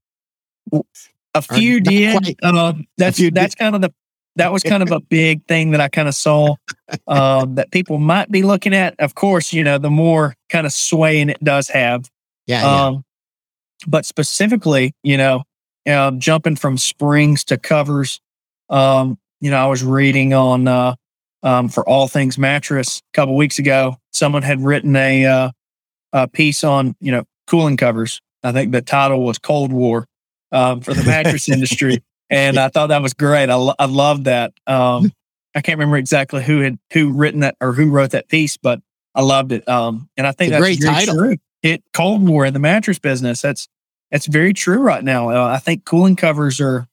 a 1.33 1.41
few 1.41 1.79
did. 1.81 2.21
quite. 2.23 2.37
Uh, 2.41 2.73
that's 2.97 3.21
that's 3.31 3.55
kind 3.55 3.75
of 3.75 3.81
the 3.81 3.93
that 4.37 4.51
was 4.51 4.63
kind 4.63 4.83
of 4.83 4.91
a 4.91 4.99
big 4.99 5.45
thing 5.47 5.71
that 5.71 5.79
I 5.81 5.87
kind 5.87 6.07
of 6.09 6.15
saw 6.15 6.55
um, 7.07 7.55
that 7.55 7.71
people 7.71 7.97
might 7.99 8.29
be 8.31 8.43
looking 8.43 8.73
at. 8.73 8.95
Of 8.99 9.15
course, 9.15 9.53
you 9.53 9.63
know, 9.63 9.77
the 9.77 9.89
more 9.89 10.35
kind 10.49 10.65
of 10.65 10.73
swaying 10.73 11.29
it 11.29 11.41
does 11.43 11.69
have. 11.69 12.09
Yeah. 12.47 12.61
yeah. 12.61 12.85
Um, 12.87 13.05
but 13.87 14.05
specifically, 14.05 14.93
you 15.03 15.17
know, 15.17 15.43
um, 15.87 16.19
jumping 16.19 16.55
from 16.55 16.77
springs 16.77 17.43
to 17.45 17.57
covers. 17.57 18.19
Um, 18.69 19.17
you 19.41 19.51
know, 19.51 19.57
I 19.57 19.67
was 19.67 19.83
reading 19.83 20.33
on 20.33 20.67
uh, 20.67 20.95
um, 21.45 21.69
for 21.69 21.87
all 21.87 22.07
things 22.09 22.37
mattress 22.37 22.99
a 23.13 23.15
couple 23.15 23.37
weeks 23.37 23.59
ago. 23.59 23.95
Someone 24.11 24.41
had 24.41 24.59
written 24.61 24.93
a 24.97 25.25
uh, 25.25 25.51
a 26.11 26.27
piece 26.27 26.65
on 26.65 26.95
you 26.99 27.11
know 27.13 27.23
cooling 27.47 27.77
covers. 27.77 28.19
I 28.43 28.51
think 28.51 28.73
the 28.73 28.81
title 28.81 29.23
was 29.23 29.37
Cold 29.37 29.71
War 29.71 30.05
um, 30.51 30.81
for 30.81 30.93
the 30.93 31.03
mattress 31.03 31.47
industry, 31.47 32.03
and 32.29 32.57
I 32.57 32.67
thought 32.69 32.87
that 32.87 33.01
was 33.01 33.13
great. 33.13 33.49
I, 33.49 33.55
lo- 33.55 33.75
I 33.79 33.85
love 33.85 34.25
that. 34.25 34.53
Um, 34.67 35.11
I 35.55 35.61
can't 35.61 35.77
remember 35.79 35.97
exactly 35.97 36.43
who 36.43 36.59
had 36.59 36.77
who 36.91 37.13
written 37.13 37.39
that 37.41 37.55
or 37.61 37.71
who 37.73 37.89
wrote 37.89 38.11
that 38.11 38.27
piece, 38.27 38.57
but 38.57 38.81
I 39.13 39.21
loved 39.21 39.51
it. 39.53 39.67
Um, 39.69 40.09
and 40.17 40.27
I 40.27 40.31
think 40.33 40.51
It's 40.51 40.57
a 40.57 40.61
that's 40.61 40.79
great 40.79 40.93
title. 40.93 41.15
true. 41.15 41.37
It 41.63 41.83
Cold 41.93 42.27
War 42.27 42.45
in 42.45 42.53
the 42.53 42.59
mattress 42.59 42.99
business. 42.99 43.41
That's 43.41 43.67
that's 44.11 44.25
very 44.27 44.53
true 44.53 44.79
right 44.79 45.03
now. 45.03 45.29
Uh, 45.29 45.47
I 45.47 45.59
think 45.59 45.85
cooling 45.85 46.15
covers 46.15 46.59
are 46.59 46.87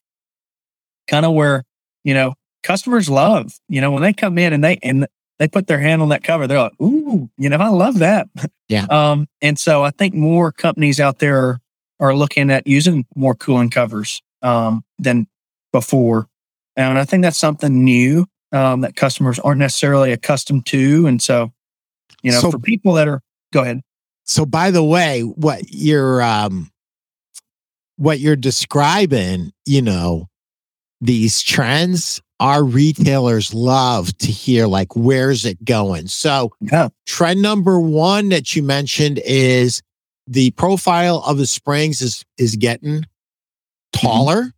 kind 1.08 1.26
of 1.26 1.32
where 1.34 1.64
you 2.04 2.14
know 2.14 2.34
customers 2.62 3.08
love. 3.08 3.52
You 3.68 3.80
know 3.80 3.90
when 3.90 4.02
they 4.02 4.12
come 4.12 4.38
in 4.38 4.52
and 4.52 4.62
they 4.62 4.78
and 4.82 5.06
they 5.38 5.48
put 5.48 5.66
their 5.66 5.78
hand 5.78 6.02
on 6.02 6.10
that 6.10 6.22
cover, 6.24 6.46
they're 6.46 6.58
like, 6.58 6.80
"Ooh, 6.80 7.28
you 7.36 7.48
know, 7.48 7.56
I 7.56 7.68
love 7.68 7.98
that." 7.98 8.28
Yeah. 8.68 8.86
Um, 8.90 9.28
and 9.40 9.58
so 9.58 9.82
I 9.82 9.90
think 9.90 10.14
more 10.14 10.50
companies 10.52 10.98
out 11.00 11.18
there 11.18 11.38
are, 11.38 11.60
are 12.00 12.14
looking 12.14 12.50
at 12.50 12.66
using 12.66 13.04
more 13.14 13.34
cooling 13.34 13.68
covers 13.70 14.22
um, 14.40 14.82
than 14.98 15.26
before, 15.72 16.28
and 16.76 16.98
I 16.98 17.04
think 17.04 17.22
that's 17.22 17.38
something 17.38 17.84
new 17.84 18.26
um, 18.52 18.80
that 18.82 18.96
customers 18.96 19.38
aren't 19.38 19.58
necessarily 19.58 20.12
accustomed 20.12 20.66
to. 20.66 21.06
And 21.06 21.20
so, 21.22 21.52
you 22.22 22.30
know, 22.32 22.40
So- 22.40 22.50
for 22.50 22.58
people 22.58 22.94
that 22.94 23.08
are, 23.08 23.20
go 23.52 23.62
ahead. 23.62 23.80
So 24.24 24.46
by 24.46 24.70
the 24.70 24.84
way, 24.84 25.22
what 25.22 25.64
you're 25.68 26.22
um 26.22 26.70
what 27.96 28.20
you're 28.20 28.36
describing, 28.36 29.52
you 29.66 29.82
know, 29.82 30.28
these 31.00 31.42
trends, 31.42 32.20
our 32.42 32.64
retailers 32.64 33.54
love 33.54 34.18
to 34.18 34.26
hear 34.26 34.66
like 34.66 34.96
where's 34.96 35.44
it 35.44 35.64
going. 35.64 36.08
So 36.08 36.50
Yeah. 36.60 36.88
trend 37.06 37.40
number 37.40 37.78
1 37.78 38.30
that 38.30 38.56
you 38.56 38.64
mentioned 38.64 39.20
is 39.24 39.80
the 40.26 40.50
profile 40.52 41.22
of 41.24 41.38
the 41.38 41.46
springs 41.46 42.02
is 42.02 42.24
is 42.38 42.56
getting 42.56 43.04
taller 43.92 44.52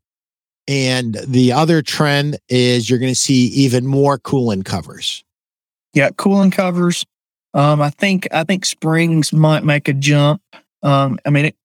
and 0.66 1.18
the 1.26 1.52
other 1.52 1.82
trend 1.82 2.38
is 2.48 2.88
you're 2.88 2.98
going 2.98 3.12
to 3.12 3.20
see 3.20 3.48
even 3.48 3.86
more 3.86 4.16
cooling 4.18 4.62
covers. 4.62 5.22
Yeah, 5.92 6.08
cooling 6.16 6.50
covers. 6.50 7.04
Um, 7.52 7.82
I 7.82 7.90
think 7.90 8.26
I 8.32 8.44
think 8.44 8.64
springs 8.64 9.30
might 9.30 9.62
make 9.62 9.88
a 9.88 9.92
jump. 9.92 10.40
Um, 10.82 11.18
I 11.26 11.30
mean, 11.30 11.44
it, 11.46 11.56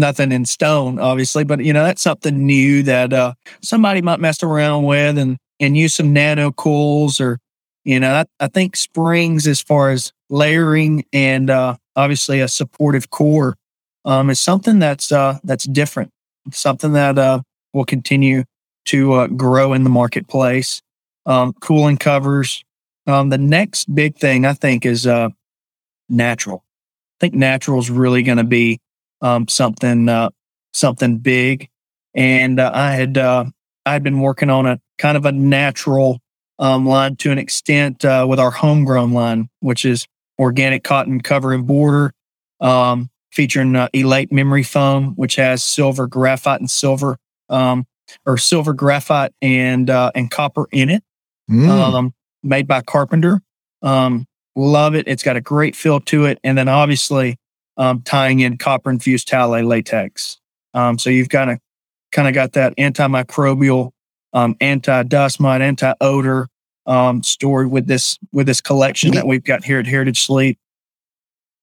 nothing 0.00 0.32
in 0.32 0.44
stone, 0.44 0.98
obviously, 0.98 1.44
but 1.44 1.64
you 1.64 1.72
know 1.72 1.84
that's 1.84 2.02
something 2.02 2.46
new 2.46 2.82
that 2.84 3.12
uh, 3.12 3.34
somebody 3.62 4.02
might 4.02 4.20
mess 4.20 4.42
around 4.42 4.84
with 4.84 5.18
and 5.18 5.36
and 5.60 5.76
use 5.76 5.94
some 5.94 6.12
nano 6.12 6.50
cools 6.50 7.20
or 7.20 7.38
you 7.84 8.00
know 8.00 8.12
I, 8.12 8.44
I 8.44 8.48
think 8.48 8.76
springs 8.76 9.46
as 9.46 9.60
far 9.62 9.90
as 9.90 10.12
layering 10.28 11.04
and 11.12 11.50
uh, 11.50 11.76
obviously 11.94 12.40
a 12.40 12.48
supportive 12.48 13.10
core 13.10 13.56
um, 14.04 14.30
is 14.30 14.40
something 14.40 14.78
that's 14.78 15.12
uh, 15.12 15.38
that's 15.44 15.64
different. 15.64 16.10
Something 16.52 16.92
that 16.94 17.18
uh, 17.18 17.42
will 17.72 17.84
continue 17.84 18.44
to 18.86 19.12
uh, 19.12 19.26
grow 19.28 19.72
in 19.72 19.84
the 19.84 19.90
marketplace. 19.90 20.80
Um, 21.26 21.52
cooling 21.60 21.98
covers. 21.98 22.64
Um, 23.06 23.28
the 23.28 23.38
next 23.38 23.94
big 23.94 24.16
thing 24.16 24.44
I 24.46 24.54
think 24.54 24.86
is 24.86 25.06
uh, 25.06 25.28
natural. 26.08 26.64
I 26.66 27.16
think 27.20 27.34
natural 27.34 27.78
is 27.78 27.90
really 27.90 28.22
going 28.22 28.38
to 28.38 28.44
be 28.44 28.80
um, 29.20 29.48
something 29.48 30.08
uh, 30.08 30.30
something 30.72 31.18
big, 31.18 31.68
and 32.14 32.58
uh, 32.60 32.70
I 32.74 32.92
had 32.92 33.18
uh, 33.18 33.44
I 33.86 33.92
had 33.92 34.02
been 34.02 34.20
working 34.20 34.50
on 34.50 34.66
a 34.66 34.80
kind 34.98 35.16
of 35.16 35.24
a 35.26 35.32
natural 35.32 36.20
um, 36.58 36.86
line 36.86 37.16
to 37.16 37.30
an 37.30 37.38
extent 37.38 38.04
uh, 38.04 38.26
with 38.28 38.38
our 38.38 38.50
homegrown 38.50 39.12
line, 39.12 39.48
which 39.60 39.84
is 39.84 40.06
organic 40.38 40.84
cotton 40.84 41.20
cover 41.20 41.52
and 41.52 41.66
border, 41.66 42.12
um, 42.60 43.10
featuring 43.32 43.76
uh, 43.76 43.88
Elate 43.94 44.32
memory 44.32 44.62
foam, 44.62 45.14
which 45.16 45.36
has 45.36 45.62
silver 45.62 46.06
graphite 46.06 46.60
and 46.60 46.70
silver, 46.70 47.16
um, 47.48 47.86
or 48.26 48.36
silver 48.38 48.72
graphite 48.72 49.32
and 49.42 49.88
uh, 49.90 50.10
and 50.14 50.30
copper 50.30 50.66
in 50.72 50.88
it 50.90 51.02
Mm. 51.50 51.68
um, 51.68 52.14
made 52.44 52.68
by 52.68 52.80
Carpenter. 52.80 53.42
Um, 53.82 54.26
love 54.54 54.94
it. 54.94 55.08
It's 55.08 55.24
got 55.24 55.36
a 55.36 55.40
great 55.40 55.74
feel 55.74 55.98
to 56.02 56.26
it. 56.26 56.38
And 56.44 56.56
then 56.56 56.68
obviously 56.68 57.38
um, 57.76 58.02
tying 58.02 58.40
in 58.40 58.56
copper 58.58 58.90
infused 58.90 59.28
Talalay 59.28 59.66
latex. 59.66 60.38
Um, 60.74 60.98
so 60.98 61.10
you've 61.10 61.28
got 61.28 61.48
a 61.48 61.58
kind 62.12 62.28
of 62.28 62.34
got 62.34 62.52
that 62.52 62.76
antimicrobial, 62.76 63.90
um, 64.32 64.56
anti 64.60 65.02
dust 65.04 65.40
mite, 65.40 65.62
anti 65.62 65.92
odor 66.00 66.48
um, 66.86 67.22
story 67.22 67.66
with 67.66 67.86
this 67.86 68.18
with 68.32 68.46
this 68.46 68.60
collection 68.60 69.12
that 69.12 69.26
we've 69.26 69.44
got 69.44 69.64
here 69.64 69.78
at 69.78 69.86
Heritage 69.86 70.22
Sleep. 70.24 70.58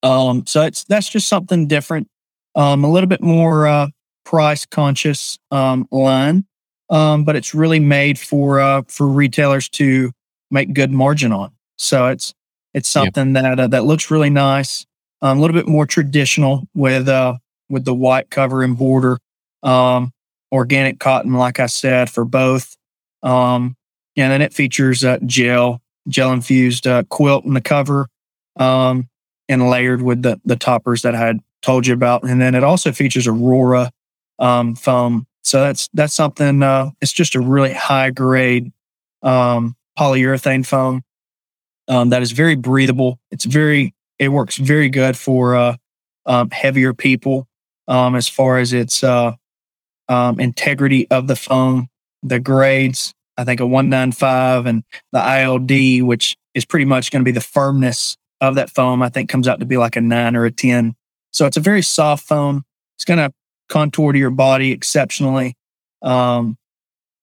Um, 0.03 0.45
so 0.45 0.61
it's 0.63 0.83
that's 0.85 1.09
just 1.09 1.27
something 1.27 1.67
different, 1.67 2.07
um, 2.55 2.83
a 2.83 2.89
little 2.91 3.07
bit 3.07 3.21
more 3.21 3.67
uh, 3.67 3.87
price 4.25 4.65
conscious 4.65 5.37
um, 5.51 5.87
line 5.91 6.45
um, 6.89 7.23
but 7.23 7.35
it's 7.35 7.53
really 7.53 7.79
made 7.79 8.17
for 8.17 8.59
uh, 8.59 8.81
for 8.87 9.07
retailers 9.07 9.69
to 9.69 10.11
make 10.51 10.73
good 10.73 10.91
margin 10.91 11.31
on. 11.31 11.51
So 11.77 12.07
it's 12.07 12.33
it's 12.73 12.93
Yeah. 12.95 13.03
something 13.03 13.33
that 13.33 13.59
uh, 13.59 13.67
that 13.67 13.85
looks 13.85 14.09
really 14.09 14.29
nice, 14.29 14.85
um, 15.21 15.37
a 15.37 15.41
little 15.41 15.55
bit 15.55 15.67
more 15.67 15.85
traditional 15.85 16.67
with 16.73 17.07
uh, 17.07 17.35
with 17.69 17.85
the 17.85 17.93
white 17.93 18.29
cover 18.29 18.63
and 18.63 18.77
border, 18.77 19.19
um, 19.63 20.11
organic 20.51 20.99
cotton, 20.99 21.33
like 21.33 21.59
I 21.59 21.65
said, 21.65 22.09
for 22.09 22.25
both. 22.25 22.75
Um, 23.23 23.75
and 24.15 24.31
then 24.31 24.41
it 24.41 24.53
features 24.53 25.03
uh, 25.03 25.19
gel 25.25 25.81
gel 26.07 26.31
infused 26.31 26.87
uh, 26.87 27.03
quilt 27.03 27.45
in 27.45 27.53
the 27.53 27.61
cover, 27.61 28.07
um, 28.57 29.09
and 29.49 29.69
layered 29.69 30.01
with 30.01 30.21
the 30.21 30.39
the 30.45 30.55
toppers 30.55 31.01
that 31.01 31.15
I 31.15 31.19
had 31.19 31.39
told 31.61 31.87
you 31.87 31.93
about. 31.93 32.23
And 32.23 32.41
then 32.41 32.55
it 32.55 32.63
also 32.63 32.91
features 32.91 33.27
Aurora 33.27 33.91
um, 34.39 34.75
foam 34.75 35.27
so 35.47 35.61
that's 35.61 35.87
that's 35.93 36.13
something. 36.13 36.61
Uh, 36.61 36.89
it's 36.99 37.13
just 37.13 37.33
a 37.33 37.39
really 37.39 37.71
high 37.71 38.09
grade 38.09 38.73
um, 39.23 39.77
polyurethane 39.97 40.65
foam 40.65 41.03
um, 41.87 42.09
that 42.09 42.21
is 42.21 42.33
very 42.33 42.55
breathable. 42.55 43.17
It's 43.31 43.45
very 43.45 43.93
it 44.19 44.29
works 44.29 44.57
very 44.57 44.89
good 44.89 45.17
for 45.17 45.55
uh, 45.55 45.75
um, 46.25 46.49
heavier 46.49 46.93
people 46.93 47.47
um, 47.87 48.15
as 48.15 48.27
far 48.27 48.57
as 48.57 48.73
its 48.73 49.03
uh, 49.03 49.33
um, 50.09 50.39
integrity 50.39 51.09
of 51.09 51.27
the 51.27 51.35
foam. 51.35 51.87
the 52.23 52.39
grades. 52.39 53.13
I 53.37 53.43
think 53.43 53.59
a 53.59 53.67
195 53.67 54.65
and 54.65 54.83
the 55.11 55.19
ILD, 55.19 56.07
which 56.07 56.35
is 56.55 56.65
pretty 56.65 56.85
much 56.85 57.11
going 57.11 57.21
to 57.21 57.25
be 57.25 57.31
the 57.31 57.39
firmness 57.39 58.17
of 58.41 58.55
that 58.55 58.71
foam, 58.71 59.03
I 59.03 59.09
think 59.09 59.29
comes 59.29 59.47
out 59.47 59.59
to 59.59 59.65
be 59.65 59.77
like 59.77 59.95
a 59.95 60.01
nine 60.01 60.35
or 60.35 60.45
a 60.45 60.51
10. 60.51 60.95
So 61.31 61.45
it's 61.45 61.57
a 61.57 61.61
very 61.61 61.83
soft 61.83 62.25
foam. 62.25 62.63
It's 62.95 63.05
going 63.05 63.19
to 63.19 63.31
contour 63.69 64.11
to 64.11 64.17
your 64.17 64.31
body 64.31 64.71
exceptionally. 64.71 65.55
Um, 66.01 66.57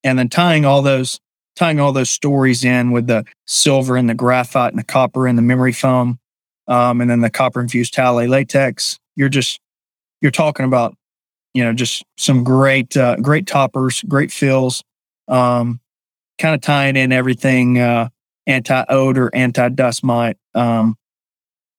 and 0.05 0.18
then 0.18 0.28
tying 0.28 0.64
all 0.64 0.82
those 0.82 1.18
tying 1.57 1.78
all 1.78 1.92
those 1.92 2.11
stories 2.11 2.64
in 2.64 2.90
with 2.90 3.07
the 3.07 3.24
silver 3.47 3.97
and 3.97 4.11
the 4.11 4.14
graphite 4.14 4.72
and 4.72 4.78
the 4.78 4.84
copper 4.84 5.28
and 5.28 5.38
the 5.38 5.42
memory 5.42 5.72
foam, 5.72 6.18
um, 6.66 7.00
and 7.00 7.10
then 7.10 7.20
the 7.20 7.30
copper 7.30 7.60
infused 7.60 7.94
Talalay 7.94 8.28
latex. 8.28 8.98
You're 9.16 9.28
just 9.28 9.60
you're 10.20 10.30
talking 10.30 10.66
about 10.66 10.96
you 11.52 11.62
know 11.64 11.72
just 11.72 12.04
some 12.16 12.44
great 12.44 12.96
uh, 12.96 13.16
great 13.16 13.46
toppers, 13.46 14.02
great 14.02 14.32
fills, 14.32 14.82
um, 15.28 15.80
kind 16.38 16.54
of 16.54 16.60
tying 16.60 16.96
in 16.96 17.12
everything 17.12 17.78
uh, 17.78 18.08
anti 18.46 18.84
odor, 18.88 19.30
anti 19.34 19.68
dust 19.70 20.04
mite, 20.04 20.36
um, 20.54 20.96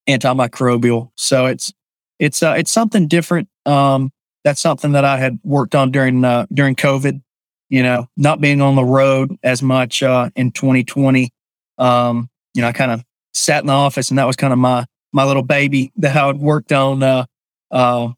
antimicrobial. 0.07 1.11
So 1.15 1.45
it's 1.45 1.73
it's 2.19 2.43
uh, 2.43 2.55
it's 2.57 2.71
something 2.71 3.07
different. 3.07 3.49
Um, 3.65 4.11
that's 4.43 4.61
something 4.61 4.91
that 4.93 5.05
I 5.05 5.17
had 5.17 5.39
worked 5.43 5.75
on 5.75 5.91
during 5.91 6.23
uh, 6.23 6.45
during 6.53 6.75
COVID. 6.75 7.21
You 7.69 7.81
know, 7.81 8.07
not 8.15 8.39
being 8.39 8.61
on 8.61 8.75
the 8.75 8.85
road 8.85 9.35
as 9.43 9.63
much 9.63 10.03
uh, 10.03 10.29
in 10.35 10.51
2020. 10.51 11.31
Um, 11.79 12.29
you 12.53 12.61
know, 12.61 12.67
I 12.67 12.71
kind 12.71 12.91
of 12.91 13.03
sat 13.35 13.61
in 13.61 13.67
the 13.67 13.73
office, 13.73 14.09
and 14.09 14.17
that 14.17 14.27
was 14.27 14.35
kind 14.35 14.53
of 14.53 14.59
my 14.59 14.85
my 15.11 15.23
little 15.23 15.43
baby 15.43 15.91
that 15.97 16.15
I 16.15 16.27
had 16.27 16.39
worked 16.39 16.71
on. 16.71 17.03
Uh, 17.03 17.25
uh, 17.71 18.09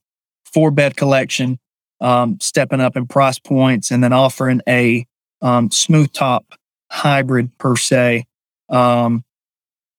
four 0.45 0.71
bed 0.71 0.95
collection, 0.95 1.59
um, 2.01 2.39
stepping 2.39 2.81
up 2.81 2.95
in 2.95 3.07
price 3.07 3.39
points, 3.39 3.91
and 3.91 4.03
then 4.03 4.13
offering 4.13 4.61
a 4.67 5.05
um, 5.41 5.69
smooth 5.71 6.11
top 6.11 6.53
hybrid 6.89 7.57
per 7.57 7.75
se 7.75 8.25
um, 8.69 9.23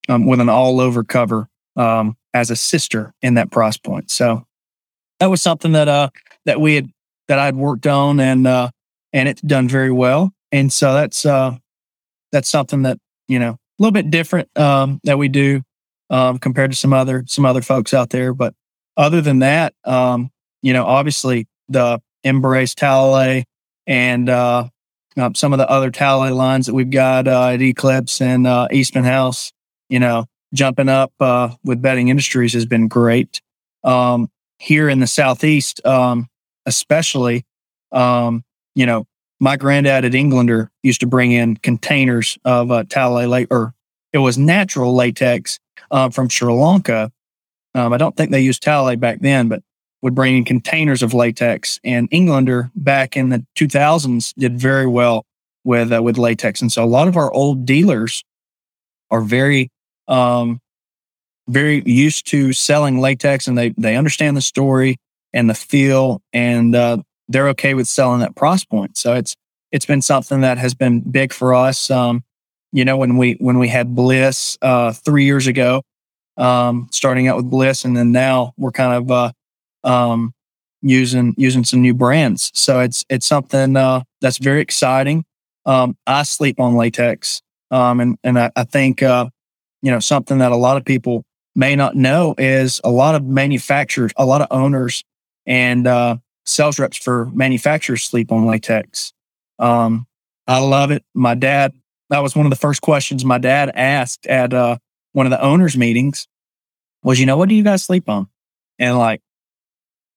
um, 0.08 0.26
with 0.26 0.40
an 0.40 0.48
all 0.48 0.80
over 0.80 1.04
cover 1.04 1.48
um, 1.76 2.16
as 2.34 2.50
a 2.50 2.56
sister 2.56 3.14
in 3.22 3.34
that 3.34 3.50
price 3.50 3.76
point. 3.76 4.10
So 4.10 4.46
that 5.20 5.30
was 5.30 5.42
something 5.42 5.72
that 5.72 5.88
uh 5.88 6.10
that 6.44 6.60
we 6.60 6.76
had 6.76 6.90
that 7.28 7.38
I'd 7.38 7.56
worked 7.56 7.86
on 7.86 8.20
and 8.20 8.46
uh 8.46 8.70
and 9.12 9.28
it's 9.28 9.40
done 9.40 9.68
very 9.68 9.90
well. 9.90 10.32
And 10.52 10.72
so 10.72 10.94
that's 10.94 11.26
uh 11.26 11.56
that's 12.32 12.48
something 12.48 12.82
that, 12.82 12.98
you 13.26 13.38
know, 13.38 13.58
a 13.78 13.82
little 13.82 13.92
bit 13.92 14.10
different 14.10 14.48
um 14.58 15.00
that 15.04 15.18
we 15.18 15.28
do 15.28 15.62
um 16.10 16.38
compared 16.38 16.70
to 16.70 16.76
some 16.76 16.92
other 16.92 17.24
some 17.26 17.44
other 17.44 17.62
folks 17.62 17.94
out 17.94 18.10
there. 18.10 18.34
But 18.34 18.54
other 18.96 19.20
than 19.20 19.40
that, 19.40 19.74
um, 19.84 20.30
you 20.62 20.72
know, 20.72 20.84
obviously 20.84 21.46
the 21.68 22.00
Embrace 22.24 22.74
Talalay 22.74 23.44
and 23.86 24.28
uh 24.28 24.68
um, 25.16 25.34
some 25.34 25.52
of 25.52 25.58
the 25.58 25.68
other 25.68 25.90
Talalay 25.90 26.34
lines 26.34 26.66
that 26.66 26.74
we've 26.74 26.90
got 26.90 27.26
uh, 27.26 27.48
at 27.48 27.60
Eclipse 27.60 28.20
and 28.20 28.46
uh, 28.46 28.68
Eastman 28.70 29.02
House, 29.02 29.52
you 29.88 29.98
know, 29.98 30.26
jumping 30.54 30.88
up 30.88 31.12
uh, 31.18 31.50
with 31.64 31.82
Bedding 31.82 32.06
Industries 32.08 32.52
has 32.52 32.66
been 32.66 32.86
great. 32.86 33.40
Um, 33.82 34.30
here 34.58 34.88
in 34.88 35.00
the 35.00 35.08
southeast, 35.08 35.84
um, 35.84 36.28
especially, 36.66 37.44
you 37.92 38.86
know, 38.86 39.07
my 39.40 39.56
granddad 39.56 40.04
at 40.04 40.14
Englander 40.14 40.70
used 40.82 41.00
to 41.00 41.06
bring 41.06 41.32
in 41.32 41.56
containers 41.56 42.38
of 42.44 42.70
uh, 42.70 42.84
Talalay 42.84 43.46
or 43.50 43.74
it 44.12 44.18
was 44.18 44.38
natural 44.38 44.94
latex 44.94 45.58
uh, 45.90 46.10
from 46.10 46.28
Sri 46.28 46.52
Lanka. 46.52 47.12
Um, 47.74 47.92
I 47.92 47.98
don't 47.98 48.16
think 48.16 48.30
they 48.30 48.40
used 48.40 48.62
Talalay 48.62 48.98
back 48.98 49.20
then, 49.20 49.48
but 49.48 49.62
would 50.02 50.14
bring 50.14 50.36
in 50.36 50.44
containers 50.44 51.02
of 51.02 51.12
latex. 51.12 51.78
And 51.84 52.08
Englander 52.10 52.70
back 52.74 53.16
in 53.16 53.28
the 53.28 53.44
2000s 53.56 54.34
did 54.34 54.58
very 54.58 54.86
well 54.86 55.24
with 55.64 55.92
uh, 55.92 56.02
with 56.02 56.18
latex, 56.18 56.62
and 56.62 56.72
so 56.72 56.82
a 56.82 56.86
lot 56.86 57.08
of 57.08 57.16
our 57.16 57.30
old 57.32 57.66
dealers 57.66 58.24
are 59.10 59.20
very 59.20 59.70
um, 60.06 60.60
very 61.48 61.82
used 61.84 62.26
to 62.28 62.52
selling 62.52 63.00
latex 63.00 63.48
and 63.48 63.58
they 63.58 63.70
they 63.70 63.96
understand 63.96 64.36
the 64.36 64.42
story 64.42 64.96
and 65.32 65.50
the 65.50 65.54
feel 65.54 66.22
and 66.32 66.74
uh, 66.74 66.98
they're 67.28 67.48
okay 67.48 67.74
with 67.74 67.88
selling 67.88 68.22
at 68.22 68.34
price 68.34 68.64
point. 68.64 68.96
So 68.96 69.14
it's 69.14 69.34
it's 69.70 69.86
been 69.86 70.02
something 70.02 70.40
that 70.40 70.58
has 70.58 70.74
been 70.74 71.00
big 71.00 71.32
for 71.32 71.54
us. 71.54 71.90
Um, 71.90 72.24
you 72.72 72.84
know, 72.84 72.96
when 72.96 73.16
we 73.16 73.36
when 73.40 73.58
we 73.58 73.68
had 73.68 73.94
Bliss 73.94 74.58
uh, 74.62 74.92
three 74.92 75.24
years 75.24 75.46
ago, 75.46 75.82
um, 76.36 76.88
starting 76.92 77.28
out 77.28 77.36
with 77.36 77.50
Bliss, 77.50 77.84
and 77.84 77.96
then 77.96 78.12
now 78.12 78.54
we're 78.56 78.72
kind 78.72 78.94
of 78.94 79.10
uh, 79.10 79.32
um, 79.84 80.34
using 80.82 81.34
using 81.36 81.64
some 81.64 81.82
new 81.82 81.94
brands. 81.94 82.50
So 82.54 82.80
it's 82.80 83.04
it's 83.08 83.26
something 83.26 83.76
uh, 83.76 84.02
that's 84.20 84.38
very 84.38 84.60
exciting. 84.60 85.24
Um, 85.66 85.96
I 86.06 86.22
sleep 86.22 86.60
on 86.60 86.76
latex, 86.76 87.42
um, 87.70 88.00
and 88.00 88.18
and 88.24 88.38
I, 88.38 88.50
I 88.56 88.64
think 88.64 89.02
uh, 89.02 89.28
you 89.82 89.90
know 89.90 90.00
something 90.00 90.38
that 90.38 90.52
a 90.52 90.56
lot 90.56 90.76
of 90.76 90.84
people 90.84 91.24
may 91.54 91.74
not 91.74 91.96
know 91.96 92.34
is 92.38 92.80
a 92.84 92.90
lot 92.90 93.14
of 93.14 93.24
manufacturers, 93.24 94.12
a 94.16 94.24
lot 94.24 94.40
of 94.40 94.48
owners, 94.50 95.04
and 95.46 95.86
uh, 95.86 96.16
sales 96.48 96.78
reps 96.78 96.96
for 96.96 97.26
manufacturers 97.26 98.02
sleep 98.02 98.32
on 98.32 98.46
latex. 98.46 99.12
Um, 99.58 100.06
I 100.46 100.60
love 100.60 100.90
it. 100.90 101.04
My 101.14 101.34
dad, 101.34 101.74
that 102.08 102.20
was 102.20 102.34
one 102.34 102.46
of 102.46 102.50
the 102.50 102.56
first 102.56 102.80
questions 102.80 103.24
my 103.24 103.38
dad 103.38 103.70
asked 103.74 104.26
at 104.26 104.54
uh, 104.54 104.78
one 105.12 105.26
of 105.26 105.30
the 105.30 105.42
owners' 105.42 105.76
meetings 105.76 106.26
was, 107.02 107.20
you 107.20 107.26
know, 107.26 107.36
what 107.36 107.50
do 107.50 107.54
you 107.54 107.62
guys 107.62 107.84
sleep 107.84 108.08
on? 108.08 108.28
And 108.78 108.96
like, 108.96 109.20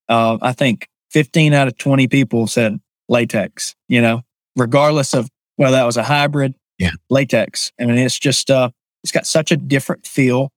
uh, 0.07 0.37
I 0.41 0.53
think 0.53 0.87
15 1.09 1.53
out 1.53 1.67
of 1.67 1.77
20 1.77 2.07
people 2.07 2.47
said 2.47 2.79
latex, 3.09 3.75
you 3.89 4.01
know, 4.01 4.21
regardless 4.55 5.13
of 5.13 5.29
whether 5.57 5.75
that 5.75 5.85
was 5.85 5.97
a 5.97 6.03
hybrid, 6.03 6.55
yeah, 6.77 6.91
latex. 7.09 7.73
I 7.79 7.85
mean, 7.85 7.97
it's 7.97 8.17
just, 8.17 8.49
uh, 8.49 8.69
it's 9.03 9.11
got 9.11 9.27
such 9.27 9.51
a 9.51 9.57
different 9.57 10.07
feel 10.07 10.49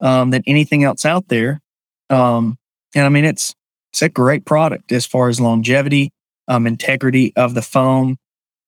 um, 0.00 0.30
than 0.30 0.42
anything 0.46 0.84
else 0.84 1.04
out 1.04 1.28
there. 1.28 1.60
Um, 2.08 2.56
and 2.94 3.04
I 3.04 3.10
mean, 3.10 3.26
it's 3.26 3.54
it's 3.92 4.02
a 4.02 4.08
great 4.08 4.44
product 4.44 4.92
as 4.92 5.06
far 5.06 5.28
as 5.28 5.40
longevity, 5.40 6.10
um, 6.46 6.66
integrity 6.66 7.32
of 7.36 7.54
the 7.54 7.62
foam, 7.62 8.16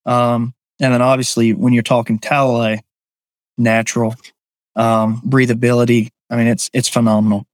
um, 0.06 0.54
and 0.80 0.94
then 0.94 1.02
obviously 1.02 1.52
when 1.52 1.72
you're 1.72 1.82
talking 1.82 2.18
Talalay, 2.18 2.80
natural 3.58 4.14
um, 4.76 5.20
breathability. 5.26 6.08
I 6.30 6.36
mean, 6.36 6.46
it's 6.46 6.70
it's 6.72 6.88
phenomenal. 6.88 7.46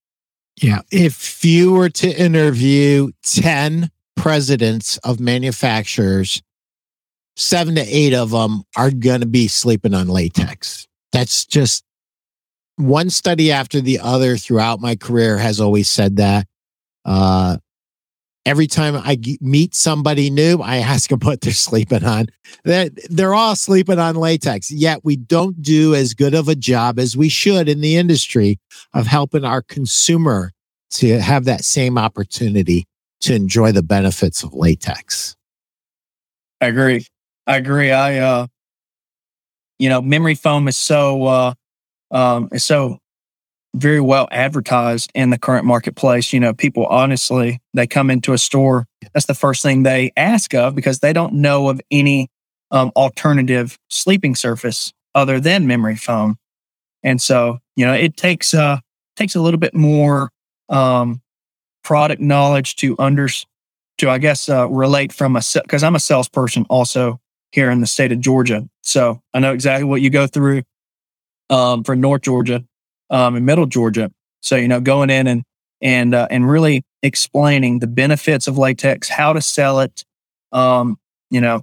Yeah. 0.61 0.81
If 0.91 1.45
you 1.45 1.73
were 1.73 1.91
to 1.91 2.09
interview 2.09 3.11
ten 3.23 3.91
presidents 4.17 4.97
of 4.99 5.21
manufacturers, 5.21 6.43
seven 7.37 7.75
to 7.75 7.83
eight 7.83 8.15
of 8.15 8.31
them 8.31 8.65
are 8.77 8.91
going 8.91 9.21
to 9.21 9.27
be 9.27 9.49
sleeping 9.49 9.95
on 9.95 10.09
latex. 10.09 10.87
That's 11.13 11.45
just 11.45 11.85
one 12.77 13.11
study 13.11 13.53
after 13.53 13.81
the 13.81 14.01
other 14.01 14.37
throughout 14.37 14.81
my 14.81 14.97
career 14.97 15.39
has 15.39 15.61
always 15.61 15.89
said 15.89 16.17
that. 16.17 16.47
Uh, 17.07 17.57
every 18.45 18.67
time 18.67 18.97
I 18.97 19.19
meet 19.41 19.75
somebody 19.75 20.29
new, 20.29 20.59
I 20.61 20.77
ask 20.79 21.09
them 21.09 21.21
what 21.21 21.41
they're 21.41 21.53
sleeping 21.53 22.05
on. 22.05 22.27
They're, 22.65 22.91
they're 23.09 23.35
all 23.35 23.57
sleeping 23.57 23.99
on 23.99 24.17
latex, 24.17 24.71
yet 24.71 25.05
we 25.05 25.17
don't 25.17 25.63
do 25.63 25.95
as 25.95 26.13
good 26.13 26.35
of 26.35 26.49
a 26.49 26.55
job 26.57 26.99
as 26.99 27.17
we 27.17 27.29
should 27.29 27.69
in 27.69 27.81
the 27.81 27.97
industry 27.97 28.59
of 28.93 29.07
helping 29.07 29.45
our 29.45 29.63
consumer 29.63 30.53
to 30.91 31.21
have 31.21 31.45
that 31.45 31.65
same 31.65 31.97
opportunity 31.97 32.87
to 33.21 33.35
enjoy 33.35 33.73
the 33.73 33.83
benefits 33.83 34.43
of 34.43 34.53
latex. 34.53 35.37
I 36.61 36.67
agree. 36.67 37.07
I 37.47 37.57
agree. 37.57 37.91
I, 37.91 38.19
uh, 38.19 38.47
you 39.79 39.89
know, 39.89 40.01
memory 40.03 40.35
foam 40.35 40.69
is 40.69 40.77
so, 40.77 41.25
uh, 41.25 41.55
um, 42.11 42.49
is 42.53 42.65
so 42.65 42.99
very 43.77 44.01
well 44.01 44.27
advertised 44.31 45.11
in 45.15 45.31
the 45.31 45.39
current 45.39 45.65
marketplace. 45.65 46.33
You 46.33 46.41
know, 46.41 46.55
people 46.55 46.87
honestly, 46.87 47.61
they 47.75 47.87
come 47.87 48.11
into 48.11 48.33
a 48.33 48.39
store, 48.39 48.87
that's 49.13 49.27
the 49.27 49.35
first 49.35 49.63
thing 49.63 49.83
they 49.83 50.13
ask 50.17 50.55
of 50.55 50.75
because 50.75 51.01
they 51.01 51.13
don't 51.13 51.35
know 51.35 51.69
of 51.69 51.81
any 51.91 52.29
um, 52.71 52.91
alternative 52.97 53.79
sleeping 53.89 54.35
surface 54.35 54.93
other 55.15 55.39
than 55.41 55.67
memory 55.67 55.97
foam. 55.97 56.37
And 57.03 57.21
so, 57.21 57.59
you 57.77 57.87
know, 57.87 57.93
it 57.93 58.17
takes 58.17 58.55
uh 58.55 58.79
takes 59.17 59.35
a 59.35 59.41
little 59.41 59.61
bit 59.61 59.75
more 59.75 60.31
um, 60.69 61.23
product 61.85 62.21
knowledge 62.21 62.77
to 62.77 62.97
under 62.99 63.29
to 63.99 64.11
I 64.11 64.19
guess 64.19 64.49
uh, 64.49 64.69
relate 64.69 65.13
from 65.13 65.37
a 65.37 65.43
because 65.63 65.83
I'm 65.83 65.95
a 65.95 66.01
salesperson 66.01 66.67
also 66.69 67.21
here 67.53 67.71
in 67.71 67.81
the 67.81 67.87
state 67.87 68.13
of 68.13 68.21
Georgia, 68.21 68.69
so 68.83 69.21
I 69.33 69.39
know 69.39 69.53
exactly 69.53 69.85
what 69.85 70.01
you 70.01 70.11
go 70.11 70.27
through 70.27 70.63
um, 71.49 71.85
for 71.85 71.95
North 71.95 72.23
Georgia 72.23 72.65
um, 73.11 73.37
and 73.37 73.47
Middle 73.47 73.67
Georgia. 73.67 74.11
So 74.41 74.57
you 74.57 74.69
know, 74.69 74.81
going 74.81 75.11
in 75.11 75.27
and 75.27 75.43
and 75.81 76.15
uh, 76.15 76.29
and 76.31 76.49
really 76.49 76.85
explaining 77.03 77.81
the 77.81 77.87
benefits 77.87 78.47
of 78.47 78.59
latex, 78.59 79.09
how 79.09 79.33
to 79.33 79.41
sell 79.41 79.81
it, 79.81 80.05
um, 80.53 80.99
you 81.31 81.41
know, 81.41 81.63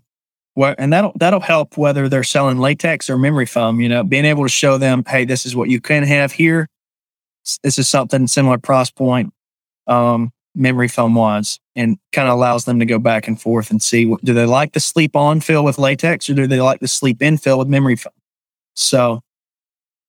what, 0.54 0.76
and 0.80 0.94
that'll 0.94 1.14
that'll 1.16 1.40
help 1.40 1.78
whether 1.78 2.08
they're 2.10 2.24
selling 2.24 2.60
latex 2.60 3.10
or 3.10 3.18
memory 3.18 3.46
foam. 3.46 3.80
You 3.80 3.90
know, 3.90 4.04
being 4.04 4.26
able 4.26 4.44
to 4.44 4.50
show 4.50 4.78
them, 4.78 5.04
hey, 5.08 5.26
this 5.26 5.46
is 5.46 5.56
what 5.56 5.70
you 5.70 5.82
can 5.82 6.04
have 6.04 6.32
here. 6.32 6.68
This 7.64 7.78
is 7.78 7.88
something 7.88 8.28
similar 8.28 8.58
price 8.58 8.90
point. 8.90 9.34
Um, 9.88 10.32
memory 10.56 10.88
foam 10.88 11.16
wise 11.16 11.60
and 11.76 11.98
kind 12.12 12.28
of 12.28 12.36
allows 12.36 12.66
them 12.66 12.80
to 12.80 12.86
go 12.86 13.00
back 13.00 13.28
and 13.28 13.42
forth 13.42 13.72
and 13.72 13.82
see 13.82 14.06
what, 14.06 14.24
do 14.24 14.34
they 14.34 14.46
like 14.46 14.74
the 14.74 14.80
sleep 14.80 15.16
on 15.16 15.40
fill 15.40 15.64
with 15.64 15.78
latex 15.80 16.30
or 16.30 16.36
do 16.36 16.48
they 16.48 16.62
like 16.62 16.80
the 16.80 16.88
sleep 16.88 17.22
in 17.22 17.38
fill 17.38 17.60
with 17.60 17.68
memory 17.68 17.96
foam? 17.96 18.14
So 18.76 19.22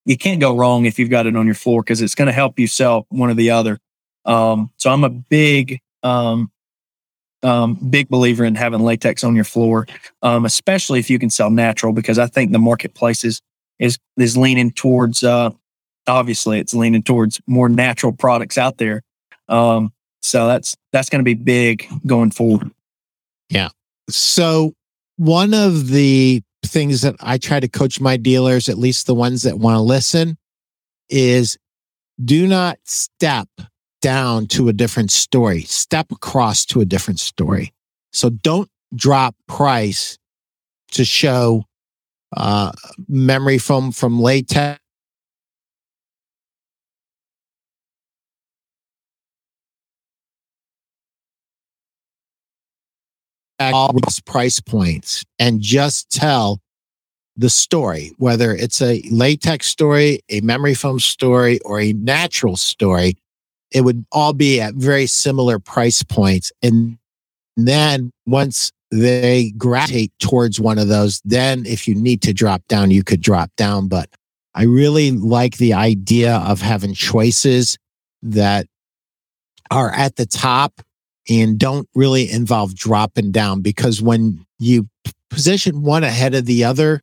you 0.05 0.17
can't 0.17 0.41
go 0.41 0.57
wrong 0.57 0.85
if 0.85 0.99
you've 0.99 1.11
got 1.11 1.27
it 1.27 1.37
on 1.37 1.47
your 1.47 1.55
floor 1.55 1.83
because 1.83 2.03
it's 2.03 2.15
going 2.15 2.27
to 2.27 2.33
help 2.33 2.59
you 2.59 2.67
sell 2.67 3.07
one 3.09 3.31
or 3.31 3.35
the 3.35 3.51
other. 3.51 3.79
Um, 4.25 4.71
so 4.77 4.91
I'm 4.91 5.05
a 5.05 5.11
big, 5.11 5.81
um, 6.03 6.51
um, 7.43 7.75
big 7.75 8.09
believer 8.09 8.45
in 8.45 8.55
having 8.55 8.81
latex 8.81 9.23
on 9.23 9.35
your 9.35 9.45
floor, 9.45 9.87
um, 10.23 10.45
especially 10.45 10.99
if 10.99 11.11
you 11.11 11.19
can 11.19 11.31
sell 11.31 11.51
natural, 11.51 11.93
because 11.93 12.19
I 12.19 12.27
think 12.27 12.53
the 12.53 12.59
marketplace 12.59 13.25
is 13.25 13.41
is, 13.79 13.99
is 14.17 14.37
leaning 14.37 14.71
towards. 14.71 15.23
Uh, 15.25 15.51
obviously, 16.07 16.59
it's 16.59 16.75
leaning 16.75 17.03
towards 17.03 17.41
more 17.47 17.69
natural 17.69 18.13
products 18.13 18.57
out 18.57 18.79
there. 18.79 19.03
Um, 19.49 19.93
so 20.23 20.47
that's 20.47 20.77
that's 20.93 21.11
going 21.11 21.21
to 21.21 21.25
be 21.25 21.35
big 21.35 21.87
going 22.07 22.31
forward. 22.31 22.71
Yeah. 23.51 23.69
So 24.09 24.73
one 25.17 25.53
of 25.53 25.89
the 25.89 26.43
things 26.65 27.03
that 27.03 27.17
I 27.21 27.39
try 27.39 27.61
to 27.61 27.69
coach 27.69 28.01
my 28.01 28.17
dealers, 28.17 28.69
at 28.69 28.79
least 28.79 29.07
the 29.07 29.15
ones 29.15 29.43
that 29.43 29.59
want 29.59 29.77
to 29.77 29.81
listen, 29.81 30.37
is 31.09 31.59
do 32.23 32.47
not 32.47 32.79
step 32.85 33.49
down 34.01 34.47
to 34.47 34.69
a 34.69 34.73
different 34.73 35.11
story, 35.11 35.63
step 35.63 36.13
across 36.13 36.65
to 36.67 36.81
a 36.81 36.85
different 36.85 37.21
story. 37.21 37.73
So 38.13 38.31
don't 38.31 38.69
drop 38.95 39.35
price 39.49 40.19
to 40.93 41.05
show 41.05 41.65
uh, 42.37 42.73
memory 43.09 43.59
foam 43.59 43.93
from 43.93 44.21
latex 44.21 44.84
all 53.61 53.95
price 54.27 54.61
points 54.61 55.25
and 55.39 55.61
just 55.61 56.11
tell 56.11 56.61
the 57.37 57.51
story, 57.51 58.13
whether 58.19 58.53
it's 58.53 58.81
a 58.81 59.03
latex 59.11 59.67
story, 59.67 60.21
a 60.29 60.41
memory 60.41 60.75
foam 60.75 61.01
story, 61.01 61.59
or 61.65 61.81
a 61.81 61.93
natural 61.93 62.57
story, 62.57 63.17
it 63.73 63.81
would 63.81 64.05
all 64.13 64.33
be 64.33 64.61
at 64.61 64.75
very 64.75 65.07
similar 65.07 65.59
price 65.59 66.03
points. 66.03 66.53
And 66.63 66.97
then 67.57 68.13
once 68.27 68.71
they 68.91 69.53
gravitate 69.59 70.13
towards 70.21 70.61
one 70.61 70.79
of 70.79 70.89
those, 70.89 71.21
then 71.25 71.67
if 71.67 71.89
you 71.89 71.95
need 71.97 72.23
to 72.23 72.33
drop 72.33 72.63
down, 72.69 72.93
you 72.93 73.03
could 73.03 73.21
drop 73.21 73.51
down. 73.57 73.89
But 73.89 74.09
I 74.55 74.65
really 74.65 75.11
like 75.11 75.57
the 75.57 75.75
idea 75.75 76.37
of 76.37 76.61
having 76.61 76.95
choices 76.95 77.77
that 78.23 78.67
are 79.71 79.91
at 79.91 80.15
the 80.17 80.27
top 80.27 80.81
and 81.29 81.59
don't 81.59 81.89
really 81.95 82.31
involve 82.31 82.75
dropping 82.75 83.33
down 83.33 83.61
because 83.61 84.03
when 84.03 84.45
you 84.59 84.89
position 85.31 85.83
one 85.83 86.05
ahead 86.05 86.35
of 86.35 86.47
the 86.47 86.65
other, 86.65 87.01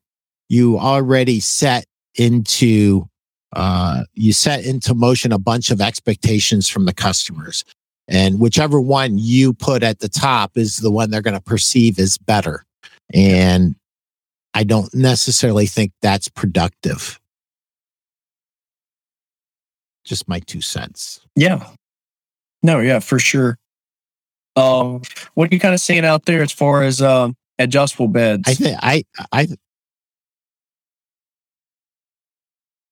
you 0.50 0.78
already 0.78 1.40
set 1.40 1.86
into 2.16 3.08
uh, 3.54 4.04
you 4.14 4.32
set 4.32 4.66
into 4.66 4.94
motion 4.94 5.32
a 5.32 5.40
bunch 5.40 5.72
of 5.72 5.82
expectations 5.82 6.70
from 6.70 6.86
the 6.86 6.94
customers. 6.94 7.66
And 8.08 8.40
whichever 8.40 8.80
one 8.80 9.18
you 9.18 9.54
put 9.54 9.84
at 9.84 10.00
the 10.00 10.10
top 10.10 10.58
is 10.58 10.78
the 10.78 10.92
one 10.92 11.10
they're 11.10 11.22
going 11.22 11.34
to 11.34 11.42
perceive 11.42 12.00
as 12.00 12.18
better. 12.18 12.66
And 13.14 13.76
I 14.54 14.64
don't 14.64 14.94
necessarily 14.94 15.66
think 15.66 15.92
that's 16.02 16.28
productive. 16.28 17.20
Just 20.04 20.28
my 20.28 20.40
two 20.40 20.62
cents. 20.62 21.22
Yeah. 21.36 21.68
No, 22.64 22.80
yeah, 22.80 23.00
for 23.00 23.20
sure. 23.20 23.58
Um, 24.56 25.02
what 25.34 25.52
are 25.52 25.56
you 25.56 25.60
kind 25.60 25.74
of 25.74 25.80
seeing 25.80 26.06
out 26.06 26.26
there 26.26 26.42
as 26.42 26.52
far 26.52 26.84
as 26.84 27.02
um, 27.02 27.36
adjustable 27.58 28.08
beds? 28.08 28.44
I 28.48 28.54
think 28.54 28.78
I 28.82 29.04
I 29.32 29.48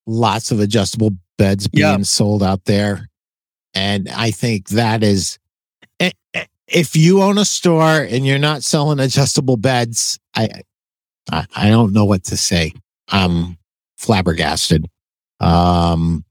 lots 0.07 0.51
of 0.51 0.59
adjustable 0.59 1.11
beds 1.37 1.67
being 1.67 1.85
yeah. 1.85 2.01
sold 2.03 2.43
out 2.43 2.65
there, 2.65 3.09
and 3.73 4.09
I 4.09 4.31
think 4.31 4.69
that 4.69 5.03
is 5.03 5.37
if 6.71 6.95
you 6.95 7.21
own 7.21 7.37
a 7.37 7.45
store 7.45 8.01
and 8.01 8.25
you're 8.25 8.39
not 8.39 8.63
selling 8.63 8.99
adjustable 8.99 9.57
beds, 9.57 10.19
I 10.35 10.61
I, 11.31 11.45
I 11.55 11.69
don't 11.69 11.93
know 11.93 12.05
what 12.05 12.23
to 12.25 12.37
say. 12.37 12.73
I'm 13.09 13.57
flabbergasted. 13.97 14.85
Um, 15.39 16.25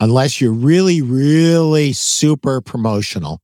unless 0.00 0.40
you're 0.40 0.52
really, 0.52 1.02
really 1.02 1.92
super 1.92 2.60
promotional 2.60 3.40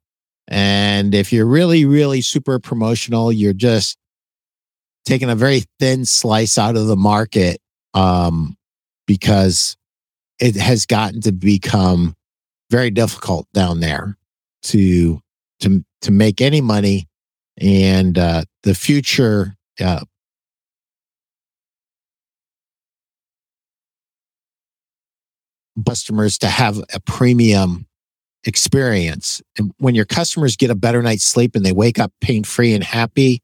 and 0.49 1.15
if 1.15 1.33
you're 1.33 1.47
really, 1.47 1.85
really 1.85 2.21
super 2.21 2.59
promotional, 2.59 3.33
you're 3.33 3.53
just 3.53 3.97
taking 5.05 5.31
a 5.31 5.35
very 5.35 5.65
thin 5.79 6.05
slice 6.05 6.59
out 6.59 6.77
of 6.77 6.87
the 6.87 6.97
market 6.97 7.61
um, 7.95 8.57
because 9.07 9.77
it 10.39 10.57
has 10.57 10.87
gotten 10.87 11.21
to 11.23 11.33
become 11.33 12.15
very 12.71 12.91
difficult 12.91 13.47
down 13.53 13.81
there 13.81 14.17
to 14.63 15.21
to 15.61 15.85
to 16.03 16.11
make 16.11 16.41
any 16.41 16.61
money, 16.61 17.09
and 17.59 18.19
uh, 18.19 18.45
the 18.63 18.75
future. 18.75 19.57
Uh, 19.81 20.05
customers 25.85 26.39
to 26.39 26.47
have 26.47 26.79
a 26.93 27.01
premium 27.01 27.87
experience. 28.45 29.43
And 29.59 29.73
when 29.79 29.95
your 29.95 30.05
customers 30.05 30.57
get 30.57 30.71
a 30.71 30.75
better 30.75 31.03
night's 31.03 31.25
sleep 31.25 31.55
and 31.55 31.65
they 31.65 31.73
wake 31.73 31.99
up 31.99 32.13
pain 32.21 32.45
free 32.45 32.75
and 32.75 32.85
happy, 32.85 33.43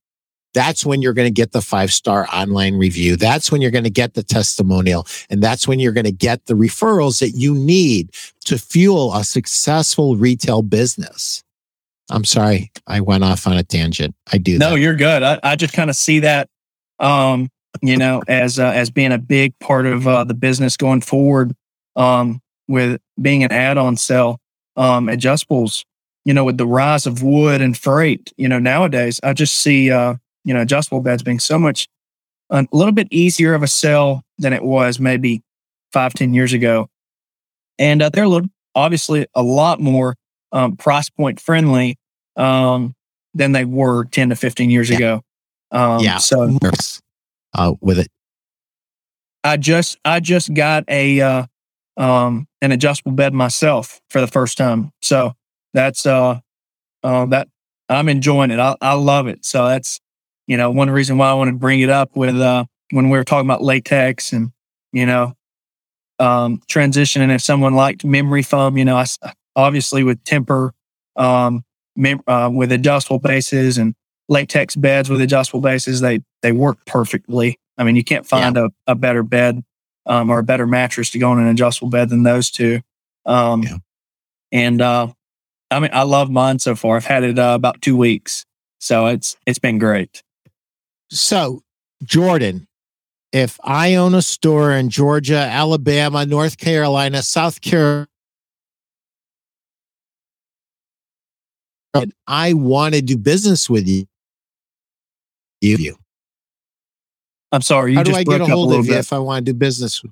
that's 0.53 0.85
when 0.85 1.01
you're 1.01 1.13
going 1.13 1.29
to 1.29 1.33
get 1.33 1.53
the 1.53 1.61
five 1.61 1.93
star 1.93 2.27
online 2.33 2.77
review. 2.77 3.17
That's 3.17 3.53
when 3.53 3.63
you're 3.63 3.71
going 3.71 3.85
to 3.85 3.91
get 3.91 4.15
the 4.15 4.23
testimonial. 4.23 5.07
And 5.29 5.43
that's 5.43 5.69
when 5.69 5.79
you're 5.79 5.93
going 5.93 6.05
to 6.05 6.13
get 6.13 6.47
the 6.47 6.55
referrals 6.55 7.21
that 7.21 7.31
you 7.31 7.55
need 7.55 8.11
to 8.47 8.59
fuel 8.59 9.15
a 9.15 9.23
successful 9.25 10.17
retail 10.17 10.63
business. 10.63 11.45
I'm 12.11 12.25
sorry, 12.25 12.73
I 12.89 13.01
went 13.01 13.23
off 13.23 13.47
on 13.47 13.57
a 13.57 13.63
tangent. 13.63 14.17
I 14.33 14.39
do. 14.39 14.59
No, 14.59 14.71
that. 14.71 14.81
you're 14.81 14.97
good. 14.97 15.23
I, 15.23 15.39
I 15.45 15.55
just 15.55 15.73
kind 15.73 15.89
of 15.89 15.95
see 15.95 16.21
that, 16.21 16.49
um, 16.99 17.49
you 17.83 17.97
know, 17.97 18.21
as 18.27 18.59
uh, 18.59 18.73
as 18.75 18.91
being 18.91 19.13
a 19.13 19.19
big 19.19 19.57
part 19.61 19.87
of 19.87 20.09
uh, 20.09 20.25
the 20.25 20.35
business 20.35 20.77
going 20.77 21.03
forward. 21.03 21.55
Um, 21.95 22.41
with 22.71 23.01
being 23.21 23.43
an 23.43 23.51
add-on 23.51 23.97
sell, 23.97 24.40
um, 24.77 25.07
adjustables, 25.07 25.85
you 26.25 26.35
know, 26.35 26.45
with 26.45 26.59
the 26.59 26.67
rise 26.67 27.07
of 27.07 27.23
wood 27.23 27.61
and 27.61 27.77
freight, 27.77 28.33
you 28.37 28.49
know, 28.49 28.59
nowadays 28.59 29.21
I 29.23 29.33
just 29.33 29.59
see, 29.59 29.91
uh, 29.91 30.15
you 30.45 30.55
know, 30.55 30.61
adjustable 30.61 31.01
beds 31.01 31.23
being 31.23 31.41
so 31.41 31.59
much, 31.59 31.89
a 32.51 32.67
little 32.73 32.93
bit 32.93 33.09
easier 33.11 33.55
of 33.55 33.63
a 33.63 33.69
sell 33.69 34.23
than 34.39 34.53
it 34.53 34.63
was 34.63 34.99
maybe 34.99 35.43
five, 35.93 36.15
ten 36.15 36.35
years 36.35 36.53
ago. 36.53 36.89
And 37.79 38.03
uh, 38.03 38.11
they're 38.11 38.25
a 38.25 38.29
little, 38.29 38.49
obviously 38.75 39.27
a 39.35 39.43
lot 39.43 39.81
more 39.81 40.17
um, 40.53 40.77
price 40.77 41.09
point 41.11 41.41
friendly 41.41 41.99
um, 42.37 42.95
than 43.35 43.53
they 43.53 43.65
were 43.65 44.05
10 44.07 44.31
to 44.31 44.37
15 44.37 44.71
years 44.71 44.91
yeah. 44.91 44.97
ago. 44.97 45.23
Um, 45.71 46.01
yeah. 46.01 46.19
So 46.19 46.59
uh, 47.55 47.75
with 47.81 47.99
it. 47.99 48.09
I 49.43 49.57
just, 49.57 49.99
I 50.05 50.21
just 50.21 50.53
got 50.53 50.85
a, 50.89 51.21
uh, 51.21 51.47
um, 51.97 52.47
an 52.63 52.73
adjustable 52.73 53.13
bed 53.13 53.33
myself 53.33 54.01
for 54.11 54.21
the 54.21 54.27
first 54.27 54.59
time. 54.59 54.93
So 55.03 55.35
that's 55.73 56.07
uh, 56.07 56.41
uh 57.03 57.27
that 57.27 57.49
I'm 57.89 58.09
enjoying 58.09 58.51
it. 58.51 58.59
I, 58.59 58.77
I 58.81 58.95
love 58.95 59.27
it. 59.27 59.45
So 59.45 59.67
that's 59.67 60.01
you 60.47 60.57
know 60.57 60.71
one 60.71 60.91
reason 60.91 61.19
why 61.19 61.31
I 61.31 61.35
want 61.35 61.49
to 61.49 61.57
bring 61.57 61.81
it 61.81 61.91
up 61.91 62.17
with 62.17 62.37
uh 62.37 62.65
when 62.91 63.11
we 63.11 63.19
were 63.19 63.25
talking 63.25 63.47
about 63.47 63.63
latex 63.63 64.33
and 64.33 64.53
you 64.93 65.07
know 65.07 65.35
um 66.19 66.61
transitioning 66.69 67.35
if 67.35 67.41
someone 67.41 67.75
liked 67.75 68.05
memory 68.05 68.43
foam, 68.43 68.77
you 68.77 68.85
know, 68.85 68.97
I 68.97 69.07
obviously 69.57 70.03
with 70.03 70.23
temper 70.25 70.73
um 71.17 71.65
mem- 71.97 72.23
uh, 72.27 72.51
with 72.53 72.73
adjustable 72.73 73.19
bases 73.19 73.79
and 73.79 73.95
latex 74.29 74.77
beds 74.77 75.11
with 75.11 75.21
adjustable 75.21 75.61
bases, 75.61 76.01
they 76.01 76.21
they 76.43 76.53
work 76.53 76.85
perfectly. 76.87 77.59
I 77.79 77.85
mean, 77.85 77.97
you 77.97 78.05
can't 78.05 78.27
find 78.27 78.57
yeah. 78.57 78.69
a, 78.87 78.93
a 78.93 78.95
better 78.95 79.23
bed 79.23 79.63
um, 80.07 80.31
or 80.31 80.39
a 80.39 80.45
better 80.45 80.67
mattress 80.67 81.11
to 81.11 81.19
go 81.19 81.31
on 81.31 81.39
an 81.39 81.47
adjustable 81.47 81.91
bed 81.91 82.09
than 82.09 82.23
those 82.23 82.51
two. 82.51 82.81
Um, 83.27 83.63
yeah. 83.63 83.77
And 84.53 84.81
uh, 84.81 85.09
I 85.71 85.81
mean, 85.81 85.91
I 85.93 86.03
love 86.03 86.31
mine 86.31 86.59
so 86.59 86.75
far. 86.75 86.97
I've 86.97 87.05
had 87.05 87.23
it 87.23 87.39
uh, 87.39 87.53
about 87.55 87.81
two 87.81 87.97
weeks, 87.97 88.45
so 88.79 89.07
it's 89.07 89.37
it's 89.47 89.59
been 89.59 89.79
great. 89.79 90.23
So, 91.11 91.63
Jordan, 92.03 92.67
if 93.33 93.59
I 93.63 93.95
own 93.95 94.15
a 94.15 94.23
store 94.23 94.73
in 94.73 94.91
Georgia, 94.91 95.39
Alabama, 95.39 96.27
North 96.27 96.59
Carolina, 96.59 97.23
South 97.23 97.61
Carolina, 97.61 98.09
and 101.95 102.13
I 102.27 102.53
want 102.55 102.95
to 102.95 103.03
do 103.03 103.17
business 103.17 103.71
with 103.71 103.87
you, 103.87 104.07
you 105.61 105.97
I'm 107.53 107.63
sorry. 107.63 107.95
How 107.95 108.03
do 108.03 108.15
I 108.15 108.23
get 108.25 108.41
a 108.41 108.47
hold 108.47 108.73
a 108.73 108.79
of 108.79 108.87
you 108.87 108.93
bit. 108.93 109.01
if 109.01 109.13
I 109.13 109.19
want 109.19 109.45
to 109.47 109.53
do 109.53 109.59
business? 109.59 110.03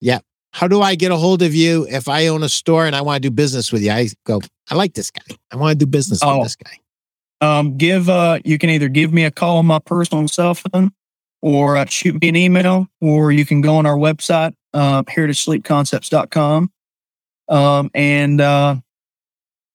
Yeah. 0.00 0.18
how 0.52 0.66
do 0.66 0.80
I 0.82 0.94
get 0.96 1.12
a 1.12 1.16
hold 1.16 1.42
of 1.42 1.54
you 1.54 1.86
if 1.88 2.08
I 2.08 2.26
own 2.26 2.42
a 2.42 2.48
store 2.48 2.86
and 2.86 2.96
I 2.96 3.02
want 3.02 3.22
to 3.22 3.28
do 3.28 3.34
business 3.34 3.70
with 3.72 3.82
you? 3.82 3.92
I 3.92 4.08
go, 4.24 4.40
I 4.68 4.74
like 4.74 4.94
this 4.94 5.10
guy. 5.10 5.36
I 5.52 5.56
want 5.56 5.78
to 5.78 5.84
do 5.84 5.88
business 5.88 6.20
Oh. 6.22 6.38
with 6.38 6.46
this 6.46 6.56
guy. 6.56 6.78
Um, 7.42 7.76
give 7.78 8.08
uh, 8.10 8.38
you 8.44 8.58
can 8.58 8.68
either 8.70 8.88
give 8.88 9.12
me 9.12 9.24
a 9.24 9.30
call 9.30 9.58
on 9.58 9.66
my 9.66 9.78
personal 9.78 10.26
cell 10.28 10.54
phone, 10.54 10.90
or 11.40 11.76
uh, 11.78 11.86
shoot 11.86 12.20
me 12.20 12.28
an 12.28 12.36
email, 12.36 12.86
or 13.00 13.32
you 13.32 13.46
can 13.46 13.60
go 13.62 13.76
on 13.76 13.86
our 13.86 13.96
website, 13.96 14.52
uh, 14.74 15.02
heritagesleepconcepts.com, 15.04 16.70
um, 17.48 17.90
and 17.94 18.40
uh, 18.40 18.76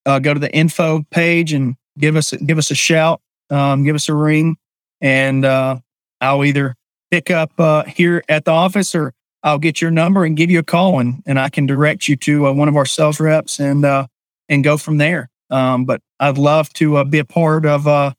uh, 0.05 0.19
go 0.19 0.33
to 0.33 0.39
the 0.39 0.53
info 0.53 1.03
page 1.09 1.53
and 1.53 1.75
give 1.97 2.15
us 2.15 2.31
give 2.33 2.57
us 2.59 2.69
a 2.69 2.75
shout, 2.75 3.21
um, 3.49 3.83
give 3.83 3.95
us 3.95 4.09
a 4.09 4.13
ring, 4.13 4.57
and 5.01 5.43
uh, 5.45 5.79
I'll 6.25 6.43
either 6.43 6.75
pick 7.11 7.31
up 7.31 7.51
uh, 7.59 7.83
here 7.83 8.23
at 8.27 8.45
the 8.45 8.51
office 8.51 8.93
or 8.95 9.13
I'll 9.43 9.59
get 9.59 9.79
your 9.79 9.91
number 9.91 10.25
and 10.25 10.35
give 10.35 10.49
you 10.49 10.59
a 10.59 10.63
call, 10.63 10.99
and 10.99 11.21
and 11.25 11.39
I 11.39 11.49
can 11.49 11.67
direct 11.67 12.07
you 12.07 12.15
to 12.17 12.47
uh, 12.47 12.53
one 12.53 12.67
of 12.67 12.75
our 12.75 12.85
sales 12.85 13.19
reps 13.19 13.59
and 13.59 13.85
uh, 13.85 14.07
and 14.49 14.63
go 14.63 14.75
from 14.77 14.97
there. 14.97 15.29
Um, 15.51 15.85
but 15.85 16.01
I'd 16.19 16.37
love 16.37 16.73
to 16.73 16.97
uh, 16.97 17.03
be 17.03 17.19
a 17.19 17.25
part 17.25 17.65
of, 17.65 17.87
uh, 17.87 18.13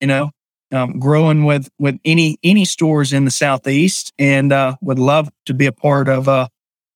you 0.00 0.06
know, 0.06 0.30
um, 0.72 0.98
growing 0.98 1.44
with 1.44 1.68
with 1.78 1.98
any 2.04 2.38
any 2.42 2.64
stores 2.64 3.12
in 3.12 3.26
the 3.26 3.30
southeast, 3.30 4.12
and 4.18 4.52
uh, 4.52 4.76
would 4.80 4.98
love 4.98 5.28
to 5.46 5.54
be 5.54 5.66
a 5.66 5.72
part 5.72 6.08
of 6.08 6.28
uh, 6.28 6.48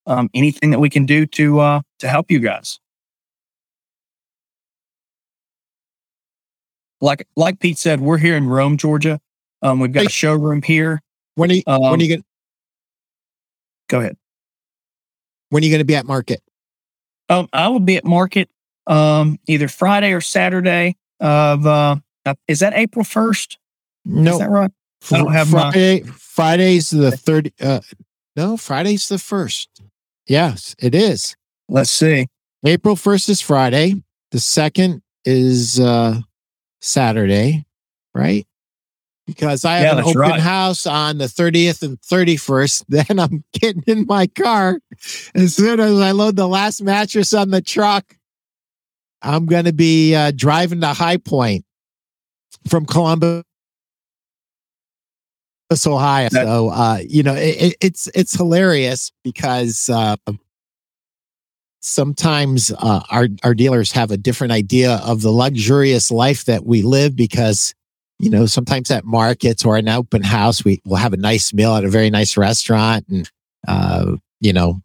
um, 0.07 0.29
anything 0.33 0.71
that 0.71 0.79
we 0.79 0.89
can 0.89 1.05
do 1.05 1.25
to 1.27 1.59
uh, 1.59 1.81
to 1.99 2.07
help 2.07 2.31
you 2.31 2.39
guys. 2.39 2.79
Like 7.01 7.27
like 7.35 7.59
Pete 7.59 7.77
said, 7.77 8.01
we're 8.01 8.17
here 8.17 8.35
in 8.35 8.47
Rome, 8.47 8.77
Georgia. 8.77 9.19
Um, 9.65 9.79
we've 9.79 9.91
got 9.91 10.01
Hey. 10.01 10.05
a 10.07 10.09
showroom 10.09 10.61
here. 10.61 11.01
When 11.35 11.49
are 11.51 11.55
you, 11.55 11.63
when 11.65 11.75
Um, 11.75 11.83
are 11.83 11.97
you 12.03 12.07
going 12.09 12.23
Go 13.89 13.99
ahead. 13.99 14.17
when 15.49 15.61
are 15.63 15.65
you 15.65 15.71
going 15.71 15.79
to 15.79 15.85
be 15.85 15.95
at 15.95 16.05
market? 16.05 16.41
Um, 17.29 17.47
I 17.53 17.67
will 17.69 17.79
be 17.79 17.97
at 17.97 18.05
market 18.05 18.49
um, 18.87 19.39
either 19.47 19.67
Friday 19.67 20.11
or 20.13 20.21
Saturday 20.21 20.95
of 21.19 21.65
uh, 21.65 21.95
is 22.47 22.59
that 22.59 22.73
April 22.75 23.03
first? 23.03 23.57
No, 24.05 24.33
Is 24.33 24.39
that 24.39 24.49
right? 24.49 24.71
I 25.11 25.17
don't 25.17 25.31
have 25.33 25.51
my- 25.51 25.71
Friday. 25.71 26.01
Friday's 26.03 26.89
the 26.91 27.11
third. 27.11 27.51
Uh, 27.59 27.79
no, 28.35 28.57
Friday's 28.57 29.07
the 29.07 29.17
first. 29.19 29.69
Yes, 30.27 30.75
it 30.79 30.93
is. 30.95 31.35
Let's 31.69 31.89
see. 31.91 32.27
April 32.65 32.95
first 32.95 33.29
is 33.29 33.41
Friday. 33.41 34.03
The 34.31 34.39
second 34.39 35.01
is 35.23 35.79
uh, 35.79 36.19
Saturday, 36.81 37.65
right? 38.13 38.45
Because 39.27 39.65
I 39.65 39.77
have 39.77 39.83
Yeah, 39.83 39.97
an 39.99 40.03
open 40.05 40.19
right. 40.21 40.39
house 40.39 40.85
on 40.85 41.17
the 41.17 41.25
30th 41.25 41.81
and 41.81 41.99
31st. 42.01 42.83
Then 42.89 43.19
I'm 43.19 43.43
getting 43.53 43.83
in 43.87 44.05
my 44.05 44.27
car. 44.27 44.79
As 45.33 45.55
soon 45.55 45.79
as 45.79 45.99
I 45.99 46.11
load 46.11 46.35
the 46.35 46.47
last 46.47 46.81
mattress 46.83 47.33
on 47.33 47.49
the 47.49 47.61
truck, 47.61 48.15
I'm 49.23 49.47
going 49.47 49.65
to 49.65 49.73
be 49.73 50.13
uh, 50.13 50.31
driving 50.35 50.81
to 50.81 50.87
High 50.93 51.17
Point 51.17 51.65
from 52.67 52.85
Columbus, 52.85 53.43
Ohio. 55.87 56.29
That- 56.29 56.45
so, 56.45 56.69
uh, 56.69 56.99
you 57.07 57.23
know, 57.23 57.33
it, 57.33 57.61
it, 57.61 57.75
it's 57.81 58.07
it's 58.13 58.33
hilarious 58.37 59.11
because 59.23 59.89
uh, 59.91 60.15
sometimes 61.79 62.71
uh, 62.77 63.01
our 63.09 63.27
our 63.43 63.53
dealers 63.55 63.91
have 63.93 64.11
a 64.11 64.17
different 64.17 64.53
idea 64.53 64.97
of 65.03 65.21
the 65.21 65.31
luxurious 65.31 66.11
life 66.11 66.45
that 66.45 66.65
we 66.65 66.81
live 66.83 67.15
because 67.15 67.73
you 68.19 68.29
know 68.29 68.45
sometimes 68.45 68.89
at 68.91 69.03
markets 69.05 69.65
or 69.65 69.77
an 69.77 69.89
open 69.89 70.23
house 70.23 70.63
we 70.63 70.81
will 70.85 70.95
have 70.97 71.13
a 71.13 71.17
nice 71.17 71.53
meal 71.53 71.75
at 71.75 71.83
a 71.83 71.89
very 71.89 72.09
nice 72.09 72.37
restaurant 72.37 73.05
and 73.09 73.29
uh, 73.67 74.15
you 74.39 74.53
know 74.53 74.81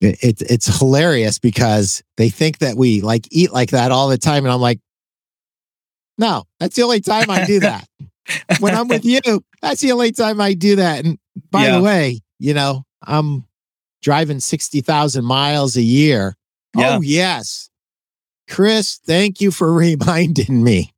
it, 0.00 0.18
it's 0.22 0.42
it's 0.42 0.78
hilarious 0.78 1.38
because 1.38 2.02
they 2.16 2.28
think 2.28 2.58
that 2.58 2.76
we 2.76 3.00
like 3.02 3.26
eat 3.30 3.52
like 3.52 3.70
that 3.70 3.90
all 3.92 4.08
the 4.08 4.18
time 4.18 4.44
and 4.44 4.52
I'm 4.52 4.60
like 4.60 4.80
no 6.18 6.44
that's 6.60 6.76
the 6.76 6.82
only 6.82 7.00
time 7.00 7.28
I 7.30 7.44
do 7.44 7.60
that 7.60 7.86
when 8.60 8.74
I'm 8.74 8.88
with 8.88 9.04
you 9.06 9.20
that's 9.60 9.80
the 9.80 9.92
only 9.92 10.12
time 10.12 10.40
I 10.40 10.54
do 10.54 10.76
that 10.76 11.04
and 11.04 11.18
by 11.50 11.64
Yeah. 11.66 11.76
the 11.78 11.82
way 11.82 12.20
you 12.38 12.54
know 12.54 12.84
I'm 13.04 13.44
driving 14.02 14.40
60,000 14.40 15.24
miles 15.24 15.76
a 15.76 15.82
year 15.82 16.36
Yeah. 16.76 16.96
Oh, 16.96 17.00
yes. 17.02 17.68
Chris, 18.48 18.98
thank 19.06 19.40
you 19.40 19.50
for 19.50 19.72
reminding 19.86 20.62
me. 20.64 20.92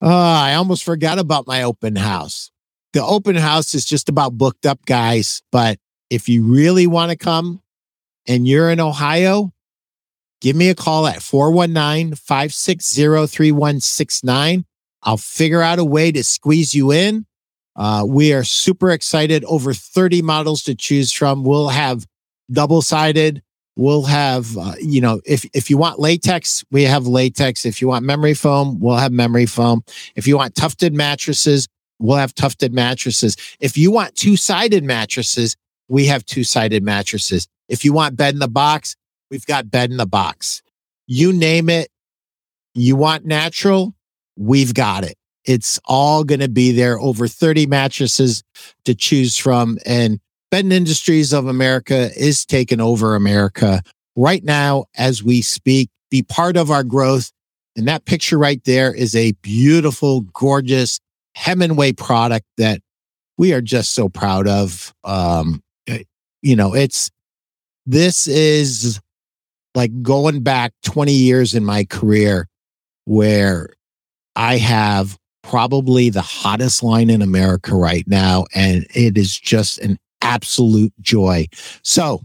Oh, 0.00 0.10
I 0.10 0.54
almost 0.54 0.84
forgot 0.84 1.18
about 1.18 1.46
my 1.46 1.62
open 1.62 1.96
house. 1.96 2.50
The 2.92 3.04
open 3.04 3.36
house 3.36 3.74
is 3.74 3.84
just 3.84 4.08
about 4.08 4.36
booked 4.36 4.66
up 4.66 4.84
guys. 4.86 5.42
But 5.50 5.78
if 6.10 6.28
you 6.28 6.44
really 6.44 6.86
want 6.86 7.10
to 7.10 7.16
come 7.16 7.62
and 8.26 8.46
you're 8.46 8.70
in 8.70 8.80
Ohio, 8.80 9.52
give 10.40 10.56
me 10.56 10.68
a 10.68 10.74
call 10.74 11.06
at 11.06 11.22
419 11.22 12.14
560 12.14 13.26
3169. 13.26 14.64
I'll 15.02 15.16
figure 15.16 15.62
out 15.62 15.78
a 15.78 15.84
way 15.84 16.12
to 16.12 16.24
squeeze 16.24 16.74
you 16.74 16.92
in. 16.92 17.26
Uh, 17.74 18.04
we 18.06 18.32
are 18.32 18.44
super 18.44 18.90
excited. 18.90 19.44
Over 19.44 19.74
30 19.74 20.22
models 20.22 20.62
to 20.62 20.74
choose 20.74 21.12
from. 21.12 21.44
We'll 21.44 21.68
have 21.68 22.06
double 22.50 22.82
sided, 22.82 23.42
we'll 23.76 24.02
have 24.02 24.56
uh, 24.56 24.74
you 24.80 25.00
know 25.00 25.20
if 25.24 25.44
if 25.54 25.70
you 25.70 25.76
want 25.76 25.98
latex 25.98 26.64
we 26.70 26.82
have 26.84 27.06
latex. 27.06 27.64
If 27.64 27.80
you 27.80 27.88
want 27.88 28.04
memory 28.04 28.34
foam 28.34 28.80
we'll 28.80 28.96
have 28.96 29.12
memory 29.12 29.46
foam. 29.46 29.84
If 30.14 30.26
you 30.26 30.36
want 30.36 30.54
tufted 30.54 30.94
mattresses 30.94 31.68
we'll 31.98 32.16
have 32.16 32.34
tufted 32.34 32.72
mattresses. 32.72 33.36
If 33.60 33.76
you 33.78 33.90
want 33.90 34.16
two-sided 34.16 34.84
mattresses 34.84 35.56
we 35.88 36.06
have 36.06 36.24
two-sided 36.24 36.82
mattresses. 36.82 37.46
If 37.68 37.84
you 37.84 37.92
want 37.92 38.16
bed 38.16 38.34
in 38.34 38.40
the 38.40 38.48
box 38.48 38.96
we've 39.30 39.46
got 39.46 39.70
bed 39.70 39.90
in 39.90 39.96
the 39.96 40.06
box. 40.06 40.62
You 41.06 41.32
name 41.32 41.68
it 41.68 41.88
you 42.74 42.96
want 42.96 43.24
natural 43.24 43.94
we've 44.36 44.74
got 44.74 45.04
it. 45.04 45.16
It's 45.44 45.78
all 45.84 46.24
going 46.24 46.40
to 46.40 46.48
be 46.48 46.72
there. 46.72 46.98
Over 46.98 47.28
30 47.28 47.66
mattresses 47.66 48.42
to 48.84 48.94
choose 48.94 49.36
from 49.36 49.78
and 49.86 50.20
Bedding 50.50 50.72
Industries 50.72 51.32
of 51.32 51.46
America 51.46 52.10
is 52.16 52.44
taking 52.44 52.80
over 52.80 53.14
America 53.14 53.82
right 54.14 54.44
now 54.44 54.86
as 54.96 55.22
we 55.22 55.42
speak. 55.42 55.90
Be 56.10 56.22
part 56.22 56.56
of 56.56 56.70
our 56.70 56.84
growth. 56.84 57.32
And 57.76 57.88
that 57.88 58.04
picture 58.04 58.38
right 58.38 58.62
there 58.64 58.94
is 58.94 59.14
a 59.14 59.32
beautiful, 59.42 60.22
gorgeous 60.32 61.00
Hemingway 61.34 61.92
product 61.92 62.46
that 62.56 62.80
we 63.36 63.52
are 63.52 63.60
just 63.60 63.92
so 63.92 64.08
proud 64.08 64.48
of. 64.48 64.94
Um, 65.04 65.62
you 66.42 66.56
know, 66.56 66.74
it's 66.74 67.10
this 67.84 68.26
is 68.26 69.00
like 69.74 70.02
going 70.02 70.42
back 70.42 70.72
20 70.84 71.12
years 71.12 71.54
in 71.54 71.64
my 71.64 71.84
career 71.84 72.48
where 73.04 73.70
I 74.34 74.56
have 74.56 75.18
probably 75.42 76.10
the 76.10 76.22
hottest 76.22 76.82
line 76.82 77.10
in 77.10 77.22
America 77.22 77.74
right 77.74 78.04
now. 78.06 78.46
And 78.54 78.86
it 78.94 79.16
is 79.16 79.38
just 79.38 79.78
an 79.78 79.98
absolute 80.20 80.92
joy. 81.00 81.46
So 81.82 82.22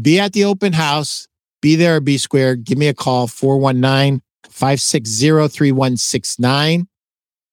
be 0.00 0.18
at 0.18 0.32
the 0.32 0.44
open 0.44 0.72
house, 0.72 1.28
be 1.60 1.76
there 1.76 1.96
or 1.96 2.00
be 2.00 2.18
square. 2.18 2.56
Give 2.56 2.78
me 2.78 2.88
a 2.88 2.94
call, 2.94 3.26
419 3.26 4.22
560 4.48 5.48
3169. 5.48 6.88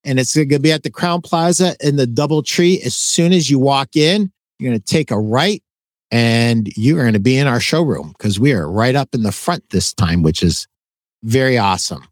And 0.03 0.19
it's 0.19 0.35
going 0.35 0.49
to 0.49 0.59
be 0.59 0.71
at 0.71 0.83
the 0.83 0.91
Crowne 0.91 1.23
Plaza 1.23 1.75
in 1.81 1.95
the 1.95 2.05
Double 2.05 2.43
Tree. 2.43 2.79
As 2.85 2.95
soon 2.95 3.33
as 3.33 3.49
you 3.49 3.57
walk 3.57 3.95
in, 3.95 4.31
you're 4.59 4.69
going 4.69 4.79
to 4.79 4.85
take 4.85 5.09
a 5.09 5.19
right 5.19 5.63
and 6.11 6.67
you're 6.77 7.01
going 7.01 7.13
to 7.13 7.19
be 7.19 7.37
in 7.37 7.47
our 7.47 7.59
showroom 7.59 8.13
because 8.17 8.39
we 8.39 8.53
are 8.53 8.69
right 8.69 8.95
up 8.95 9.15
in 9.15 9.23
the 9.23 9.31
front 9.31 9.67
this 9.71 9.93
time, 9.93 10.21
which 10.21 10.43
is 10.43 10.67
very 11.23 11.57
awesome. 11.57 12.03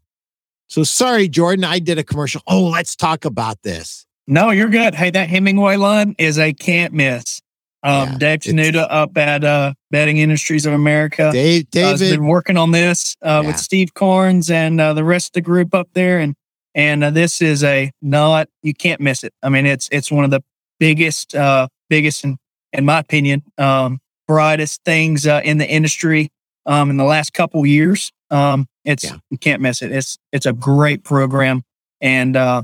So 0.66 0.82
sorry, 0.82 1.28
Jordan, 1.28 1.64
I 1.64 1.78
did 1.78 1.98
a 1.98 2.04
commercial. 2.04 2.42
Oh, 2.48 2.64
let's 2.64 2.96
talk 2.96 3.24
about 3.24 3.62
this. 3.62 4.06
No, 4.26 4.50
you're 4.50 4.68
good. 4.68 4.94
Hey, 4.94 5.10
that 5.10 5.28
Hemingway 5.28 5.76
line 5.76 6.16
is 6.18 6.38
a 6.38 6.52
can't 6.52 6.92
miss. 6.92 7.40
Um, 7.84 8.12
Yeah, 8.12 8.18
Dave 8.18 8.40
Tenuta 8.40 8.86
up 8.90 9.16
at 9.18 9.44
uh, 9.44 9.74
Bedding 9.90 10.16
Industries 10.18 10.64
of 10.66 10.72
America 10.72 11.30
Dave, 11.32 11.66
uh, 11.76 11.80
has 11.80 12.00
David, 12.00 12.18
been 12.18 12.26
working 12.26 12.56
on 12.56 12.70
this 12.72 13.14
uh, 13.22 13.40
Yeah. 13.42 13.48
with 13.48 13.58
Steve 13.58 13.92
Carnes 13.94 14.50
and 14.50 14.80
uh, 14.80 14.94
the 14.94 15.04
rest 15.04 15.28
of 15.28 15.32
the 15.34 15.40
group 15.42 15.74
up 15.74 15.88
there, 15.92 16.18
and 16.18 16.34
and 16.74 17.04
uh, 17.04 17.10
this 17.10 17.40
is 17.42 17.62
a 17.62 17.92
not 18.02 18.48
you 18.62 18.74
can't 18.74 19.00
miss 19.00 19.22
it. 19.22 19.32
I 19.42 19.48
mean, 19.50 19.66
it's 19.66 19.88
it's 19.92 20.10
one 20.10 20.24
of 20.24 20.30
the 20.30 20.42
biggest, 20.80 21.34
uh, 21.36 21.68
biggest, 21.88 22.24
in, 22.24 22.36
in 22.72 22.84
my 22.84 22.98
opinion, 22.98 23.42
um, 23.58 24.00
brightest 24.26 24.80
things 24.84 25.26
uh, 25.26 25.40
in 25.44 25.58
the 25.58 25.68
industry 25.68 26.30
um, 26.66 26.90
in 26.90 26.96
the 26.96 27.04
last 27.04 27.32
couple 27.32 27.64
years. 27.66 28.10
Um, 28.30 28.66
it's 28.84 29.04
Yeah. 29.04 29.16
you 29.30 29.38
can't 29.38 29.60
miss 29.62 29.82
it. 29.82 29.92
It's 29.92 30.16
it's 30.32 30.46
a 30.46 30.52
great 30.54 31.04
program, 31.04 31.62
and 32.00 32.34
uh, 32.36 32.62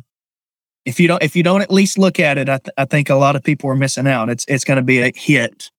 if 0.84 0.98
you 0.98 1.08
don't 1.08 1.22
if 1.22 1.36
you 1.36 1.42
don't 1.42 1.62
at 1.62 1.70
least 1.70 1.98
look 1.98 2.18
at 2.18 2.38
it, 2.38 2.48
I, 2.48 2.58
th- 2.58 2.74
I 2.76 2.84
think 2.84 3.10
a 3.10 3.14
lot 3.14 3.36
of 3.36 3.42
people 3.42 3.70
are 3.70 3.76
missing 3.76 4.06
out. 4.06 4.28
It's 4.30 4.44
it's 4.48 4.64
going 4.64 4.76
to 4.76 4.82
be 4.82 5.00
a 5.00 5.12
hit. 5.14 5.70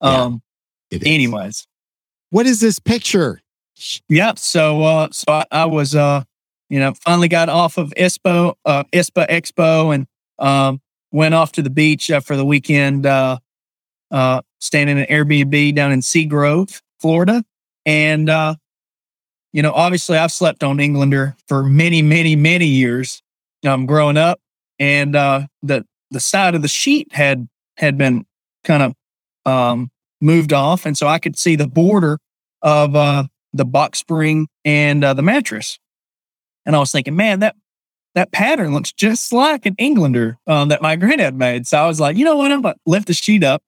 Um, 0.00 0.42
is. 0.90 1.02
anyways. 1.04 1.66
what 2.30 2.46
is 2.46 2.60
this 2.60 2.78
picture? 2.78 3.40
Yep. 4.08 4.38
So, 4.38 4.82
uh, 4.82 5.08
so 5.10 5.32
I, 5.32 5.44
I 5.50 5.64
was, 5.66 5.94
uh, 5.94 6.22
you 6.68 6.78
know, 6.78 6.94
finally 7.04 7.28
got 7.28 7.48
off 7.48 7.78
of 7.78 7.92
ISPO, 7.96 8.54
uh, 8.64 8.84
ISPA 8.92 9.28
Expo 9.28 9.94
and, 9.94 10.06
um, 10.38 10.80
went 11.10 11.34
off 11.34 11.52
to 11.52 11.62
the 11.62 11.70
beach 11.70 12.10
uh, 12.10 12.20
for 12.20 12.36
the 12.36 12.44
weekend, 12.44 13.06
uh, 13.06 13.38
uh, 14.10 14.42
staying 14.60 14.88
in 14.88 14.98
an 14.98 15.06
Airbnb 15.06 15.74
down 15.74 15.92
in 15.92 16.00
Seagrove, 16.00 16.80
Florida. 17.00 17.44
And, 17.86 18.28
uh, 18.30 18.54
you 19.52 19.62
know, 19.62 19.72
obviously 19.72 20.18
I've 20.18 20.32
slept 20.32 20.64
on 20.64 20.80
Englander 20.80 21.36
for 21.48 21.62
many, 21.62 22.02
many, 22.02 22.36
many 22.36 22.66
years 22.66 23.22
um, 23.64 23.86
growing 23.86 24.16
up. 24.16 24.40
And 24.78 25.14
uh, 25.14 25.46
the, 25.62 25.84
the 26.10 26.20
side 26.20 26.54
of 26.54 26.62
the 26.62 26.68
sheet 26.68 27.12
had, 27.12 27.48
had 27.76 27.96
been 27.98 28.26
kind 28.64 28.82
of 28.82 28.94
um, 29.50 29.90
moved 30.20 30.52
off. 30.52 30.86
And 30.86 30.96
so 30.96 31.06
I 31.06 31.18
could 31.18 31.38
see 31.38 31.56
the 31.56 31.68
border 31.68 32.18
of 32.62 32.96
uh, 32.96 33.24
the 33.52 33.64
box 33.64 33.98
spring 33.98 34.48
and 34.64 35.04
uh, 35.04 35.14
the 35.14 35.22
mattress. 35.22 35.78
And 36.66 36.74
I 36.74 36.78
was 36.78 36.90
thinking, 36.90 37.16
man, 37.16 37.40
that 37.40 37.56
that 38.14 38.30
pattern 38.30 38.72
looks 38.72 38.92
just 38.92 39.32
like 39.32 39.66
an 39.66 39.74
Englander 39.76 40.38
um, 40.46 40.68
that 40.68 40.80
my 40.80 40.96
granddad 40.96 41.34
made. 41.34 41.66
So 41.66 41.78
I 41.78 41.86
was 41.86 41.98
like, 41.98 42.16
you 42.16 42.24
know 42.24 42.36
what? 42.36 42.52
I'm 42.52 42.62
to 42.62 42.74
lift 42.86 43.08
the 43.08 43.12
sheet 43.12 43.42
up. 43.42 43.62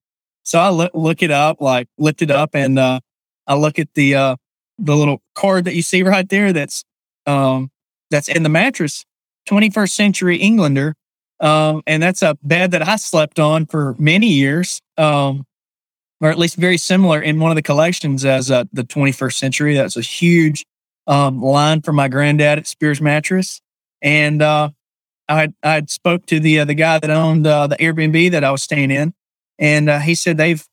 So 0.45 0.61
I 0.61 0.71
look 0.71 1.23
it 1.23 1.33
up, 1.33 1.61
like 1.61 1.89
lift 1.99 2.23
it 2.23 2.31
up, 2.31 2.51
and 2.55 2.79
uh, 2.79 3.01
I 3.49 3.57
look 3.57 3.81
at 3.81 3.93
the 3.95 4.15
uh, 4.15 4.37
the 4.79 4.97
little 4.97 5.21
card 5.35 5.65
that 5.65 5.75
you 5.75 5.83
see 5.83 6.05
right 6.05 6.29
there. 6.29 6.53
That's 6.53 6.85
um, 7.27 7.73
that's 8.11 8.29
in 8.29 8.45
the 8.45 8.49
mattress, 8.49 9.05
21st 9.49 9.91
century 9.91 10.37
Englander, 10.37 10.95
um, 11.41 11.83
and 11.87 12.03
that's 12.03 12.23
a 12.23 12.37
bed 12.43 12.71
that 12.73 12.87
I 12.87 12.97
slept 12.97 13.39
on 13.39 13.67
for 13.67 13.95
many 13.99 14.29
years, 14.29 14.81
um, 14.97 15.45
or 16.21 16.31
at 16.31 16.39
least 16.39 16.57
very 16.57 16.79
similar 16.79 17.21
in 17.21 17.41
one 17.41 17.51
of 17.51 17.57
the 17.57 17.63
collections 17.63 18.25
as 18.25 18.51
uh, 18.51 18.65
the 18.73 18.85
21st 18.85 19.35
century. 19.35 19.75
That's 19.75 19.97
a 19.97 20.03
huge 20.03 20.65
um, 21.07 21.43
line 21.43 21.83
from 21.83 21.97
my 21.97 22.09
granddad 22.09 22.59
at 22.59 22.67
Spears 22.67 23.01
Mattress. 23.01 23.61
And 24.03 24.43
uh, 24.43 24.71
I 25.29 25.53
I 25.63 25.83
spoke 25.87 26.27
to 26.27 26.41
the 26.41 26.61
uh, 26.61 26.65
the 26.65 26.75
guy 26.75 26.99
that 26.99 27.11
owned 27.11 27.47
uh, 27.47 27.67
the 27.67 27.77
Airbnb 27.77 28.31
that 28.33 28.45
I 28.45 28.51
was 28.51 28.63
staying 28.63 28.91
in, 28.91 29.15
and 29.59 29.89
uh, 29.89 29.99
he 29.99 30.15
said 30.15 30.37
they've 30.37 30.65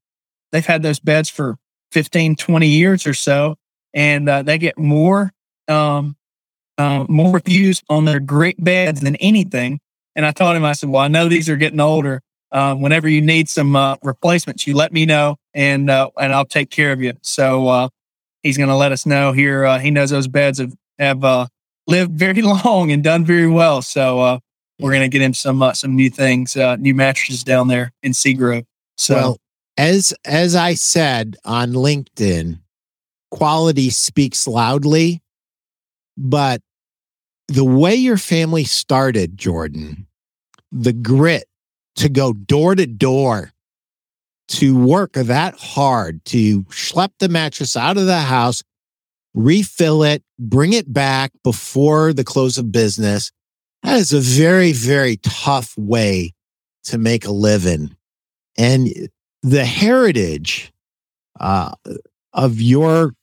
they've 0.52 0.66
had 0.66 0.84
those 0.84 1.00
beds 1.00 1.30
for 1.30 1.58
15, 1.92 2.36
20 2.36 2.68
years 2.68 3.08
or 3.08 3.14
so, 3.14 3.56
and 3.94 4.28
uh, 4.28 4.44
they 4.44 4.58
get 4.58 4.78
more 4.78 5.32
um, 5.68 6.16
uh, 6.78 7.06
more 7.08 7.34
reviews 7.34 7.82
on 7.90 8.06
their 8.06 8.20
great 8.20 8.62
beds 8.64 9.02
than 9.02 9.16
anything. 9.18 9.80
And 10.16 10.26
I 10.26 10.32
told 10.32 10.56
him, 10.56 10.64
I 10.64 10.74
said, 10.74 10.90
well, 10.90 11.02
I 11.02 11.08
know 11.08 11.28
these 11.28 11.50
are 11.50 11.56
getting 11.56 11.80
older. 11.80 12.22
Uh, 12.52 12.76
whenever 12.76 13.10
you 13.10 13.22
need 13.22 13.50
some 13.50 13.76
uh, 13.76 13.96
replacements, 14.04 14.68
you 14.68 14.76
let 14.76 14.94
me 14.94 15.08
know, 15.08 15.38
and 15.56 15.90
uh, 15.90 16.12
and 16.20 16.32
I'll 16.32 16.46
take 16.46 16.70
care 16.70 16.92
of 16.92 17.02
you. 17.02 17.14
So 17.24 17.68
uh, 17.68 17.90
he's 18.44 18.58
going 18.58 18.70
to 18.70 18.76
let 18.76 18.92
us 18.92 19.08
know 19.08 19.32
here. 19.32 19.80
He 19.80 19.90
knows 19.90 20.12
those 20.12 20.28
beds 20.28 20.60
have 20.60 20.76
have 21.00 21.50
lived 21.88 22.12
very 22.12 22.42
long 22.44 22.92
and 22.92 23.04
done 23.04 23.26
very 23.26 23.48
well. 23.48 23.82
So 23.82 24.40
we're 24.78 24.92
going 24.92 25.02
to 25.02 25.08
get 25.10 25.24
him 25.24 25.34
some 25.34 25.68
some 25.74 25.96
new 25.96 26.12
things, 26.12 26.56
new 26.56 26.94
mattresses 26.94 27.44
down 27.44 27.70
there 27.70 27.92
in 28.04 28.12
Seagrove. 28.12 28.66
So 28.98 29.16
Well, 29.16 29.38
as 29.76 30.14
as 30.24 30.56
I 30.56 30.76
said 30.76 31.38
on 31.44 31.72
LinkedIn, 31.72 32.60
quality 33.32 33.90
speaks 33.90 34.48
loudly, 34.48 35.23
but 36.18 36.62
the 37.48 37.66
way 37.66 37.96
your 37.96 38.18
family 38.18 38.64
started, 38.64 39.38
Jordan, 39.38 40.08
the 40.72 40.94
grit 40.94 41.46
to 41.98 42.10
go 42.10 42.34
door 42.34 42.76
to 42.76 42.86
door 42.86 43.52
to 44.48 44.78
work 44.78 45.14
that 45.14 45.56
hard 45.56 46.24
to 46.26 46.64
schlep 46.64 47.10
the 47.20 47.30
mattress 47.30 47.76
out 47.76 47.98
of 47.98 48.06
the 48.06 48.20
house, 48.20 48.64
refill 49.34 50.04
it, 50.04 50.24
bring 50.38 50.74
it 50.74 50.92
back 50.92 51.32
before 51.44 52.14
the 52.14 52.24
close 52.24 52.58
of 52.58 52.72
business. 52.72 53.32
That 53.84 53.98
is 53.98 54.14
a 54.14 54.20
very, 54.20 54.72
very 54.72 55.18
tough 55.18 55.78
way 55.78 56.34
to 56.86 56.98
make 56.98 57.26
a 57.26 57.32
living. 57.32 57.96
And 58.58 59.10
the 59.42 59.66
heritage 59.66 60.72
uh, 61.40 61.74
of 62.34 62.62
your 62.62 63.14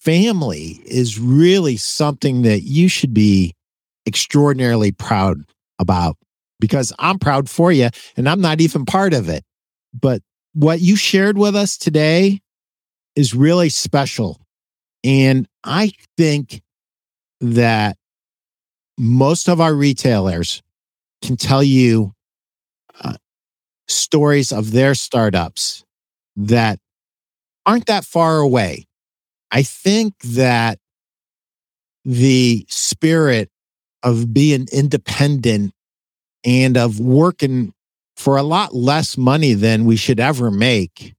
family 0.00 0.80
is 0.84 1.18
really 1.18 1.76
something 1.76 2.42
that 2.42 2.62
you 2.62 2.88
should 2.88 3.14
be 3.14 3.54
extraordinarily 4.06 4.92
proud 4.92 5.42
about 5.78 6.16
because 6.58 6.92
I'm 6.98 7.18
proud 7.18 7.48
for 7.48 7.70
you 7.72 7.88
and 8.16 8.28
I'm 8.28 8.40
not 8.40 8.60
even 8.60 8.84
part 8.84 9.14
of 9.14 9.28
it. 9.28 9.44
But 9.98 10.22
what 10.52 10.80
you 10.80 10.96
shared 10.96 11.38
with 11.38 11.54
us 11.54 11.76
today 11.76 12.40
is 13.16 13.34
really 13.34 13.68
special. 13.68 14.40
And 15.04 15.46
I 15.64 15.92
think 16.16 16.62
that 17.40 17.96
most 18.98 19.48
of 19.48 19.60
our 19.60 19.74
retailers 19.74 20.62
can 21.22 21.36
tell 21.36 21.62
you 21.62 22.12
uh, 23.02 23.14
stories 23.88 24.52
of 24.52 24.72
their 24.72 24.94
startups 24.94 25.84
that 26.36 26.78
aren't 27.66 27.86
that 27.86 28.04
far 28.04 28.38
away. 28.38 28.86
I 29.50 29.62
think 29.62 30.14
that 30.20 30.78
the 32.04 32.64
spirit 32.68 33.50
of 34.02 34.32
being 34.32 34.66
independent 34.72 35.74
and 36.44 36.76
of 36.76 36.98
working 37.00 37.72
for 38.16 38.36
a 38.36 38.42
lot 38.42 38.74
less 38.74 39.16
money 39.18 39.54
than 39.54 39.84
we 39.84 39.96
should 39.96 40.20
ever 40.20 40.50
make 40.50 41.14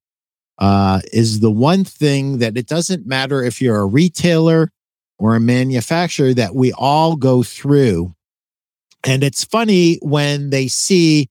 uh, 0.57 1.01
is 1.11 1.39
the 1.39 1.51
one 1.51 1.83
thing 1.83 2.37
that 2.37 2.57
it 2.57 2.67
doesn't 2.67 3.05
matter 3.05 3.43
if 3.43 3.61
you're 3.61 3.79
a 3.79 3.85
retailer 3.85 4.71
or 5.17 5.35
a 5.35 5.39
manufacturer 5.39 6.33
that 6.33 6.55
we 6.55 6.71
all 6.73 7.15
go 7.15 7.43
through. 7.43 8.13
And 9.03 9.23
it's 9.23 9.43
funny 9.43 9.97
when 10.01 10.51
they 10.51 10.67
see, 10.67 11.29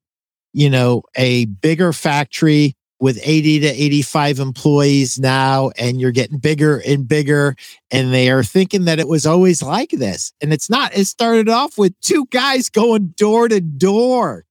you 0.53 0.69
know, 0.69 1.03
a 1.17 1.45
bigger 1.45 1.93
factory 1.93 2.75
with 3.01 3.19
80 3.23 3.61
to 3.61 3.69
85 3.69 4.39
employees 4.39 5.19
now, 5.19 5.71
and 5.79 6.01
you're 6.01 6.13
getting 6.13 6.39
bigger 6.39 6.83
and 6.87 7.09
bigger, 7.09 7.57
and 7.91 8.13
they 8.13 8.31
are 8.31 8.45
thinking 8.45 8.85
that 8.85 9.01
it 9.01 9.09
was 9.09 9.25
always 9.25 9.63
like 9.63 9.91
this. 9.91 10.33
And 10.43 10.53
it's 10.53 10.69
not. 10.69 10.95
It 10.95 11.07
started 11.07 11.49
off 11.49 11.79
with 11.79 11.99
two 12.01 12.27
guys 12.31 12.69
going 12.69 13.15
door 13.17 13.49
to 13.49 13.61
door, 13.61 14.45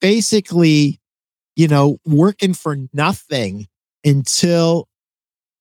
basically, 0.00 1.00
you 1.54 1.68
know, 1.68 1.98
working 2.04 2.54
for 2.54 2.76
nothing 2.92 3.68
until 4.04 4.88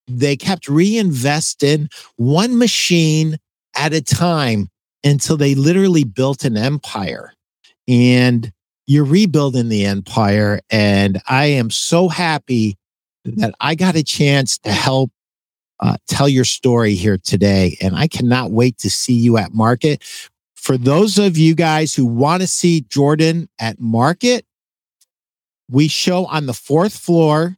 they 0.07 0.35
kept 0.35 0.65
reinvesting 0.65 1.93
one 2.15 2.57
machine 2.57 3.37
at 3.75 3.93
a 3.93 4.01
time 4.01 4.69
until 5.03 5.37
they 5.37 5.53
literally 5.53 6.03
built 6.03 6.43
an 6.43 6.57
empire. 6.57 7.33
And 7.87 8.51
you're 8.85 9.05
rebuilding 9.05 9.69
the 9.69 9.85
empire. 9.85 10.59
And 10.69 11.21
I 11.27 11.45
am 11.45 11.69
so 11.69 12.09
happy 12.09 12.77
that 13.25 13.53
I 13.59 13.75
got 13.75 13.95
a 13.95 14.03
chance 14.03 14.57
to 14.59 14.71
help 14.71 15.11
uh, 15.79 15.97
tell 16.07 16.29
your 16.29 16.45
story 16.45 16.95
here 16.95 17.17
today. 17.17 17.77
And 17.81 17.95
I 17.95 18.07
cannot 18.07 18.51
wait 18.51 18.77
to 18.79 18.89
see 18.89 19.13
you 19.13 19.37
at 19.37 19.53
market. 19.53 20.03
For 20.55 20.77
those 20.77 21.17
of 21.17 21.37
you 21.37 21.55
guys 21.55 21.93
who 21.93 22.05
want 22.05 22.41
to 22.41 22.47
see 22.47 22.81
Jordan 22.81 23.49
at 23.59 23.79
market, 23.79 24.45
we 25.69 25.87
show 25.87 26.25
on 26.25 26.45
the 26.45 26.53
fourth 26.53 26.97
floor 26.97 27.57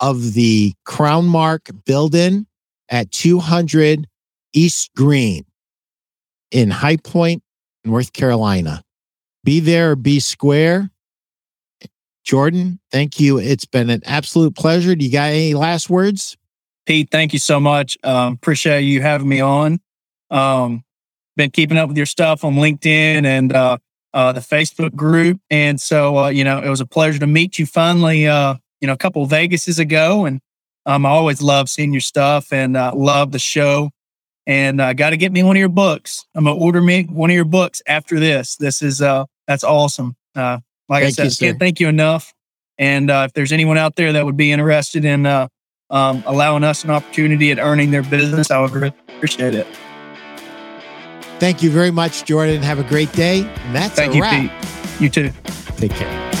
of 0.00 0.34
the 0.34 0.74
Crown 0.84 1.26
Mark 1.26 1.70
building 1.84 2.46
at 2.88 3.10
200 3.10 4.06
East 4.52 4.90
Green 4.94 5.44
in 6.50 6.70
High 6.70 6.96
Point, 6.96 7.42
North 7.84 8.12
Carolina. 8.12 8.84
Be 9.44 9.60
there 9.60 9.94
be 9.94 10.20
square. 10.20 10.90
Jordan, 12.24 12.80
thank 12.90 13.20
you. 13.20 13.38
It's 13.38 13.66
been 13.66 13.90
an 13.90 14.00
absolute 14.06 14.56
pleasure. 14.56 14.96
Do 14.96 15.04
you 15.04 15.12
got 15.12 15.28
any 15.28 15.52
last 15.52 15.90
words? 15.90 16.38
Pete, 16.86 17.10
thank 17.10 17.34
you 17.34 17.38
so 17.38 17.60
much. 17.60 17.98
Um, 18.02 18.32
appreciate 18.32 18.82
you 18.82 19.02
having 19.02 19.28
me 19.28 19.40
on. 19.40 19.80
Um, 20.30 20.84
been 21.36 21.50
keeping 21.50 21.76
up 21.76 21.88
with 21.88 21.98
your 21.98 22.06
stuff 22.06 22.42
on 22.42 22.54
LinkedIn 22.54 23.26
and 23.26 23.52
uh, 23.52 23.76
uh, 24.14 24.32
the 24.32 24.40
Facebook 24.40 24.94
group, 24.94 25.40
and 25.50 25.80
so 25.80 26.16
uh, 26.16 26.28
you 26.28 26.44
know 26.44 26.60
it 26.60 26.68
was 26.68 26.80
a 26.80 26.86
pleasure 26.86 27.18
to 27.18 27.26
meet 27.26 27.58
you 27.58 27.66
finally. 27.66 28.26
Uh, 28.26 28.54
you 28.80 28.86
know, 28.86 28.92
a 28.94 28.98
couple 28.98 29.22
of 29.22 29.30
Vegases 29.30 29.78
ago, 29.78 30.24
and 30.24 30.40
um, 30.86 31.04
I 31.04 31.10
always 31.10 31.42
love 31.42 31.68
seeing 31.68 31.92
your 31.92 32.00
stuff 32.00 32.52
and 32.52 32.76
uh, 32.76 32.92
love 32.94 33.32
the 33.32 33.38
show. 33.38 33.90
And 34.46 34.80
I 34.80 34.90
uh, 34.90 34.92
got 34.92 35.10
to 35.10 35.16
get 35.16 35.32
me 35.32 35.42
one 35.42 35.56
of 35.56 35.60
your 35.60 35.70
books. 35.70 36.26
I'm 36.34 36.44
gonna 36.44 36.56
order 36.56 36.80
me 36.80 37.04
one 37.04 37.30
of 37.30 37.36
your 37.36 37.46
books 37.46 37.82
after 37.86 38.20
this. 38.20 38.56
This 38.56 38.82
is 38.82 39.00
uh, 39.00 39.24
that's 39.46 39.64
awesome. 39.64 40.16
Uh, 40.34 40.58
like 40.88 41.02
Thank 41.04 41.18
I 41.18 41.28
said, 41.28 41.44
I 41.44 41.48
can't 41.48 41.58
thank 41.58 41.80
you 41.80 41.88
enough. 41.88 42.32
And 42.78 43.10
uh, 43.10 43.24
if 43.26 43.32
there's 43.32 43.52
anyone 43.52 43.78
out 43.78 43.96
there 43.96 44.12
that 44.12 44.24
would 44.24 44.36
be 44.36 44.52
interested 44.52 45.04
in 45.04 45.26
uh, 45.26 45.48
um, 45.90 46.22
allowing 46.26 46.64
us 46.64 46.84
an 46.84 46.90
opportunity 46.90 47.50
at 47.50 47.58
earning 47.58 47.90
their 47.90 48.02
business, 48.02 48.50
I 48.50 48.60
would 48.60 48.72
really 48.72 48.92
appreciate 49.08 49.54
it. 49.54 49.66
Thank 51.38 51.62
you 51.62 51.70
very 51.70 51.90
much, 51.90 52.24
Jordan. 52.24 52.62
Have 52.62 52.78
a 52.78 52.84
great 52.84 53.12
day. 53.12 53.42
And 53.42 53.74
that's 53.74 53.94
Thank 53.94 54.12
a 54.12 54.16
you, 54.16 54.22
wrap. 54.22 54.62
Pete. 54.62 55.00
You 55.00 55.08
too. 55.08 55.32
Take 55.76 55.92
care. 55.92 56.33